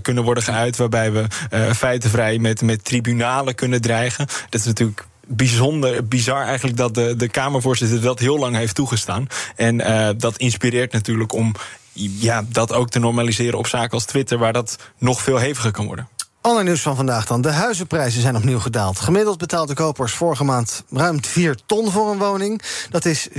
kunnen 0.03 0.25
worden 0.25 0.43
geuit, 0.43 0.77
waarbij 0.77 1.13
we 1.13 1.27
feitenvrij 1.75 2.39
met, 2.39 2.63
met 2.63 2.85
tribunalen 2.85 3.55
kunnen 3.55 3.81
dreigen. 3.81 4.27
Dat 4.27 4.61
is 4.61 4.67
natuurlijk 4.67 5.07
bijzonder, 5.27 6.07
bizar 6.07 6.45
eigenlijk 6.45 6.77
dat 6.77 6.95
de, 6.95 7.17
de 7.17 7.29
Kamervoorzitter 7.29 8.01
dat 8.01 8.19
heel 8.19 8.39
lang 8.39 8.57
heeft 8.57 8.75
toegestaan. 8.75 9.27
En 9.57 9.81
uh, 9.81 10.09
dat 10.17 10.37
inspireert 10.37 10.93
natuurlijk 10.93 11.33
om 11.33 11.55
ja, 11.93 12.45
dat 12.49 12.73
ook 12.73 12.91
te 12.91 12.99
normaliseren 12.99 13.59
op 13.59 13.67
zaken 13.67 13.91
als 13.91 14.05
Twitter, 14.05 14.39
waar 14.39 14.53
dat 14.53 14.79
nog 14.99 15.23
veel 15.23 15.39
heviger 15.39 15.71
kan 15.71 15.87
worden. 15.87 16.09
Ander 16.49 16.65
nieuws 16.65 16.83
van 16.83 16.97
vandaag 16.97 17.27
dan. 17.27 17.41
De 17.41 17.53
huizenprijzen 17.53 18.21
zijn 18.21 18.37
opnieuw 18.37 18.59
gedaald. 18.59 18.99
Gemiddeld 18.99 19.39
betaalde 19.39 19.75
kopers 19.75 20.13
vorige 20.13 20.45
maand 20.45 20.85
ruim 20.91 21.25
4 21.25 21.57
ton 21.67 21.91
voor 21.91 22.11
een 22.11 22.19
woning. 22.19 22.63
Dat 22.91 23.05
is 23.05 23.29
4,4% 23.29 23.35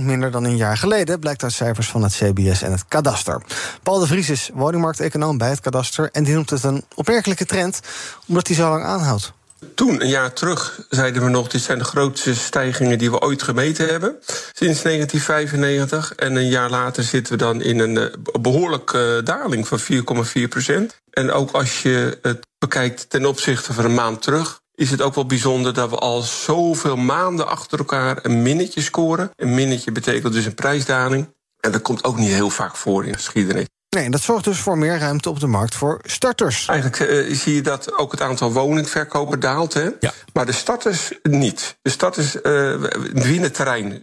minder 0.00 0.30
dan 0.30 0.44
een 0.44 0.56
jaar 0.56 0.76
geleden, 0.76 1.20
blijkt 1.20 1.42
uit 1.42 1.52
cijfers 1.52 1.88
van 1.88 2.02
het 2.02 2.12
CBS 2.12 2.62
en 2.62 2.72
het 2.72 2.84
Kadaster. 2.88 3.42
Paul 3.82 3.98
de 3.98 4.06
Vries 4.06 4.30
is 4.30 4.50
woningmarkteconoom 4.54 5.38
bij 5.38 5.48
het 5.48 5.60
Kadaster 5.60 6.08
en 6.12 6.24
die 6.24 6.34
noemt 6.34 6.50
het 6.50 6.62
een 6.62 6.84
opmerkelijke 6.94 7.46
trend, 7.46 7.80
omdat 8.26 8.46
die 8.46 8.56
zo 8.56 8.68
lang 8.68 8.84
aanhoudt. 8.84 9.32
Toen, 9.74 10.00
een 10.00 10.08
jaar 10.08 10.32
terug, 10.32 10.86
zeiden 10.88 11.24
we 11.24 11.28
nog: 11.28 11.48
dit 11.48 11.60
zijn 11.60 11.78
de 11.78 11.84
grootste 11.84 12.34
stijgingen 12.34 12.98
die 12.98 13.10
we 13.10 13.20
ooit 13.20 13.42
gemeten 13.42 13.88
hebben. 13.88 14.18
Sinds 14.52 14.82
1995. 14.82 16.14
En 16.14 16.36
een 16.36 16.48
jaar 16.48 16.70
later 16.70 17.02
zitten 17.02 17.32
we 17.32 17.38
dan 17.38 17.62
in 17.62 17.78
een 17.78 18.12
behoorlijke 18.40 19.20
daling 19.24 19.68
van 19.68 19.80
4,4 19.80 20.48
procent. 20.48 20.96
En 21.10 21.32
ook 21.32 21.50
als 21.50 21.82
je 21.82 22.18
het 22.22 22.46
bekijkt 22.58 23.10
ten 23.10 23.26
opzichte 23.26 23.72
van 23.72 23.84
een 23.84 23.94
maand 23.94 24.22
terug, 24.22 24.60
is 24.74 24.90
het 24.90 25.02
ook 25.02 25.14
wel 25.14 25.26
bijzonder 25.26 25.74
dat 25.74 25.90
we 25.90 25.96
al 25.96 26.20
zoveel 26.20 26.96
maanden 26.96 27.48
achter 27.48 27.78
elkaar 27.78 28.18
een 28.22 28.42
minnetje 28.42 28.80
scoren. 28.80 29.30
Een 29.36 29.54
minnetje 29.54 29.92
betekent 29.92 30.32
dus 30.32 30.44
een 30.44 30.54
prijsdaling. 30.54 31.34
En 31.60 31.72
dat 31.72 31.82
komt 31.82 32.04
ook 32.04 32.16
niet 32.16 32.32
heel 32.32 32.50
vaak 32.50 32.76
voor 32.76 33.04
in 33.04 33.12
de 33.12 33.18
geschiedenis. 33.18 33.66
Nee, 33.96 34.04
en 34.04 34.10
dat 34.10 34.20
zorgt 34.20 34.44
dus 34.44 34.58
voor 34.58 34.78
meer 34.78 34.98
ruimte 34.98 35.30
op 35.30 35.40
de 35.40 35.46
markt 35.46 35.74
voor 35.74 36.00
starters. 36.02 36.66
Eigenlijk 36.66 37.00
uh, 37.00 37.34
zie 37.34 37.54
je 37.54 37.62
dat 37.62 37.98
ook 37.98 38.12
het 38.12 38.22
aantal 38.22 38.52
woningverkopen 38.52 39.40
daalt. 39.40 39.74
Hè? 39.74 39.88
Ja. 40.00 40.12
Maar 40.32 40.46
de 40.46 40.52
starters 40.52 41.12
niet. 41.22 41.76
De 41.82 41.90
starters 41.90 42.34
uh, 42.34 42.82
winnen 43.12 43.52
terrein, 43.52 44.00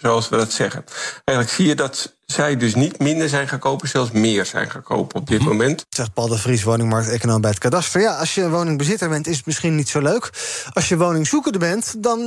zoals 0.00 0.28
we 0.28 0.36
dat 0.36 0.52
zeggen. 0.52 0.84
Eigenlijk 1.24 1.56
zie 1.56 1.66
je 1.66 1.74
dat 1.74 2.14
zij 2.26 2.56
dus 2.56 2.74
niet 2.74 2.98
minder 2.98 3.28
zijn 3.28 3.48
gaan 3.48 3.58
kopen, 3.58 3.88
zelfs 3.88 4.10
meer 4.10 4.46
zijn 4.46 4.70
gaan 4.70 4.82
kopen 4.82 5.20
op 5.20 5.26
dit 5.26 5.40
hm. 5.40 5.48
moment. 5.48 5.86
Zegt 5.88 6.14
Paul 6.14 6.28
de 6.28 6.38
Vries, 6.38 6.62
woningmarkt-econoom 6.62 7.40
bij 7.40 7.50
het 7.50 7.58
kadaster. 7.58 8.00
Ja, 8.00 8.16
als 8.16 8.34
je 8.34 8.42
een 8.42 8.50
woningbezitter 8.50 9.08
bent, 9.08 9.26
is 9.26 9.36
het 9.36 9.46
misschien 9.46 9.74
niet 9.74 9.88
zo 9.88 10.00
leuk. 10.00 10.30
Als 10.72 10.88
je 10.88 10.96
woningzoekende 10.96 11.58
bent, 11.58 11.94
dan 11.98 12.18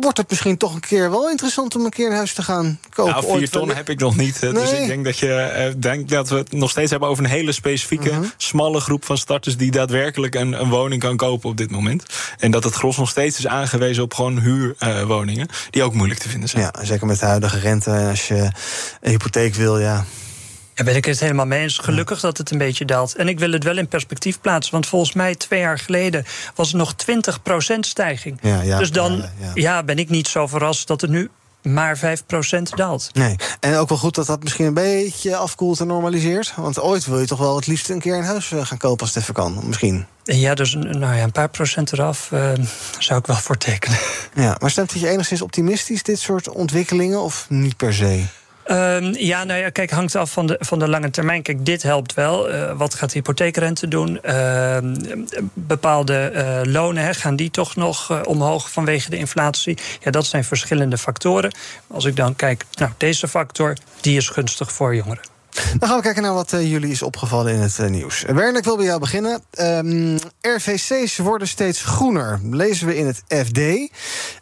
wordt 0.00 0.18
het 0.18 0.30
misschien 0.30 0.56
toch 0.56 0.74
een 0.74 0.80
keer 0.80 1.10
wel 1.10 1.30
interessant 1.30 1.76
om 1.76 1.84
een 1.84 1.90
keer 1.90 2.06
een 2.06 2.16
huis 2.16 2.32
te 2.32 2.42
gaan 2.42 2.78
kopen. 2.94 3.12
Nou, 3.12 3.38
vier 3.38 3.50
ton 3.50 3.74
heb 3.74 3.88
ik 3.88 3.98
nog 3.98 4.16
niet. 4.16 4.40
Nee. 4.40 4.52
Dus 4.52 4.72
ik 4.72 4.86
denk 4.86 5.04
dat, 5.04 5.18
je, 5.18 5.72
uh, 5.74 5.80
denk 5.82 6.08
dat 6.08 6.28
we 6.28 6.36
het 6.36 6.52
nog 6.52 6.70
steeds 6.70 6.90
hebben 6.90 7.08
over 7.08 7.24
een 7.24 7.30
hele 7.30 7.52
specifieke, 7.52 8.08
uh 8.08 8.16
-huh. 8.16 8.26
smalle 8.36 8.80
groep 8.80 9.04
van 9.04 9.18
starters 9.18 9.56
die 9.56 9.70
daadwerkelijk 9.70 10.34
een, 10.34 10.60
een, 10.60 10.68
woning 10.68 11.00
kan 11.00 11.16
kopen 11.16 11.48
op 11.50 11.56
dit 11.56 11.70
moment. 11.70 12.04
En 12.38 12.50
dat 12.50 12.64
het 12.64 12.74
gros 12.74 12.96
nog 12.96 13.08
steeds 13.08 13.38
is 13.38 13.46
aangewezen 13.46 14.02
op 14.02 14.14
gewoon 14.14 14.38
huurwoningen, 14.38 15.48
uh, 15.50 15.56
die 15.70 15.82
ook 15.82 15.94
moeilijk 15.94 16.20
te 16.20 16.28
vinden 16.28 16.48
zijn. 16.48 16.62
Ja, 16.62 16.84
zeker 16.84 17.06
met 17.06 17.18
de 17.20 17.26
huidige 17.26 17.58
rente. 17.58 17.90
Als 17.90 18.28
je 18.28 18.50
een 19.00 19.18
hypotheek 19.38 19.54
wil, 19.54 19.78
ja. 19.78 20.04
Ja, 20.74 20.84
ben 20.84 20.96
ik 20.96 21.04
het 21.04 21.20
helemaal 21.20 21.46
mee 21.46 21.62
eens. 21.62 21.78
Gelukkig 21.78 22.20
dat 22.20 22.38
het 22.38 22.50
een 22.50 22.58
beetje 22.58 22.84
daalt. 22.84 23.14
En 23.14 23.28
ik 23.28 23.38
wil 23.38 23.52
het 23.52 23.64
wel 23.64 23.78
in 23.78 23.88
perspectief 23.88 24.40
plaatsen. 24.40 24.72
Want 24.72 24.86
volgens 24.86 25.12
mij 25.12 25.34
twee 25.34 25.60
jaar 25.60 25.78
geleden 25.78 26.24
was 26.54 26.68
het 26.68 26.76
nog 26.76 26.94
20% 27.74 27.78
stijging. 27.80 28.38
Ja, 28.42 28.62
ja, 28.62 28.78
dus 28.78 28.90
dan 28.90 29.16
ja, 29.16 29.30
ja. 29.38 29.50
ja, 29.54 29.82
ben 29.82 29.98
ik 29.98 30.08
niet 30.08 30.28
zo 30.28 30.46
verrast 30.46 30.86
dat 30.86 31.00
het 31.00 31.10
nu 31.10 31.30
maar 31.62 31.98
5% 31.98 32.62
daalt. 32.74 33.10
Nee. 33.12 33.36
En 33.60 33.76
ook 33.76 33.88
wel 33.88 33.98
goed 33.98 34.14
dat 34.14 34.26
dat 34.26 34.42
misschien 34.42 34.66
een 34.66 34.74
beetje 34.74 35.36
afkoelt 35.36 35.80
en 35.80 35.86
normaliseert. 35.86 36.52
Want 36.56 36.80
ooit 36.80 37.06
wil 37.06 37.20
je 37.20 37.26
toch 37.26 37.38
wel 37.38 37.56
het 37.56 37.66
liefst 37.66 37.90
een 37.90 38.00
keer 38.00 38.16
een 38.16 38.24
huis 38.24 38.52
eh, 38.52 38.66
gaan 38.66 38.78
kopen 38.78 39.00
als 39.00 39.14
het 39.14 39.22
even 39.22 39.34
kan. 39.34 39.60
Misschien. 39.66 40.06
Ja, 40.24 40.54
dus 40.54 40.74
nou 40.74 41.14
ja, 41.16 41.22
een 41.22 41.32
paar 41.32 41.48
procent 41.48 41.92
eraf 41.92 42.30
uh, 42.32 42.52
zou 42.98 43.18
ik 43.18 43.26
wel 43.26 43.36
voor 43.36 43.56
tekenen. 43.56 43.98
Ja, 44.34 44.56
maar 44.58 44.70
stemt 44.70 44.92
het 44.92 45.00
je 45.00 45.08
enigszins 45.08 45.42
optimistisch, 45.42 46.02
dit 46.02 46.18
soort 46.18 46.48
ontwikkelingen, 46.48 47.22
of 47.22 47.46
niet 47.48 47.76
per 47.76 47.94
se? 47.94 48.24
Um, 48.70 49.14
ja, 49.16 49.44
nou 49.44 49.60
ja, 49.60 49.70
kijk, 49.70 49.90
hangt 49.90 50.16
af 50.16 50.30
van 50.30 50.46
de, 50.46 50.56
van 50.60 50.78
de 50.78 50.88
lange 50.88 51.10
termijn. 51.10 51.42
Kijk, 51.42 51.66
dit 51.66 51.82
helpt 51.82 52.14
wel. 52.14 52.54
Uh, 52.54 52.72
wat 52.76 52.94
gaat 52.94 53.12
de 53.12 53.18
hypotheekrente 53.18 53.88
doen? 53.88 54.20
Uh, 54.24 54.76
bepaalde 55.52 56.32
uh, 56.34 56.72
lonen, 56.72 57.02
hè, 57.02 57.14
gaan 57.14 57.36
die 57.36 57.50
toch 57.50 57.76
nog 57.76 58.24
omhoog 58.24 58.70
vanwege 58.70 59.10
de 59.10 59.16
inflatie? 59.16 59.78
Ja, 60.00 60.10
dat 60.10 60.26
zijn 60.26 60.44
verschillende 60.44 60.98
factoren. 60.98 61.52
Als 61.86 62.04
ik 62.04 62.16
dan 62.16 62.36
kijk, 62.36 62.64
nou, 62.72 62.90
deze 62.96 63.28
factor, 63.28 63.76
die 64.00 64.16
is 64.16 64.28
gunstig 64.28 64.72
voor 64.72 64.94
jongeren. 64.94 65.22
Dan 65.78 65.88
gaan 65.88 65.96
we 65.96 66.02
kijken 66.02 66.22
naar 66.22 66.34
wat 66.34 66.50
jullie 66.50 66.90
is 66.90 67.02
opgevallen 67.02 67.52
in 67.52 67.60
het 67.60 67.88
nieuws. 67.88 68.22
Werner, 68.22 68.56
ik 68.56 68.64
wil 68.64 68.76
bij 68.76 68.86
jou 68.86 69.00
beginnen. 69.00 69.42
Um, 69.60 70.18
RVC's 70.40 71.16
worden 71.16 71.48
steeds 71.48 71.82
groener, 71.82 72.40
lezen 72.50 72.86
we 72.86 72.96
in 72.96 73.06
het 73.06 73.22
FD. 73.46 73.58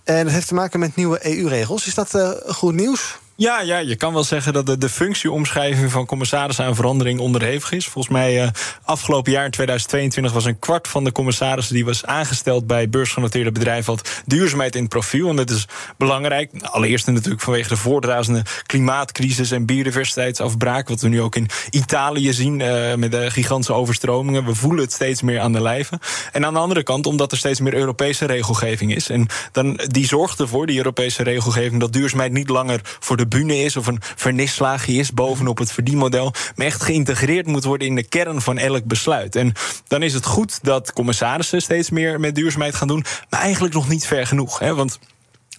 En 0.04 0.24
dat 0.24 0.32
heeft 0.32 0.48
te 0.48 0.54
maken 0.54 0.80
met 0.80 0.96
nieuwe 0.96 1.26
EU-regels. 1.26 1.86
Is 1.86 1.94
dat 1.94 2.40
goed 2.46 2.74
nieuws? 2.74 3.18
Ja, 3.38 3.60
ja, 3.60 3.78
je 3.78 3.96
kan 3.96 4.12
wel 4.12 4.24
zeggen 4.24 4.52
dat 4.52 4.80
de, 4.80 4.88
functieomschrijving 4.88 5.90
van 5.90 6.06
commissarissen 6.06 6.64
aan 6.64 6.74
verandering 6.74 7.20
onderhevig 7.20 7.72
is. 7.72 7.86
Volgens 7.86 8.14
mij 8.14 8.42
uh, 8.42 8.48
afgelopen 8.82 9.32
jaar 9.32 9.44
in 9.44 9.50
2022 9.50 10.32
was 10.32 10.44
een 10.44 10.58
kwart 10.58 10.88
van 10.88 11.04
de 11.04 11.12
commissarissen 11.12 11.74
die 11.74 11.84
was 11.84 12.04
aangesteld 12.04 12.66
bij 12.66 12.88
beursgenoteerde 12.88 13.52
bedrijven 13.52 13.94
had 13.94 14.22
duurzaamheid 14.26 14.74
in 14.74 14.80
het 14.80 14.90
profiel. 14.90 15.28
En 15.28 15.36
dat 15.36 15.50
is 15.50 15.66
belangrijk. 15.96 16.50
Allereerst 16.62 17.06
natuurlijk 17.06 17.42
vanwege 17.42 17.68
de 17.68 17.76
voortrazende 17.76 18.42
klimaatcrisis 18.66 19.50
en 19.50 19.66
biodiversiteitsafbraak. 19.66 20.88
Wat 20.88 21.00
we 21.00 21.08
nu 21.08 21.20
ook 21.20 21.36
in 21.36 21.48
Italië 21.70 22.32
zien 22.32 22.60
uh, 22.60 22.94
met 22.94 23.10
de 23.10 23.30
gigantische 23.30 23.74
overstromingen. 23.74 24.44
We 24.44 24.54
voelen 24.54 24.84
het 24.84 24.92
steeds 24.92 25.22
meer 25.22 25.40
aan 25.40 25.52
de 25.52 25.62
lijve. 25.62 26.00
En 26.32 26.46
aan 26.46 26.54
de 26.54 26.60
andere 26.60 26.82
kant 26.82 27.06
omdat 27.06 27.32
er 27.32 27.38
steeds 27.38 27.60
meer 27.60 27.74
Europese 27.74 28.24
regelgeving 28.24 28.94
is. 28.94 29.08
En 29.08 29.26
dan, 29.52 29.80
die 29.86 30.06
zorgt 30.06 30.40
ervoor, 30.40 30.66
die 30.66 30.76
Europese 30.76 31.22
regelgeving, 31.22 31.80
dat 31.80 31.92
duurzaamheid 31.92 32.32
niet 32.32 32.48
langer 32.48 32.80
voor 32.82 33.16
de 33.16 33.24
bühne 33.28 33.64
is 33.64 33.76
of 33.76 33.86
een 33.86 34.00
vernislaagje 34.00 34.92
is 34.92 35.12
bovenop 35.12 35.58
het 35.58 35.72
verdienmodel, 35.72 36.32
maar 36.54 36.66
echt 36.66 36.82
geïntegreerd 36.82 37.46
moet 37.46 37.64
worden 37.64 37.86
in 37.86 37.94
de 37.94 38.02
kern 38.02 38.40
van 38.40 38.58
elk 38.58 38.84
besluit. 38.84 39.36
En 39.36 39.52
dan 39.88 40.02
is 40.02 40.14
het 40.14 40.26
goed 40.26 40.58
dat 40.62 40.92
commissarissen 40.92 41.62
steeds 41.62 41.90
meer 41.90 42.20
met 42.20 42.34
duurzaamheid 42.34 42.74
gaan 42.74 42.88
doen, 42.88 43.04
maar 43.30 43.40
eigenlijk 43.40 43.74
nog 43.74 43.88
niet 43.88 44.06
ver 44.06 44.26
genoeg. 44.26 44.58
Hè? 44.58 44.74
Want 44.74 44.98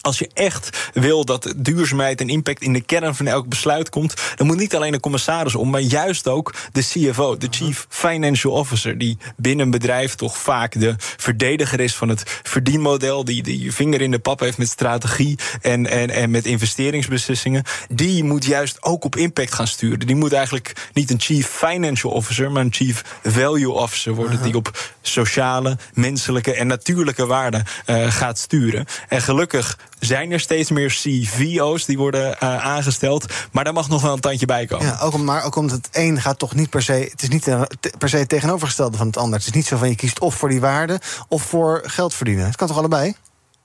als 0.00 0.18
je 0.18 0.30
echt 0.34 0.90
wil 0.94 1.24
dat 1.24 1.54
duurzaamheid 1.56 2.20
en 2.20 2.28
impact 2.28 2.62
in 2.62 2.72
de 2.72 2.80
kern 2.80 3.14
van 3.14 3.26
elk 3.26 3.48
besluit 3.48 3.88
komt, 3.88 4.14
dan 4.36 4.46
moet 4.46 4.56
niet 4.56 4.74
alleen 4.74 4.92
de 4.92 5.00
commissaris 5.00 5.54
om, 5.54 5.70
maar 5.70 5.80
juist 5.80 6.28
ook 6.28 6.54
de 6.72 6.82
CFO, 6.82 7.36
de 7.36 7.46
Chief 7.50 7.86
Financial 7.88 8.52
Officer, 8.52 8.98
die 8.98 9.18
binnen 9.36 9.64
een 9.64 9.70
bedrijf 9.70 10.14
toch 10.14 10.38
vaak 10.38 10.80
de 10.80 10.94
verdediger 10.98 11.80
is 11.80 11.94
van 11.94 12.08
het 12.08 12.40
verdienmodel, 12.42 13.24
die, 13.24 13.42
die 13.42 13.62
je 13.62 13.72
vinger 13.72 14.00
in 14.00 14.10
de 14.10 14.18
pap 14.18 14.40
heeft 14.40 14.58
met 14.58 14.68
strategie 14.68 15.38
en, 15.60 15.86
en, 15.86 16.10
en 16.10 16.30
met 16.30 16.46
investeringsbeslissingen. 16.46 17.64
Die 17.88 18.24
moet 18.24 18.44
juist 18.44 18.82
ook 18.82 19.04
op 19.04 19.16
impact 19.16 19.54
gaan 19.54 19.66
sturen. 19.66 20.06
Die 20.06 20.16
moet 20.16 20.32
eigenlijk 20.32 20.90
niet 20.92 21.10
een 21.10 21.20
Chief 21.20 21.46
Financial 21.46 22.12
Officer, 22.12 22.50
maar 22.50 22.62
een 22.62 22.72
Chief 22.72 23.04
Value 23.22 23.70
Officer 23.70 24.14
worden, 24.14 24.42
die 24.42 24.54
op 24.54 24.96
sociale, 25.08 25.76
menselijke 25.94 26.54
en 26.54 26.66
natuurlijke 26.66 27.26
waarden 27.26 27.64
uh, 27.86 28.10
gaat 28.10 28.38
sturen. 28.38 28.86
En 29.08 29.22
gelukkig 29.22 29.78
zijn 29.98 30.30
er 30.30 30.40
steeds 30.40 30.70
meer 30.70 30.88
CVO's 30.88 31.84
die 31.84 31.98
worden 31.98 32.36
uh, 32.42 32.66
aangesteld. 32.66 33.32
Maar 33.52 33.64
daar 33.64 33.72
mag 33.72 33.88
nog 33.88 34.02
wel 34.02 34.12
een 34.12 34.20
tandje 34.20 34.46
bij 34.46 34.66
komen. 34.66 34.86
Ja, 34.86 34.98
ook, 35.00 35.16
maar 35.16 35.44
ook 35.44 35.56
omdat 35.56 35.76
het 35.76 35.88
een 35.92 36.20
gaat 36.20 36.38
toch 36.38 36.54
niet 36.54 36.70
per 36.70 36.82
se. 36.82 36.92
Het 36.92 37.22
is 37.22 37.28
niet 37.28 37.44
per 37.98 38.08
se 38.08 38.16
het 38.16 38.28
tegenovergestelde 38.28 38.96
van 38.96 39.06
het 39.06 39.16
ander. 39.16 39.38
Het 39.38 39.48
is 39.48 39.54
niet 39.54 39.66
zo 39.66 39.76
van 39.76 39.88
je 39.88 39.96
kiest 39.96 40.18
of 40.18 40.34
voor 40.34 40.48
die 40.48 40.60
waarde 40.60 41.00
of 41.28 41.42
voor 41.42 41.82
geld 41.84 42.14
verdienen. 42.14 42.46
Het 42.46 42.56
kan 42.56 42.68
toch 42.68 42.78
allebei? 42.78 43.14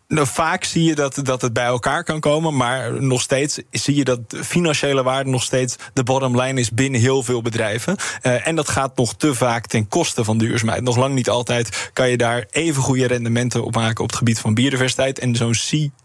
Nou, 0.08 0.28
vaak 0.28 0.64
zie 0.64 0.84
je 0.84 0.96
dat, 0.96 1.20
dat 1.24 1.42
het 1.42 1.54
bij 1.54 1.66
elkaar 1.66 2.04
kan 2.04 2.20
komen, 2.20 2.56
maar 2.56 3.04
nog 3.04 3.22
steeds 3.22 3.60
zie 3.72 3.96
je 3.96 4.04
dat 4.04 4.20
financiële 4.30 5.04
waarde 5.04 5.30
nog 5.30 5.44
steeds 5.44 5.76
de 5.94 6.04
bottom 6.04 6.42
line 6.42 6.60
is 6.60 6.72
binnen 6.72 7.02
heel 7.02 7.24
veel 7.24 7.42
bedrijven. 7.42 7.96
Uh, 8.22 8.48
en 8.48 8.56
dat 8.56 8.70
gaat 8.70 8.98
nog 8.98 9.16
te 9.16 9.36
vaak 9.36 9.68
ten 9.68 9.88
koste 9.88 10.24
van 10.24 10.38
duurzaamheid. 10.38 10.84
Nog 10.84 10.98
lang 10.98 11.14
niet 11.14 11.30
altijd 11.30 11.92
kan 11.94 12.10
je 12.10 12.18
daar 12.18 12.46
even 12.52 12.84
goede 12.84 13.08
rendementen 13.08 13.64
op 13.64 13.76
maken 13.76 14.04
op 14.04 14.10
het 14.10 14.18
gebied 14.18 14.40
van 14.40 14.54
biodiversiteit. 14.54 15.20
En 15.20 15.36
zo'n 15.36 15.54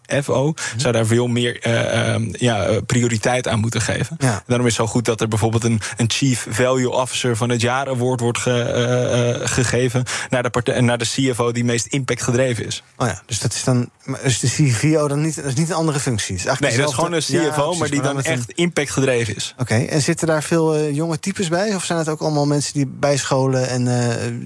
CFO, 0.08 0.54
zou 0.76 0.92
daar 0.92 1.06
veel 1.06 1.26
meer 1.26 1.66
uh, 1.66 2.32
ja, 2.32 2.80
prioriteit 2.86 3.48
aan 3.48 3.60
moeten 3.60 3.80
geven. 3.80 4.16
Ja. 4.18 4.42
Daarom 4.46 4.66
is 4.66 4.76
het 4.76 4.86
zo 4.86 4.92
goed 4.92 5.04
dat 5.04 5.20
er 5.20 5.28
bijvoorbeeld 5.28 5.64
een, 5.64 5.80
een 5.96 6.10
Chief 6.10 6.46
Value 6.50 6.90
Officer 6.90 7.36
van 7.36 7.48
het 7.48 7.60
jaar 7.60 7.88
award 7.88 8.20
wordt 8.20 8.38
ge, 8.38 9.40
gegeven 9.44 10.04
naar 10.30 10.42
de, 10.42 10.50
partij, 10.50 10.80
naar 10.80 10.98
de 10.98 11.04
CFO 11.04 11.52
die 11.52 11.64
meest 11.64 11.86
impact 11.86 12.22
gedreven 12.22 12.66
is. 12.66 12.82
Oh 12.96 13.06
ja, 13.06 13.22
dus 13.26 13.40
dat 13.40 13.52
is 13.54 13.64
dan. 13.64 13.90
Is 14.22 14.40
de 14.40 14.48
CVO 14.48 15.08
dan 15.08 15.20
niet, 15.20 15.34
dat 15.34 15.44
is 15.44 15.54
niet 15.54 15.68
een 15.68 15.74
andere 15.74 16.00
functie? 16.00 16.34
Is 16.34 16.44
nee, 16.44 16.76
dat 16.76 16.88
is 16.88 16.94
gewoon 16.94 17.12
een 17.12 17.20
CFO, 17.20 17.74
maar 17.74 17.90
die 17.90 18.02
dan 18.02 18.22
echt 18.22 18.52
impact 18.52 18.90
gedreven 18.90 19.36
is. 19.36 19.54
Oké, 19.58 19.74
en 19.74 20.02
zitten 20.02 20.26
daar 20.26 20.42
veel 20.42 20.78
uh, 20.78 20.94
jonge 20.94 21.18
types 21.18 21.48
bij? 21.48 21.74
Of 21.74 21.84
zijn 21.84 21.98
het 21.98 22.08
ook 22.08 22.20
allemaal 22.20 22.46
mensen 22.46 22.72
die 22.72 22.86
bijscholen 22.86 23.68
en 23.68 23.84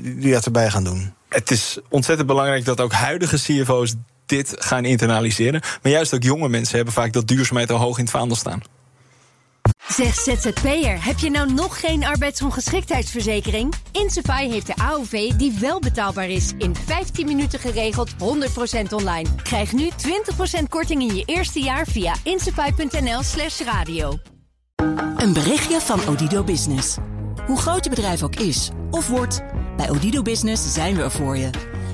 die 0.03 0.33
dat 0.33 0.45
erbij 0.45 0.71
gaan 0.71 0.85
doen? 0.85 1.13
Het 1.29 1.51
is 1.51 1.79
ontzettend 1.89 2.29
belangrijk 2.29 2.65
dat 2.65 2.81
ook 2.81 2.93
huidige 2.93 3.37
CFO's 3.37 3.95
dit 4.27 4.55
gaan 4.59 4.85
internaliseren. 4.85 5.61
Maar 5.83 5.93
juist 5.93 6.15
ook 6.15 6.23
jonge 6.23 6.49
mensen 6.49 6.77
hebben 6.77 6.95
vaak 6.95 7.13
dat 7.13 7.29
duurzaamheid 7.29 7.71
al 7.71 7.79
hoog 7.79 7.99
in 7.99 8.05
het 8.05 8.13
vaandel 8.13 8.37
staan. 8.37 8.63
Zeg 9.89 10.15
ZZP'er, 10.15 11.05
heb 11.05 11.19
je 11.19 11.31
nou 11.31 11.53
nog 11.53 11.81
geen 11.81 12.05
arbeidsongeschiktheidsverzekering? 12.05 13.75
Insafai 13.93 14.51
heeft 14.51 14.67
de 14.67 14.77
AOV 14.77 15.31
die 15.31 15.57
wel 15.61 15.81
betaalbaar 15.81 16.29
is. 16.29 16.53
In 16.59 16.77
15 16.77 17.27
minuten 17.27 17.59
geregeld, 17.59 18.11
100% 18.13 18.15
online. 18.91 19.29
Krijg 19.43 19.73
nu 19.73 19.91
20% 20.61 20.63
korting 20.69 21.03
in 21.03 21.15
je 21.15 21.23
eerste 21.25 21.61
jaar 21.61 21.87
via 21.87 22.15
insafai.nl 22.23 23.23
slash 23.23 23.61
radio. 23.61 24.19
Een 25.17 25.33
berichtje 25.33 25.81
van 25.81 26.01
Odido 26.09 26.45
Business. 26.45 26.97
Hoe 27.47 27.59
groot 27.59 27.85
je 27.85 27.91
bedrijf 27.91 28.23
ook 28.23 28.37
is 28.37 28.71
of 28.91 29.09
wordt, 29.09 29.43
bij 29.77 29.91
Odido 29.91 30.23
Business 30.23 30.73
zijn 30.73 30.97
we 30.97 31.03
er 31.03 31.11
voor 31.11 31.37
je. 31.37 31.72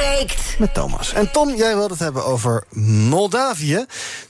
Breekt. 0.00 0.58
Met 0.58 0.74
Thomas. 0.74 1.12
En 1.12 1.30
Tom, 1.30 1.54
jij 1.56 1.74
wilde 1.76 1.92
het 1.92 2.02
hebben 2.02 2.24
over 2.24 2.64
Moldavië. 3.08 3.84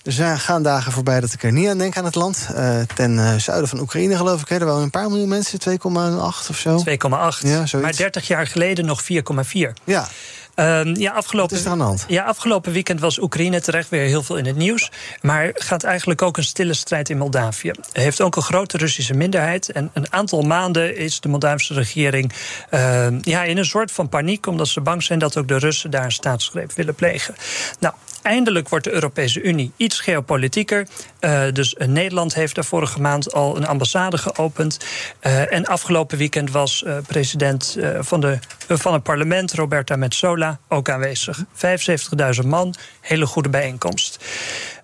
Er 0.04 0.38
gaan 0.38 0.62
dagen 0.62 0.92
voorbij 0.92 1.20
dat 1.20 1.32
ik 1.32 1.42
er 1.42 1.52
niet 1.52 1.68
aan 1.68 1.78
denk 1.78 1.96
aan 1.96 2.04
het 2.04 2.14
land. 2.14 2.48
Uh, 2.52 2.80
ten 2.94 3.12
uh, 3.12 3.34
zuiden 3.34 3.68
van 3.68 3.80
Oekraïne, 3.80 4.16
geloof 4.16 4.40
ik. 4.40 4.48
Hè. 4.48 4.58
Er 4.58 4.66
wonen 4.66 4.82
een 4.82 4.90
paar 4.90 5.10
miljoen 5.10 5.28
mensen, 5.28 5.58
2,8 5.70 5.76
of 6.50 6.56
zo. 6.56 6.82
2,8. 6.88 6.96
Ja, 7.40 7.64
maar 7.80 7.96
30 7.96 8.26
jaar 8.26 8.46
geleden 8.46 8.84
nog 8.84 9.02
4,4. 9.02 9.08
Ja. 9.84 10.08
Uh, 10.60 10.94
ja, 10.94 11.12
afgelopen, 11.12 11.50
Wat 11.50 11.58
is 11.58 11.64
er 11.64 11.70
aan 11.70 11.78
de 11.78 11.84
hand? 11.84 12.04
Ja, 12.08 12.24
afgelopen 12.24 12.72
weekend 12.72 13.00
was 13.00 13.18
Oekraïne 13.18 13.60
terecht 13.60 13.88
weer 13.88 14.06
heel 14.06 14.22
veel 14.22 14.36
in 14.36 14.46
het 14.46 14.56
nieuws. 14.56 14.90
Maar 15.20 15.50
gaat 15.54 15.82
eigenlijk 15.82 16.22
ook 16.22 16.36
een 16.36 16.44
stille 16.44 16.74
strijd 16.74 17.10
in 17.10 17.18
Moldavië. 17.18 17.70
Heeft 17.92 18.20
ook 18.20 18.36
een 18.36 18.42
grote 18.42 18.76
Russische 18.76 19.14
minderheid. 19.14 19.72
En 19.72 19.90
een 19.92 20.12
aantal 20.12 20.42
maanden 20.42 20.96
is 20.96 21.20
de 21.20 21.28
Moldavische 21.28 21.74
regering 21.74 22.32
uh, 22.70 23.06
ja, 23.20 23.42
in 23.42 23.58
een 23.58 23.64
soort 23.64 23.92
van 23.92 24.08
paniek. 24.08 24.46
Omdat 24.46 24.68
ze 24.68 24.80
bang 24.80 25.02
zijn 25.02 25.18
dat 25.18 25.36
ook 25.36 25.48
de 25.48 25.58
Russen 25.58 25.90
daar 25.90 26.04
een 26.04 26.12
staatsgreep 26.12 26.72
willen 26.72 26.94
plegen. 26.94 27.34
Nou, 27.78 27.94
eindelijk 28.22 28.68
wordt 28.68 28.84
de 28.84 28.92
Europese 28.92 29.42
Unie 29.42 29.72
iets 29.76 30.00
geopolitieker. 30.00 30.86
Uh, 31.20 31.42
dus 31.52 31.74
Nederland 31.86 32.34
heeft 32.34 32.54
daar 32.54 32.64
vorige 32.64 33.00
maand 33.00 33.32
al 33.32 33.56
een 33.56 33.66
ambassade 33.66 34.18
geopend. 34.18 34.78
Uh, 35.22 35.52
en 35.52 35.66
afgelopen 35.66 36.18
weekend 36.18 36.50
was 36.50 36.82
uh, 36.86 36.96
president 37.06 37.76
van, 37.98 38.20
de, 38.20 38.38
van 38.68 38.92
het 38.92 39.02
parlement, 39.02 39.52
Roberta 39.52 39.96
Metsola, 39.96 40.58
ook 40.68 40.88
aanwezig. 40.88 41.44
75.000 42.42 42.46
man, 42.46 42.74
hele 43.00 43.26
goede 43.26 43.48
bijeenkomst. 43.48 44.24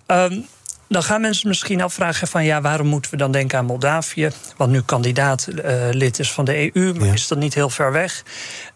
Um, 0.07 0.47
dan 0.89 1.03
gaan 1.03 1.21
mensen 1.21 1.49
misschien 1.49 1.83
afvragen 1.83 2.29
van 2.29 2.45
ja, 2.45 2.61
waarom 2.61 2.87
moeten 2.87 3.11
we 3.11 3.17
dan 3.17 3.33
denken 3.33 3.59
aan 3.59 3.65
Moldavië? 3.65 4.31
Want 4.57 4.71
nu 4.71 4.83
kandidaat 4.83 5.49
lid 5.91 6.19
is 6.19 6.33
van 6.33 6.45
de 6.45 6.75
EU, 6.75 6.95
maar 6.95 7.07
ja. 7.07 7.13
is 7.13 7.29
dat 7.29 7.39
niet 7.39 7.55
heel 7.55 7.71
ver 7.71 7.93
weg? 7.93 8.23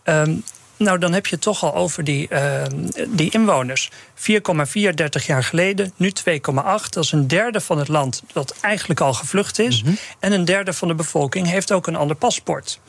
Um, 0.04 0.42
nou, 0.80 0.98
dan 0.98 1.12
heb 1.12 1.26
je 1.26 1.34
het 1.34 1.44
toch 1.44 1.64
al 1.64 1.74
over 1.74 2.04
die, 2.04 2.28
uh, 2.32 2.62
die 3.08 3.30
inwoners. 3.30 3.90
4,4 4.14 4.94
30 4.94 5.26
jaar 5.26 5.44
geleden, 5.44 5.92
nu 5.96 6.12
2,8. 6.12 6.88
Dat 6.90 7.04
is 7.04 7.12
een 7.12 7.28
derde 7.28 7.60
van 7.60 7.78
het 7.78 7.88
land 7.88 8.22
dat 8.32 8.54
eigenlijk 8.60 9.00
al 9.00 9.12
gevlucht 9.14 9.58
is. 9.58 9.82
Mm 9.82 9.88
-hmm. 9.88 9.98
En 10.18 10.32
een 10.32 10.44
derde 10.44 10.72
van 10.72 10.88
de 10.88 10.94
bevolking 10.94 11.46
heeft 11.46 11.72
ook 11.72 11.86
een 11.86 11.96
ander 11.96 12.16
paspoort. 12.16 12.80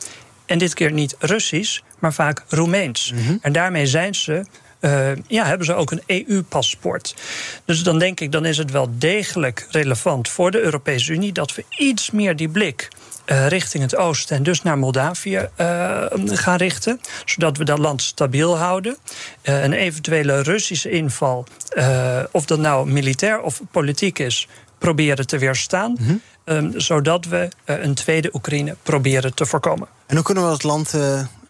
En 0.46 0.58
dit 0.58 0.74
keer 0.74 0.92
niet 0.92 1.16
Russisch, 1.18 1.80
maar 1.98 2.12
vaak 2.12 2.44
Roemeens. 2.48 3.12
Mm 3.12 3.26
-hmm. 3.26 3.38
En 3.42 3.52
daarmee 3.52 3.86
zijn 3.86 4.14
ze 4.14 4.44
uh, 4.82 5.10
ja, 5.26 5.44
hebben 5.44 5.66
ze 5.66 5.74
ook 5.74 5.90
een 5.90 6.02
EU-paspoort. 6.06 7.14
Dus 7.64 7.82
dan 7.82 7.98
denk 7.98 8.20
ik, 8.20 8.32
dan 8.32 8.44
is 8.44 8.58
het 8.58 8.70
wel 8.70 8.88
degelijk 8.98 9.66
relevant 9.70 10.28
voor 10.28 10.50
de 10.50 10.60
Europese 10.60 11.12
Unie 11.12 11.32
dat 11.32 11.54
we 11.54 11.64
iets 11.78 12.10
meer 12.10 12.36
die 12.36 12.48
blik. 12.48 12.88
Uh, 13.26 13.46
richting 13.46 13.82
het 13.82 13.96
oosten 13.96 14.36
en 14.36 14.42
dus 14.42 14.62
naar 14.62 14.78
Moldavië 14.78 15.48
uh, 15.60 16.04
gaan 16.24 16.56
richten. 16.56 17.00
Zodat 17.24 17.56
we 17.56 17.64
dat 17.64 17.78
land 17.78 18.02
stabiel 18.02 18.56
houden. 18.56 18.96
Uh, 19.42 19.62
een 19.62 19.72
eventuele 19.72 20.42
Russische 20.42 20.90
inval, 20.90 21.46
of 22.30 22.44
dat 22.44 22.58
nou 22.58 22.90
militair 22.90 23.40
of 23.40 23.60
politiek 23.70 24.18
is, 24.18 24.48
proberen 24.78 25.26
te 25.26 25.38
weerstaan. 25.38 25.96
Mm 26.00 26.06
-hmm. 26.06 26.20
um, 26.44 26.80
zodat 26.80 27.24
we 27.24 27.48
een 27.64 27.94
tweede 27.94 28.30
Oekraïne 28.34 28.76
proberen 28.82 29.34
te 29.34 29.46
voorkomen. 29.46 29.88
En 30.06 30.14
hoe 30.16 30.24
kunnen 30.24 30.44
we 30.44 30.50
het 30.50 30.62
land 30.62 30.94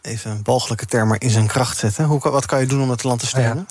even 0.02 0.30
een 0.30 0.40
walgelijke 0.42 0.86
term, 0.86 1.08
maar 1.08 1.20
in 1.20 1.30
zijn 1.30 1.46
kracht 1.46 1.78
zetten? 1.78 2.04
Hoe, 2.04 2.20
wat 2.20 2.46
kan 2.46 2.60
je 2.60 2.66
doen 2.66 2.82
om 2.82 2.90
het 2.90 3.02
land 3.02 3.20
te 3.20 3.26
steunen? 3.26 3.68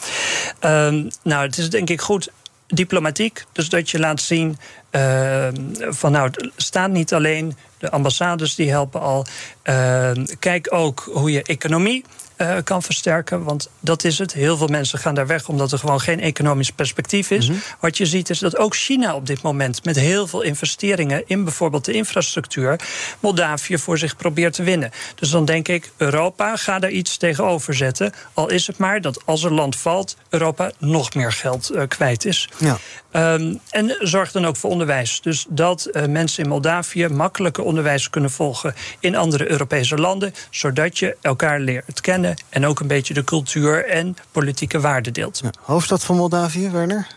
Ja. 0.61 0.85
Um, 0.87 1.09
nou, 1.23 1.45
het 1.45 1.57
is 1.57 1.69
denk 1.69 1.89
ik 1.89 2.01
goed 2.01 2.31
diplomatiek. 2.67 3.45
Dus 3.51 3.69
dat 3.69 3.89
je 3.89 3.99
laat 3.99 4.21
zien 4.21 4.57
uh, 4.91 5.47
van 5.89 6.11
nou, 6.11 6.29
het 6.29 6.51
staat 6.55 6.89
niet 6.89 7.13
alleen. 7.13 7.57
De 7.77 7.91
ambassades 7.91 8.55
die 8.55 8.69
helpen 8.69 9.01
al. 9.01 9.25
Uh, 9.63 10.11
kijk 10.39 10.67
ook 10.73 11.09
hoe 11.13 11.31
je 11.31 11.43
economie 11.43 12.05
uh, 12.41 12.55
kan 12.63 12.83
versterken. 12.83 13.43
Want 13.43 13.69
dat 13.79 14.03
is 14.03 14.17
het. 14.17 14.33
Heel 14.33 14.57
veel 14.57 14.67
mensen 14.67 14.99
gaan 14.99 15.15
daar 15.15 15.27
weg 15.27 15.47
omdat 15.47 15.71
er 15.71 15.79
gewoon 15.79 16.01
geen 16.01 16.19
economisch 16.19 16.71
perspectief 16.71 17.31
is. 17.31 17.47
Mm 17.47 17.53
-hmm. 17.53 17.63
Wat 17.79 17.97
je 17.97 18.05
ziet 18.05 18.29
is 18.29 18.39
dat 18.39 18.57
ook 18.57 18.75
China 18.75 19.15
op 19.15 19.27
dit 19.27 19.41
moment 19.41 19.85
met 19.85 19.95
heel 19.95 20.27
veel 20.27 20.41
investeringen 20.41 21.23
in 21.25 21.43
bijvoorbeeld 21.43 21.85
de 21.85 21.93
infrastructuur 21.93 22.79
Moldavië 23.19 23.77
voor 23.77 23.97
zich 23.97 24.15
probeert 24.15 24.53
te 24.53 24.63
winnen. 24.63 24.91
Dus 25.15 25.29
dan 25.29 25.45
denk 25.45 25.67
ik, 25.67 25.91
Europa 25.97 26.55
ga 26.55 26.79
daar 26.79 26.91
iets 26.91 27.17
tegenover 27.17 27.73
zetten. 27.73 28.13
Al 28.33 28.49
is 28.49 28.67
het 28.67 28.77
maar 28.77 29.01
dat 29.01 29.25
als 29.25 29.43
een 29.43 29.53
land 29.53 29.75
valt, 29.75 30.17
Europa 30.29 30.71
nog 30.77 31.13
meer 31.13 31.31
geld 31.31 31.71
uh, 31.71 31.81
kwijt 31.87 32.25
is. 32.25 32.49
Ja. 32.57 32.77
Um, 33.13 33.59
en 33.69 33.97
zorg 33.99 34.31
dan 34.31 34.45
ook 34.45 34.57
voor 34.57 34.69
onderwijs. 34.69 35.21
Dus 35.21 35.45
dat 35.49 35.87
uh, 35.91 36.05
mensen 36.05 36.43
in 36.43 36.49
Moldavië 36.49 37.07
makkelijker 37.07 37.63
onderwijs 37.63 38.09
kunnen 38.09 38.31
volgen 38.31 38.75
in 38.99 39.15
andere 39.15 39.49
Europese 39.49 39.95
landen, 39.95 40.33
zodat 40.49 40.99
je 40.99 41.17
elkaar 41.21 41.59
leert 41.59 42.01
kennen 42.01 42.35
en 42.49 42.65
ook 42.65 42.79
een 42.79 42.87
beetje 42.87 43.13
de 43.13 43.23
cultuur 43.23 43.85
en 43.85 44.15
politieke 44.31 44.79
waarden 44.79 45.13
deelt. 45.13 45.39
Ja. 45.43 45.49
Hoofdstad 45.59 46.03
van 46.03 46.15
Moldavië, 46.15 46.69
Werner? 46.69 47.07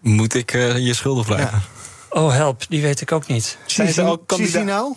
Moet 0.00 0.34
ik 0.34 0.52
uh, 0.52 0.78
je 0.78 0.94
schuldig 0.94 1.26
blijven? 1.26 1.62
Ja. 2.10 2.20
Oh, 2.20 2.32
help, 2.32 2.64
die 2.68 2.82
weet 2.82 3.00
ik 3.00 3.12
ook 3.12 3.26
niet. 3.26 3.58
Zijn 3.66 3.92
ze 3.92 4.18
Chisinau? 4.26 4.94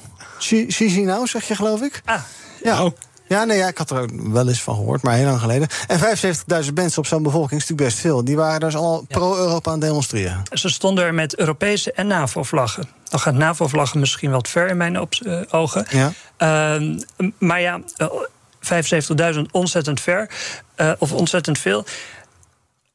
Chisinau, 0.68 1.28
zeg 1.28 1.48
je, 1.48 1.56
geloof 1.56 1.82
ik? 1.82 2.02
Ah, 2.06 2.22
ja. 2.64 2.84
Oh. 2.84 2.92
Ja, 3.34 3.44
nee, 3.44 3.58
ja, 3.58 3.68
ik 3.68 3.78
had 3.78 3.92
er 3.92 4.32
wel 4.32 4.48
eens 4.48 4.62
van 4.62 4.76
gehoord, 4.76 5.02
maar 5.02 5.16
heel 5.16 5.26
lang 5.26 5.40
geleden. 5.40 5.68
En 5.88 6.00
75.000 6.00 6.74
mensen 6.74 7.00
op 7.00 7.06
zo'n 7.06 7.24
bevolking 7.24 7.62
is 7.62 7.68
natuurlijk 7.68 7.90
best 7.90 8.00
veel. 8.00 8.24
Die 8.24 8.36
waren 8.36 8.60
dus 8.60 8.74
ja. 8.74 9.02
pro-Europa 9.08 9.72
aan 9.72 9.80
het 9.80 9.88
demonstreren. 9.88 10.42
Ze 10.52 10.70
stonden 10.70 11.04
er 11.04 11.14
met 11.14 11.36
Europese 11.38 11.92
en 11.92 12.08
NAVO-vlaggen. 12.08 12.88
Dan 13.04 13.20
gaat 13.20 13.34
NAVO-vlaggen 13.34 14.00
misschien 14.00 14.32
wat 14.32 14.50
ver 14.50 14.68
in 14.70 14.78
mijn 14.78 14.96
uh, 14.96 15.42
ogen. 15.50 15.86
Ja. 15.90 16.12
Uh, 16.78 16.98
maar 17.38 17.62
ja, 17.62 17.80
uh, 17.98 19.34
75.000 19.34 19.42
ontzettend 19.52 20.02
ver, 20.02 20.30
uh, 20.78 20.92
of 20.98 21.12
ontzettend 21.12 21.60
veel. 21.60 21.86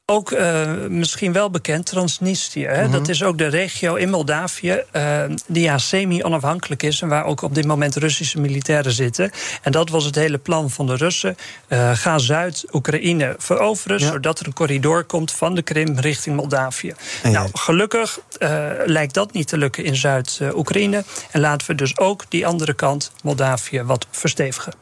Ook 0.09 0.31
uh, 0.31 0.71
misschien 0.87 1.33
wel 1.33 1.49
bekend, 1.49 1.85
Transnistrië. 1.85 2.65
Hè? 2.65 2.77
Mm 2.77 2.83
-hmm. 2.83 2.91
Dat 2.91 3.07
is 3.07 3.23
ook 3.23 3.37
de 3.37 3.47
regio 3.47 3.95
in 3.95 4.09
Moldavië 4.09 4.83
uh, 4.95 5.21
die 5.47 5.63
ja 5.63 5.77
semi-onafhankelijk 5.77 6.83
is... 6.83 7.01
en 7.01 7.07
waar 7.07 7.25
ook 7.25 7.41
op 7.41 7.55
dit 7.55 7.65
moment 7.65 7.95
Russische 7.95 8.39
militairen 8.39 8.91
zitten. 8.91 9.31
En 9.61 9.71
dat 9.71 9.89
was 9.89 10.05
het 10.05 10.15
hele 10.15 10.37
plan 10.37 10.69
van 10.69 10.87
de 10.87 10.95
Russen. 10.95 11.37
Uh, 11.67 11.91
ga 11.93 12.17
Zuid-Oekraïne 12.17 13.35
veroveren... 13.37 13.99
Ja. 13.99 14.05
zodat 14.05 14.39
er 14.39 14.45
een 14.45 14.53
corridor 14.53 15.03
komt 15.03 15.31
van 15.31 15.55
de 15.55 15.61
Krim 15.61 15.99
richting 15.99 16.35
Moldavië. 16.35 16.93
En 17.23 17.31
nou, 17.31 17.49
gelukkig 17.53 18.19
lijkt 18.85 19.13
dat 19.13 19.33
niet 19.33 19.47
te 19.47 19.57
lukken 19.57 19.83
in 19.83 19.95
Zuid-Oekraïne. 19.95 21.03
En 21.31 21.39
laten 21.39 21.67
we 21.67 21.75
dus 21.75 21.97
ook 21.97 22.23
die 22.29 22.47
andere 22.47 22.73
kant, 22.73 23.11
Moldavië, 23.23 23.83
wat 23.83 24.07
verstevigen. 24.11 24.73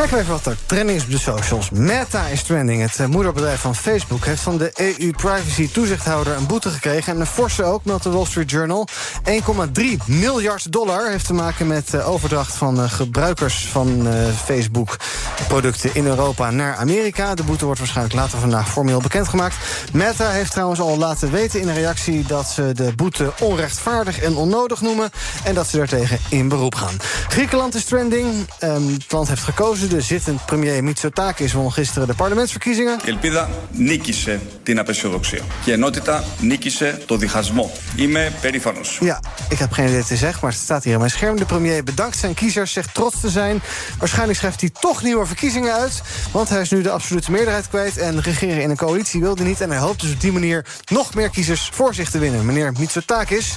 Kijken 0.00 0.18
we 0.18 0.24
even 0.24 0.34
wat 0.36 0.46
er 0.46 0.66
trending 0.66 0.98
is 0.98 1.04
op 1.04 1.10
de 1.10 1.18
socials. 1.18 1.70
Meta 1.70 2.26
is 2.26 2.42
trending. 2.42 2.82
Het 2.82 2.98
eh, 2.98 3.06
moederbedrijf 3.06 3.60
van 3.60 3.74
Facebook 3.74 4.24
heeft 4.24 4.42
van 4.42 4.58
de 4.58 4.72
EU-privacy-toezichthouder 4.74 6.36
een 6.36 6.46
boete 6.46 6.70
gekregen. 6.70 7.12
En 7.12 7.20
een 7.20 7.26
forse 7.26 7.64
ook, 7.64 7.84
meldt 7.84 8.02
de 8.02 8.10
Wall 8.10 8.24
Street 8.24 8.50
Journal. 8.50 8.88
1,3 9.72 9.82
miljard 10.06 10.72
dollar 10.72 11.10
heeft 11.10 11.26
te 11.26 11.32
maken 11.32 11.66
met 11.66 11.94
uh, 11.94 12.08
overdracht 12.08 12.54
van 12.54 12.80
uh, 12.80 12.90
gebruikers 12.90 13.66
van 13.66 14.08
Facebook-producten 14.44 15.94
in 15.94 16.06
Europa 16.06 16.50
naar 16.50 16.76
Amerika. 16.76 17.34
De 17.34 17.42
boete 17.42 17.64
wordt 17.64 17.80
waarschijnlijk 17.80 18.16
later 18.16 18.38
vandaag 18.38 18.70
formeel 18.70 19.00
bekendgemaakt. 19.00 19.56
Meta 19.92 20.30
heeft 20.30 20.50
trouwens 20.50 20.80
al 20.80 20.98
laten 20.98 21.30
weten 21.30 21.60
in 21.60 21.68
een 21.68 21.74
reactie 21.74 22.26
dat 22.26 22.46
ze 22.46 22.72
de 22.74 22.92
boete 22.96 23.32
onrechtvaardig 23.40 24.20
en 24.20 24.36
onnodig 24.36 24.80
noemen. 24.80 25.10
En 25.44 25.54
dat 25.54 25.68
ze 25.68 25.76
daartegen 25.76 26.18
in 26.28 26.48
beroep 26.48 26.74
gaan. 26.74 26.96
Griekenland 27.28 27.74
is 27.74 27.84
trending. 27.84 28.48
Um, 28.60 28.92
het 28.92 29.12
land 29.12 29.28
heeft 29.28 29.42
gekozen. 29.42 29.89
De 29.90 30.00
zittend 30.00 30.46
premier 30.46 30.84
Mitsotakis 30.84 31.52
won 31.52 31.72
gisteren 31.72 32.08
de 32.08 32.14
parlementsverkiezingen. 32.14 33.00
Elpida 33.04 33.48
nikise 33.70 34.40
την 34.62 34.78
απεσιοδοξία. 34.78 35.42
Και 35.64 35.72
ενότητα 35.72 36.24
νίκησε 36.38 37.02
το 37.06 37.16
διχασμό. 37.16 37.72
Είμαι 37.96 38.32
περήφανο. 38.40 38.80
Ja, 39.00 39.20
ik 39.48 39.58
heb 39.58 39.72
geen 39.72 39.88
idee 39.88 40.04
te 40.04 40.16
zeggen, 40.16 40.38
maar 40.42 40.50
het 40.50 40.60
staat 40.60 40.84
hier 40.84 40.92
op 40.92 40.98
mijn 40.98 41.10
scherm. 41.10 41.36
De 41.36 41.44
premier 41.44 41.84
bedankt 41.84 42.16
zijn 42.16 42.34
kiezers, 42.34 42.72
zegt 42.72 42.94
trots 42.94 43.20
te 43.20 43.28
zijn. 43.28 43.62
Waarschijnlijk 43.98 44.38
schrijft 44.38 44.60
hij 44.60 44.70
toch 44.80 45.02
nieuwe 45.02 45.26
verkiezingen 45.26 45.72
uit. 45.72 46.02
Want 46.32 46.48
hij 46.48 46.60
is 46.60 46.70
nu 46.70 46.82
de 46.82 46.90
absolute 46.90 47.30
meerderheid 47.30 47.68
kwijt. 47.68 47.96
En 47.98 48.20
regeren 48.20 48.62
in 48.62 48.70
een 48.70 48.76
coalitie 48.76 49.20
wilde 49.20 49.44
niet. 49.44 49.60
En 49.60 49.70
hij 49.70 49.78
hoopt 49.78 50.00
dus 50.00 50.12
op 50.12 50.20
die 50.20 50.32
manier 50.32 50.66
nog 50.88 51.14
meer 51.14 51.30
kiezers 51.30 51.70
voor 51.72 51.94
zich 51.94 52.10
te 52.10 52.18
winnen. 52.18 52.46
Meneer 52.46 52.72
Mitsotakis. 52.78 53.56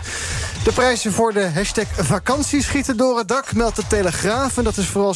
De 0.64 0.72
prijzen 0.72 1.14
voor 1.14 1.34
de 1.34 1.50
hashtag 1.54 1.86
vakantie 1.98 2.64
schieten 2.64 2.98
door 2.98 3.18
het 3.18 3.28
dak, 3.28 3.54
meldt 3.54 3.76
de 3.76 3.84
Telegraaf. 3.88 4.58
En 4.58 4.64
dat 4.64 4.78
is 4.78 4.86
vooral 4.86 5.14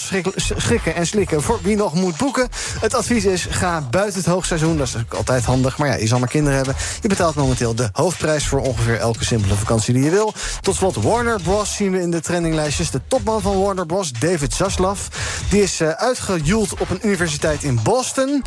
schrikken 0.58 0.96
en 0.96 1.07
slikken 1.08 1.42
voor 1.42 1.60
wie 1.62 1.76
nog 1.76 1.94
moet 1.94 2.18
boeken. 2.18 2.48
Het 2.80 2.94
advies 2.94 3.26
is, 3.26 3.48
ga 3.50 3.82
buiten 3.82 4.20
het 4.20 4.30
hoogseizoen. 4.30 4.78
Dat 4.78 4.88
is 4.88 4.96
altijd 5.10 5.46
handig, 5.46 5.78
maar 5.78 5.88
ja, 5.88 5.96
je 5.96 6.08
zal 6.08 6.20
maar 6.20 6.28
kinderen 6.28 6.58
hebben. 6.58 6.76
Je 7.02 7.08
betaalt 7.08 7.36
momenteel 7.36 7.76
de 7.76 7.90
hoofdprijs 7.92 8.48
voor 8.48 8.60
ongeveer 8.60 9.00
elke 9.00 9.26
simpele 9.26 9.56
vakantie 9.56 9.94
die 9.94 10.04
je 10.04 10.10
wil. 10.10 10.34
Tot 10.62 10.76
slot 10.76 10.96
Warner 10.96 11.42
Bros. 11.42 11.76
zien 11.76 11.92
we 11.92 12.02
in 12.02 12.12
de 12.12 12.20
trendinglijstjes. 12.20 12.92
De 12.92 13.02
topman 13.08 13.42
van 13.42 13.62
Warner 13.62 13.86
Bros., 13.86 14.12
David 14.12 14.54
Zaslav... 14.54 15.00
die 15.50 15.62
is 15.62 15.82
uh, 15.82 15.90
uitgejoeld 15.90 16.74
op 16.80 16.90
een 16.90 17.00
universiteit 17.08 17.64
in 17.64 17.80
Boston. 17.84 18.44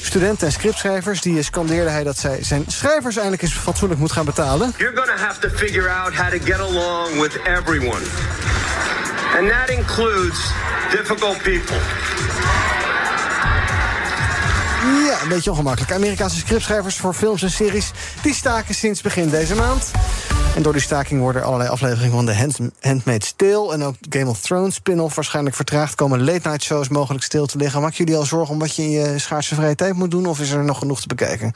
Studenten 0.00 0.46
en 0.46 0.52
scriptschrijvers, 0.52 1.20
die 1.20 1.42
scandeerde 1.42 1.90
hij... 1.90 2.04
dat 2.04 2.18
zij 2.18 2.44
zijn 2.44 2.64
schrijvers 2.66 3.14
eindelijk 3.14 3.42
eens 3.42 3.52
fatsoenlijk 3.52 4.00
moet 4.00 4.12
gaan 4.12 4.24
betalen. 4.24 4.74
You're 4.76 4.96
gonna 4.96 5.16
have 5.16 5.40
to 5.40 5.48
figure 5.48 5.88
out 5.88 6.14
how 6.14 6.30
to 6.30 6.38
get 6.44 6.58
along 6.60 7.20
with 7.20 7.40
everyone. 7.44 8.02
And 9.32 9.48
that 9.48 9.70
includes 9.70 10.38
difficult 10.90 11.38
people. 11.44 11.78
Ja, 14.80 15.22
een 15.22 15.28
beetje 15.28 15.50
ongemakkelijk. 15.50 15.92
Amerikaanse 15.92 16.38
scriptschrijvers 16.38 16.96
voor 16.96 17.14
films 17.14 17.42
en 17.42 17.50
series... 17.50 17.90
die 18.22 18.34
staken 18.34 18.74
sinds 18.74 19.00
begin 19.00 19.28
deze 19.28 19.54
maand. 19.54 19.90
En 20.56 20.62
door 20.62 20.72
die 20.72 20.82
staking 20.82 21.20
worden 21.20 21.42
allerlei 21.44 21.70
afleveringen 21.70 22.16
van 22.16 22.26
The 22.26 22.66
Handmaid's 22.80 23.32
Tale... 23.36 23.72
en 23.72 23.82
ook 23.82 23.94
Game 24.08 24.30
of 24.30 24.40
Thrones 24.40 24.74
spin-off 24.74 25.14
waarschijnlijk 25.14 25.56
vertraagd... 25.56 25.94
komen 25.94 26.24
late-night 26.24 26.62
shows 26.62 26.88
mogelijk 26.88 27.24
stil 27.24 27.46
te 27.46 27.58
liggen. 27.58 27.80
Maak 27.80 27.92
jullie 27.92 28.16
al 28.16 28.24
zorgen 28.24 28.54
om 28.54 28.60
wat 28.60 28.76
je 28.76 28.82
in 28.82 28.90
je 28.90 29.18
schaarse 29.18 29.54
vrije 29.54 29.74
tijd 29.74 29.94
moet 29.94 30.10
doen... 30.10 30.26
of 30.26 30.40
is 30.40 30.50
er 30.50 30.64
nog 30.64 30.78
genoeg 30.78 31.00
te 31.00 31.06
bekijken? 31.06 31.54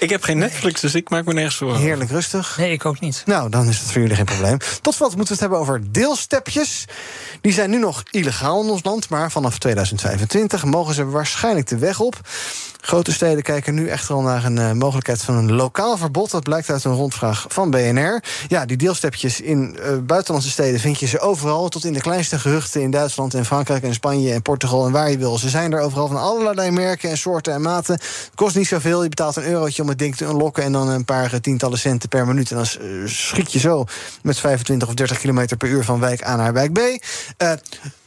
Ik 0.00 0.10
heb 0.10 0.22
geen 0.22 0.38
Netflix, 0.38 0.80
dus 0.80 0.94
ik 0.94 1.10
maak 1.10 1.24
me 1.24 1.32
nergens 1.32 1.56
zorgen. 1.56 1.80
Heerlijk 1.80 2.10
rustig. 2.10 2.56
Nee, 2.58 2.72
ik 2.72 2.84
ook 2.84 3.00
niet. 3.00 3.22
Nou, 3.26 3.50
dan 3.50 3.68
is 3.68 3.78
het 3.78 3.90
voor 3.90 4.00
jullie 4.00 4.16
geen 4.16 4.24
probleem. 4.24 4.58
Tot 4.80 4.94
slot 4.94 5.16
moeten 5.16 5.26
we 5.26 5.32
het 5.32 5.40
hebben 5.40 5.58
over 5.58 5.92
deelstepjes. 5.92 6.84
Die 7.40 7.52
zijn 7.52 7.70
nu 7.70 7.78
nog 7.78 8.02
illegaal 8.10 8.62
in 8.62 8.70
ons 8.70 8.84
land... 8.84 9.08
maar 9.08 9.30
vanaf 9.30 9.58
2025 9.58 10.64
mogen 10.64 10.94
ze 10.94 11.04
waarschijnlijk 11.04 11.66
de 11.66 11.78
weg 11.78 12.00
op... 12.00 12.20
Grote 12.86 13.12
steden 13.12 13.42
kijken 13.42 13.74
nu 13.74 13.88
echt 13.88 14.10
al 14.10 14.20
naar 14.20 14.44
een 14.44 14.56
uh, 14.56 14.72
mogelijkheid 14.72 15.22
van 15.22 15.34
een 15.34 15.52
lokaal 15.52 15.96
verbod. 15.96 16.30
Dat 16.30 16.42
blijkt 16.42 16.70
uit 16.70 16.84
een 16.84 16.92
rondvraag 16.92 17.44
van 17.48 17.70
BNR. 17.70 18.22
Ja, 18.48 18.66
die 18.66 18.76
deelstepjes 18.76 19.40
in 19.40 19.76
uh, 19.78 19.96
buitenlandse 19.98 20.50
steden 20.50 20.80
vind 20.80 21.00
je 21.00 21.06
ze 21.06 21.20
overal. 21.20 21.68
Tot 21.68 21.84
in 21.84 21.92
de 21.92 22.00
kleinste 22.00 22.38
gehuchten 22.38 22.80
in 22.80 22.90
Duitsland 22.90 23.34
en 23.34 23.44
Frankrijk 23.44 23.82
en 23.82 23.94
Spanje 23.94 24.32
en 24.32 24.42
Portugal 24.42 24.86
en 24.86 24.92
waar 24.92 25.10
je 25.10 25.18
wil. 25.18 25.38
Ze 25.38 25.48
zijn 25.48 25.72
er 25.72 25.80
overal 25.80 26.06
van 26.06 26.16
allerlei 26.16 26.70
merken 26.70 27.10
en 27.10 27.18
soorten 27.18 27.52
en 27.52 27.62
maten. 27.62 27.98
Kost 28.34 28.56
niet 28.56 28.68
zoveel. 28.68 29.02
Je 29.02 29.08
betaalt 29.08 29.36
een 29.36 29.46
eurotje 29.46 29.82
om 29.82 29.88
het 29.88 29.98
ding 29.98 30.16
te 30.16 30.24
unlocken 30.24 30.62
en 30.62 30.72
dan 30.72 30.88
een 30.88 31.04
paar 31.04 31.40
tientallen 31.40 31.78
centen 31.78 32.08
per 32.08 32.26
minuut. 32.26 32.50
En 32.50 32.56
dan 32.56 32.66
schiet 33.08 33.52
je 33.52 33.58
zo 33.58 33.84
met 34.22 34.38
25 34.38 34.88
of 34.88 34.94
30 34.94 35.18
kilometer 35.18 35.56
per 35.56 35.68
uur 35.68 35.84
van 35.84 36.00
wijk 36.00 36.26
A 36.26 36.36
naar 36.36 36.52
wijk 36.52 36.72
B. 36.72 36.80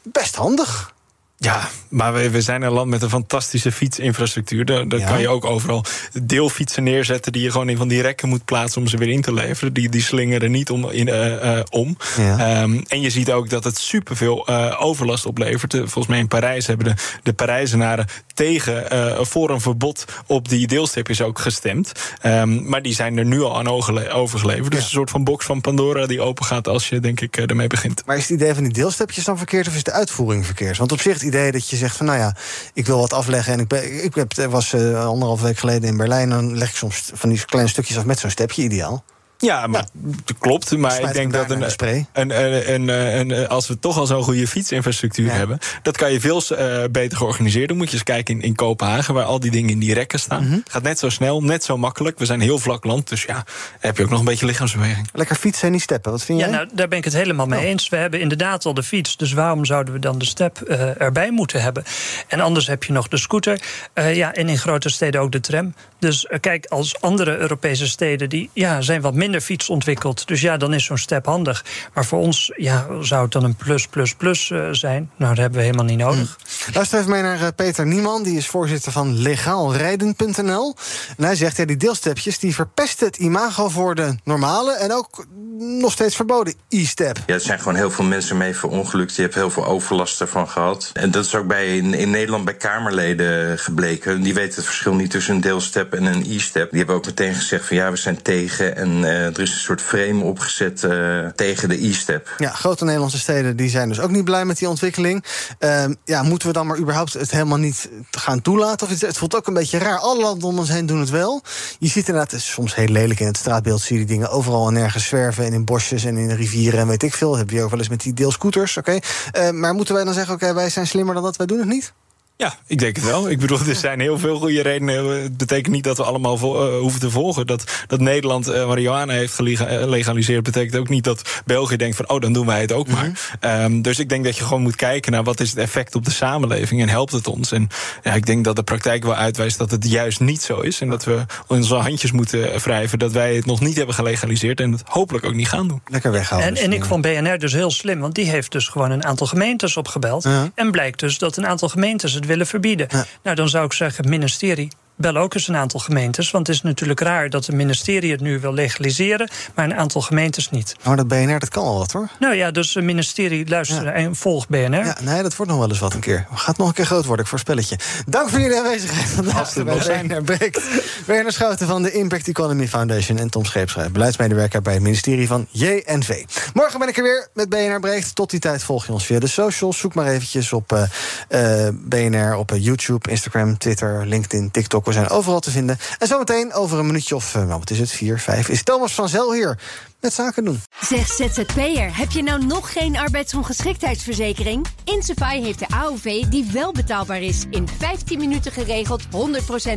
best 0.03 0.36
handig. 0.36 0.97
Ja, 1.41 1.69
maar 1.89 2.13
we, 2.13 2.29
we 2.29 2.41
zijn 2.41 2.61
een 2.61 2.71
land 2.71 2.89
met 2.89 3.01
een 3.01 3.09
fantastische 3.09 3.71
fietsinfrastructuur. 3.71 4.65
Daar, 4.65 4.87
daar 4.87 4.99
ja. 4.99 5.07
kan 5.07 5.19
je 5.19 5.29
ook 5.29 5.45
overal 5.45 5.85
deelfietsen 6.23 6.83
neerzetten... 6.83 7.31
die 7.31 7.41
je 7.41 7.51
gewoon 7.51 7.69
in 7.69 7.77
van 7.77 7.87
die 7.87 8.01
rekken 8.01 8.29
moet 8.29 8.45
plaatsen 8.45 8.81
om 8.81 8.87
ze 8.87 8.97
weer 8.97 9.09
in 9.09 9.21
te 9.21 9.33
leveren. 9.33 9.73
Die, 9.73 9.89
die 9.89 10.01
slingeren 10.01 10.51
niet 10.51 10.69
om. 10.69 10.89
In, 10.89 11.07
uh, 11.07 11.25
uh, 11.25 11.59
om. 11.69 11.97
Ja. 12.17 12.61
Um, 12.61 12.83
en 12.87 13.01
je 13.01 13.09
ziet 13.09 13.31
ook 13.31 13.49
dat 13.49 13.63
het 13.63 13.77
superveel 13.77 14.49
uh, 14.49 14.75
overlast 14.79 15.25
oplevert. 15.25 15.73
Volgens 15.73 16.07
mij 16.07 16.19
in 16.19 16.27
Parijs 16.27 16.67
hebben 16.67 16.85
de, 16.85 17.01
de 17.23 17.33
Parijzenaren 17.33 18.07
tegen 18.33 18.87
voor 19.25 19.49
een 19.49 19.61
verbod 19.61 20.05
op 20.25 20.49
die 20.49 20.67
deelstepjes 20.67 21.21
ook 21.21 21.39
gestemd. 21.39 21.91
Um, 22.23 22.69
maar 22.69 22.81
die 22.81 22.93
zijn 22.93 23.17
er 23.17 23.25
nu 23.25 23.41
al 23.41 23.57
aan 23.57 23.67
overgeleverd. 23.67 24.71
Dus 24.71 24.79
ja. 24.79 24.85
een 24.85 24.91
soort 24.91 25.09
van 25.09 25.23
box 25.23 25.45
van 25.45 25.61
Pandora 25.61 26.05
die 26.05 26.21
open 26.21 26.45
gaat 26.45 26.67
als 26.67 26.89
je, 26.89 26.99
denk 26.99 27.21
ik, 27.21 27.37
ermee 27.37 27.67
begint. 27.67 28.03
Maar 28.05 28.17
is 28.17 28.29
het 28.29 28.31
idee 28.31 28.53
van 28.53 28.63
die 28.63 28.73
deelstepjes 28.73 29.23
dan 29.23 29.37
verkeerd 29.37 29.67
of 29.67 29.75
is 29.75 29.83
de 29.83 29.91
uitvoering 29.91 30.45
verkeerd? 30.45 30.77
Want 30.77 30.91
op 30.91 31.01
zich 31.01 31.27
idee 31.30 31.51
dat 31.51 31.69
je 31.69 31.75
zegt 31.75 31.97
van 31.97 32.05
nou 32.05 32.17
ja, 32.17 32.36
ik 32.73 32.86
wil 32.86 32.99
wat 32.99 33.13
afleggen. 33.13 33.53
En 33.53 33.59
ik, 33.59 33.67
ben, 33.67 34.03
ik 34.03 34.15
heb, 34.15 34.34
was 34.34 34.73
uh, 34.73 35.05
anderhalf 35.05 35.41
week 35.41 35.57
geleden 35.57 35.89
in 35.89 35.97
Berlijn. 35.97 36.30
Dan 36.30 36.57
leg 36.57 36.69
ik 36.69 36.75
soms 36.75 37.11
van 37.13 37.30
die 37.30 37.45
kleine 37.45 37.69
stukjes 37.69 37.97
af 37.97 38.05
met 38.05 38.19
zo'n 38.19 38.30
stepje 38.30 38.63
ideaal. 38.63 39.03
Ja, 39.41 39.67
maar 39.67 39.85
ja. 39.93 40.33
klopt. 40.39 40.77
Maar 40.77 41.01
ik 41.01 41.13
denk 41.13 41.33
dat 41.33 41.51
een, 41.51 41.61
een, 41.61 42.05
een, 42.13 42.73
een, 42.73 42.89
een, 42.89 43.47
als 43.47 43.67
we 43.67 43.79
toch 43.79 43.97
al 43.97 44.05
zo'n 44.05 44.23
goede 44.23 44.47
fietsinfrastructuur 44.47 45.25
ja. 45.25 45.31
hebben, 45.31 45.59
dat 45.81 45.97
kan 45.97 46.11
je 46.11 46.19
veel 46.19 46.41
uh, 46.51 46.83
beter 46.91 47.17
georganiseerd 47.17 47.67
doen. 47.67 47.77
Moet 47.77 47.87
je 47.87 47.93
eens 47.93 48.03
kijken 48.03 48.35
in, 48.35 48.41
in 48.41 48.55
Kopenhagen, 48.55 49.13
waar 49.13 49.23
al 49.23 49.39
die 49.39 49.51
dingen 49.51 49.69
in 49.69 49.79
die 49.79 49.93
rekken 49.93 50.19
staan. 50.19 50.43
Mm 50.43 50.49
-hmm. 50.49 50.63
Gaat 50.67 50.83
net 50.83 50.99
zo 50.99 51.09
snel, 51.09 51.43
net 51.43 51.63
zo 51.63 51.77
makkelijk. 51.77 52.19
We 52.19 52.25
zijn 52.25 52.41
heel 52.41 52.59
vlak 52.59 52.83
land, 52.83 53.09
dus 53.09 53.23
ja, 53.23 53.45
heb 53.79 53.97
je 53.97 54.03
ook 54.03 54.09
nog 54.09 54.19
een 54.19 54.25
beetje 54.25 54.45
lichaamsbeweging. 54.45 55.09
Lekker 55.13 55.35
fietsen 55.35 55.67
en 55.67 55.71
niet 55.71 55.81
steppen. 55.81 56.11
Wat 56.11 56.23
vind 56.23 56.39
ja, 56.39 56.45
jij? 56.45 56.55
Nou, 56.55 56.69
daar 56.73 56.87
ben 56.87 56.97
ik 56.97 57.03
het 57.03 57.13
helemaal 57.13 57.45
mee 57.45 57.59
oh. 57.59 57.65
eens. 57.65 57.89
We 57.89 57.95
hebben 57.95 58.19
inderdaad 58.19 58.65
al 58.65 58.73
de 58.73 58.83
fiets, 58.83 59.17
dus 59.17 59.33
waarom 59.33 59.65
zouden 59.65 59.93
we 59.93 59.99
dan 59.99 60.17
de 60.17 60.25
step 60.25 60.61
uh, 60.67 61.01
erbij 61.01 61.31
moeten 61.31 61.61
hebben? 61.61 61.83
En 62.27 62.39
anders 62.39 62.67
heb 62.67 62.83
je 62.83 62.93
nog 62.93 63.07
de 63.07 63.17
scooter. 63.17 63.61
Uh, 63.93 64.15
ja, 64.15 64.33
en 64.33 64.49
in 64.49 64.57
grote 64.57 64.89
steden 64.89 65.21
ook 65.21 65.31
de 65.31 65.39
tram. 65.39 65.73
Dus 65.99 66.27
kijk, 66.39 66.65
als 66.65 67.01
andere 67.01 67.37
Europese 67.37 67.87
steden 67.87 68.29
die 68.29 68.49
ja, 68.53 68.81
zijn 68.81 69.01
wat 69.01 69.13
minder 69.13 69.28
fiets 69.38 69.69
ontwikkeld. 69.69 70.27
Dus 70.27 70.41
ja, 70.41 70.57
dan 70.57 70.73
is 70.73 70.86
zo'n 70.86 70.97
step 70.97 71.25
handig. 71.25 71.65
Maar 71.93 72.05
voor 72.05 72.19
ons 72.19 72.51
ja, 72.55 72.88
zou 73.01 73.23
het 73.23 73.32
dan 73.32 73.43
een 73.43 73.55
plus, 73.55 73.88
plus, 73.88 74.15
plus 74.15 74.49
uh, 74.49 74.67
zijn. 74.71 75.11
Nou, 75.15 75.30
dat 75.30 75.41
hebben 75.41 75.59
we 75.59 75.65
helemaal 75.65 75.86
niet 75.86 75.97
nodig. 75.97 76.38
Hm. 76.65 76.73
Luister 76.73 76.99
even 76.99 77.11
mee 77.11 77.21
naar 77.21 77.41
uh, 77.41 77.47
Peter 77.55 77.88
Nieman. 77.88 78.23
Die 78.23 78.38
is 78.38 78.47
voorzitter 78.47 78.91
van 78.91 79.17
legaalrijden.nl. 79.17 80.75
En 81.17 81.23
hij 81.23 81.36
zegt, 81.36 81.57
ja, 81.57 81.65
die 81.65 81.77
deelstepjes 81.77 82.39
die 82.39 82.55
verpesten 82.55 83.07
het 83.07 83.17
imago 83.17 83.69
voor 83.69 83.95
de 83.95 84.15
normale... 84.23 84.73
en 84.73 84.93
ook 84.93 85.25
nog 85.59 85.91
steeds 85.91 86.15
verboden 86.15 86.53
e-step. 86.69 87.17
Ja, 87.25 87.34
er 87.34 87.39
zijn 87.39 87.59
gewoon 87.59 87.75
heel 87.75 87.91
veel 87.91 88.05
mensen 88.05 88.38
mee 88.38 88.55
verongelukt. 88.55 89.15
Je 89.15 89.21
hebt 89.21 89.36
heel 89.36 89.49
veel 89.49 89.65
overlast 89.65 90.21
ervan 90.21 90.49
gehad. 90.49 90.91
En 90.93 91.11
dat 91.11 91.25
is 91.25 91.36
ook 91.36 91.47
bij, 91.47 91.77
in, 91.77 91.93
in 91.93 92.09
Nederland 92.09 92.45
bij 92.45 92.53
Kamerleden 92.53 93.59
gebleken. 93.59 94.21
Die 94.21 94.34
weten 94.34 94.55
het 94.55 94.65
verschil 94.65 94.93
niet 94.93 95.11
tussen 95.11 95.36
een 95.36 95.41
deelstep 95.41 95.93
en 95.93 96.05
een 96.05 96.25
e-step. 96.27 96.69
Die 96.69 96.77
hebben 96.77 96.95
ook 96.95 97.05
meteen 97.05 97.36
gezegd 97.36 97.65
van 97.65 97.77
ja, 97.77 97.91
we 97.91 97.97
zijn 97.97 98.21
tegen... 98.21 98.75
en 98.75 98.89
uh, 98.89 99.18
er 99.26 99.39
is 99.39 99.51
een 99.51 99.59
soort 99.59 99.82
frame 99.82 100.24
opgezet 100.24 100.84
uh, 100.84 101.28
tegen 101.28 101.70
de 101.70 101.88
e-step. 101.88 102.34
Ja, 102.38 102.49
grote 102.49 102.84
Nederlandse 102.84 103.20
steden 103.20 103.55
die 103.55 103.70
zijn 103.70 103.89
dus 103.89 103.99
ook 103.99 104.09
niet 104.09 104.24
blij 104.24 104.45
met 104.45 104.57
die 104.57 104.70
ontwikkeling. 104.70 105.26
Uh, 105.59 105.86
ja, 106.05 106.24
moeten 106.24 106.47
we 106.47 106.53
dan 106.53 106.67
maar 106.67 106.78
überhaupt 106.78 107.13
het 107.13 107.32
helemaal 107.32 107.57
niet 107.57 107.89
gaan 108.11 108.41
toelaten? 108.41 108.88
Of 108.88 109.01
het, 109.01 109.17
voelt 109.17 109.36
ook 109.36 109.47
een 109.47 109.53
beetje 109.53 109.78
raar. 109.78 109.97
Alle 109.97 110.22
landen 110.22 110.47
om 110.47 110.86
doen 110.86 110.99
het 110.99 111.09
wel. 111.09 111.41
Je 111.80 111.88
ziet 111.88 112.07
inderdaad, 112.07 112.32
het 112.32 112.39
is 112.39 112.51
soms 112.51 112.76
heel 112.76 112.88
lelijk 112.88 113.20
in 113.20 113.28
het 113.28 113.38
straatbeeld... 113.38 113.82
zie 113.82 113.99
je 113.99 114.05
die 114.05 114.15
dingen 114.15 114.32
overal 114.32 114.67
en 114.67 114.74
nergens 114.74 115.05
zwerven... 115.05 115.45
en 115.45 115.53
in 115.53 115.65
bosjes 115.65 116.03
en 116.03 116.17
in 116.17 116.32
rivieren 116.32 116.80
en 116.80 116.88
weet 116.88 117.03
ik 117.03 117.13
veel. 117.13 117.38
Heb 117.38 117.49
je 117.49 117.63
ook 117.63 117.70
wel 117.70 117.80
eens 117.80 117.89
met 117.89 118.01
die 118.01 118.13
deelscooters, 118.13 118.78
oké. 118.78 118.99
Uh, 119.38 119.49
maar 119.49 119.74
moeten 119.74 119.95
wij 119.95 120.03
dan 120.03 120.13
zeggen, 120.13 120.34
oké, 120.34 120.53
wij 120.53 120.70
zijn 120.70 120.88
slimmer 120.88 121.13
dan 121.13 121.24
dat, 121.24 121.36
wij 121.36 121.45
doen 121.45 121.59
het 121.59 121.67
niet? 121.67 121.93
Ja, 122.41 122.55
ik 122.67 122.79
denk 122.79 122.95
het 122.95 123.05
wel. 123.05 123.29
Ik 123.29 123.39
bedoel, 123.39 123.59
er 123.67 123.75
zijn 123.75 123.99
heel 123.99 124.19
veel 124.19 124.37
goede 124.37 124.61
redenen. 124.61 125.21
Het 125.21 125.37
betekent 125.37 125.73
niet 125.73 125.83
dat 125.83 125.97
we 125.97 126.03
allemaal 126.03 126.37
vo- 126.37 126.67
uh, 126.67 126.79
hoeven 126.79 126.99
te 126.99 127.09
volgen. 127.09 127.47
Dat, 127.47 127.63
dat 127.87 127.99
Nederland 127.99 128.49
uh, 128.49 128.67
marihuana 128.67 129.13
heeft 129.13 129.33
gelegaliseerd... 129.33 130.43
betekent 130.43 130.75
ook 130.75 130.89
niet 130.89 131.03
dat 131.03 131.41
België 131.45 131.75
denkt 131.75 131.95
van... 131.95 132.09
oh, 132.09 132.21
dan 132.21 132.33
doen 132.33 132.45
wij 132.45 132.61
het 132.61 132.71
ook 132.71 132.87
maar. 132.87 133.11
-hmm. 133.39 133.51
um, 133.51 133.81
dus 133.81 133.99
ik 133.99 134.09
denk 134.09 134.23
dat 134.23 134.37
je 134.37 134.43
gewoon 134.43 134.61
moet 134.61 134.75
kijken 134.75 135.11
naar... 135.11 135.23
wat 135.23 135.39
is 135.39 135.49
het 135.49 135.59
effect 135.59 135.95
op 135.95 136.05
de 136.05 136.11
samenleving 136.11 136.81
en 136.81 136.89
helpt 136.89 137.11
het 137.11 137.27
ons? 137.27 137.51
En 137.51 137.67
ja, 138.03 138.13
ik 138.13 138.25
denk 138.25 138.43
dat 138.43 138.55
de 138.55 138.63
praktijk 138.63 139.03
wel 139.03 139.15
uitwijst 139.15 139.57
dat 139.57 139.71
het 139.71 139.89
juist 139.89 140.19
niet 140.19 140.41
zo 140.41 140.59
is. 140.59 140.81
En 140.81 140.89
dat 140.89 141.03
we 141.03 141.25
onze 141.47 141.75
handjes 141.75 142.11
moeten 142.11 142.59
wrijven... 142.59 142.99
dat 142.99 143.11
wij 143.11 143.35
het 143.35 143.45
nog 143.45 143.59
niet 143.59 143.75
hebben 143.75 143.95
gelegaliseerd... 143.95 144.59
en 144.59 144.71
het 144.71 144.83
hopelijk 144.85 145.25
ook 145.25 145.35
niet 145.35 145.49
gaan 145.49 145.67
doen. 145.67 145.81
Lekker 145.87 146.11
weghouden. 146.11 146.49
En, 146.49 146.63
en 146.63 146.73
ik 146.73 146.85
vond 146.85 147.01
BNR 147.01 147.37
dus 147.37 147.53
heel 147.53 147.71
slim... 147.71 147.99
want 147.99 148.15
die 148.15 148.29
heeft 148.29 148.51
dus 148.51 148.67
gewoon 148.67 148.91
een 148.91 149.05
aantal 149.05 149.27
gemeentes 149.27 149.77
opgebeld. 149.77 150.23
Ja. 150.23 150.51
En 150.55 150.71
blijkt 150.71 150.99
dus 150.99 151.17
dat 151.17 151.37
een 151.37 151.47
aantal 151.47 151.69
gemeentes 151.69 152.13
het 152.13 152.27
willen 152.30 152.47
verbieden. 152.47 152.88
Ja. 152.89 153.05
Nou, 153.23 153.36
dan 153.36 153.49
zou 153.49 153.65
ik 153.65 153.73
zeggen, 153.73 154.09
ministerie. 154.09 154.71
Bel 154.99 155.15
ook 155.15 155.33
eens 155.33 155.47
een 155.47 155.55
aantal 155.55 155.79
gemeentes. 155.79 156.31
Want 156.31 156.47
het 156.47 156.55
is 156.55 156.61
natuurlijk 156.61 156.99
raar 156.99 157.29
dat 157.29 157.45
het 157.45 157.55
ministerie 157.55 158.11
het 158.11 158.21
nu 158.21 158.39
wil 158.39 158.53
legaliseren, 158.53 159.29
maar 159.55 159.65
een 159.65 159.75
aantal 159.75 160.01
gemeentes 160.01 160.49
niet. 160.49 160.75
Maar 160.83 160.97
dat 160.97 161.07
BNR, 161.07 161.39
dat 161.39 161.49
kan 161.49 161.63
al 161.63 161.77
wat 161.77 161.91
hoor. 161.91 162.09
Nou 162.19 162.35
ja, 162.35 162.51
dus 162.51 162.73
het 162.73 162.83
ministerie 162.83 163.49
luistert 163.49 163.83
ja. 163.83 163.91
en 163.91 164.15
volgt 164.15 164.49
BNR. 164.49 164.85
Ja, 164.85 164.97
nee, 165.01 165.21
dat 165.21 165.35
wordt 165.35 165.51
nog 165.51 165.61
wel 165.61 165.69
eens 165.69 165.79
wat 165.79 165.93
een 165.93 165.99
keer. 165.99 166.27
Gaat 166.33 166.57
nog 166.57 166.67
een 166.67 166.73
keer 166.73 166.85
groot 166.85 167.05
worden, 167.05 167.23
ik 167.23 167.29
voorspel 167.29 167.55
het 167.55 167.69
je. 167.69 167.75
Dank 168.05 168.29
voor 168.29 168.39
jullie 168.39 168.57
aanwezigheid 168.57 169.09
vandaag 169.09 169.53
bij 169.53 169.63
BNR 169.63 170.23
Breekt. 170.23 170.61
BNR 171.05 171.31
Schouten 171.31 171.67
van 171.67 171.83
de 171.83 171.91
Impact 171.91 172.27
Economy 172.27 172.67
Foundation 172.67 173.17
en 173.17 173.29
Tom 173.29 173.45
Scheepschrijf, 173.45 173.91
beleidsmedewerker 173.91 174.61
bij 174.61 174.73
het 174.73 174.81
ministerie 174.81 175.27
van 175.27 175.47
JNV. 175.51 176.23
Morgen 176.53 176.79
ben 176.79 176.87
ik 176.87 176.97
er 176.97 177.03
weer 177.03 177.27
met 177.33 177.49
BNR 177.49 177.79
Breekt. 177.79 178.15
Tot 178.15 178.29
die 178.29 178.39
tijd 178.39 178.63
volg 178.63 178.85
je 178.85 178.91
ons 178.91 179.05
via 179.05 179.19
de 179.19 179.27
socials. 179.27 179.77
Zoek 179.77 179.93
maar 179.93 180.07
eventjes 180.07 180.53
op 180.53 180.73
uh, 180.73 180.81
uh, 181.29 181.67
BNR, 181.73 182.35
op 182.35 182.51
uh, 182.51 182.63
YouTube, 182.63 183.09
Instagram, 183.09 183.57
Twitter, 183.57 184.05
LinkedIn, 184.05 184.51
TikTok. 184.51 184.87
Zijn 184.93 185.09
overal 185.09 185.39
te 185.39 185.51
vinden. 185.51 185.77
En 185.97 186.07
zometeen 186.07 186.53
over 186.53 186.79
een 186.79 186.85
minuutje 186.85 187.15
of, 187.15 187.33
nou, 187.33 187.47
wat 187.47 187.69
is 187.69 187.79
het, 187.79 187.91
vier, 187.91 188.19
vijf... 188.19 188.49
is 188.49 188.63
Thomas 188.63 188.93
van 188.93 189.09
Zel 189.09 189.33
hier 189.33 189.59
met 189.99 190.13
zaken 190.13 190.45
doen. 190.45 190.61
Zeg 190.81 191.07
ZZP'er, 191.07 191.97
heb 191.97 192.11
je 192.11 192.23
nou 192.23 192.45
nog 192.45 192.71
geen 192.71 192.97
arbeidsongeschiktheidsverzekering? 192.97 194.65
Insafai 194.83 195.43
heeft 195.43 195.59
de 195.59 195.67
AOV 195.67 196.23
die 196.23 196.49
wel 196.53 196.71
betaalbaar 196.71 197.21
is. 197.21 197.45
In 197.49 197.67
15 197.67 198.19
minuten 198.19 198.51
geregeld, 198.51 199.03
100% 199.05 199.07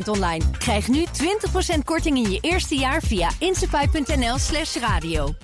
online. 0.07 0.45
Krijg 0.59 0.89
nu 0.89 1.05
20% 1.75 1.79
korting 1.85 2.17
in 2.17 2.31
je 2.31 2.39
eerste 2.41 2.75
jaar 2.75 3.03
via 3.03 3.31
insafai.nl 3.39 4.39
slash 4.39 4.77
radio. 4.77 5.35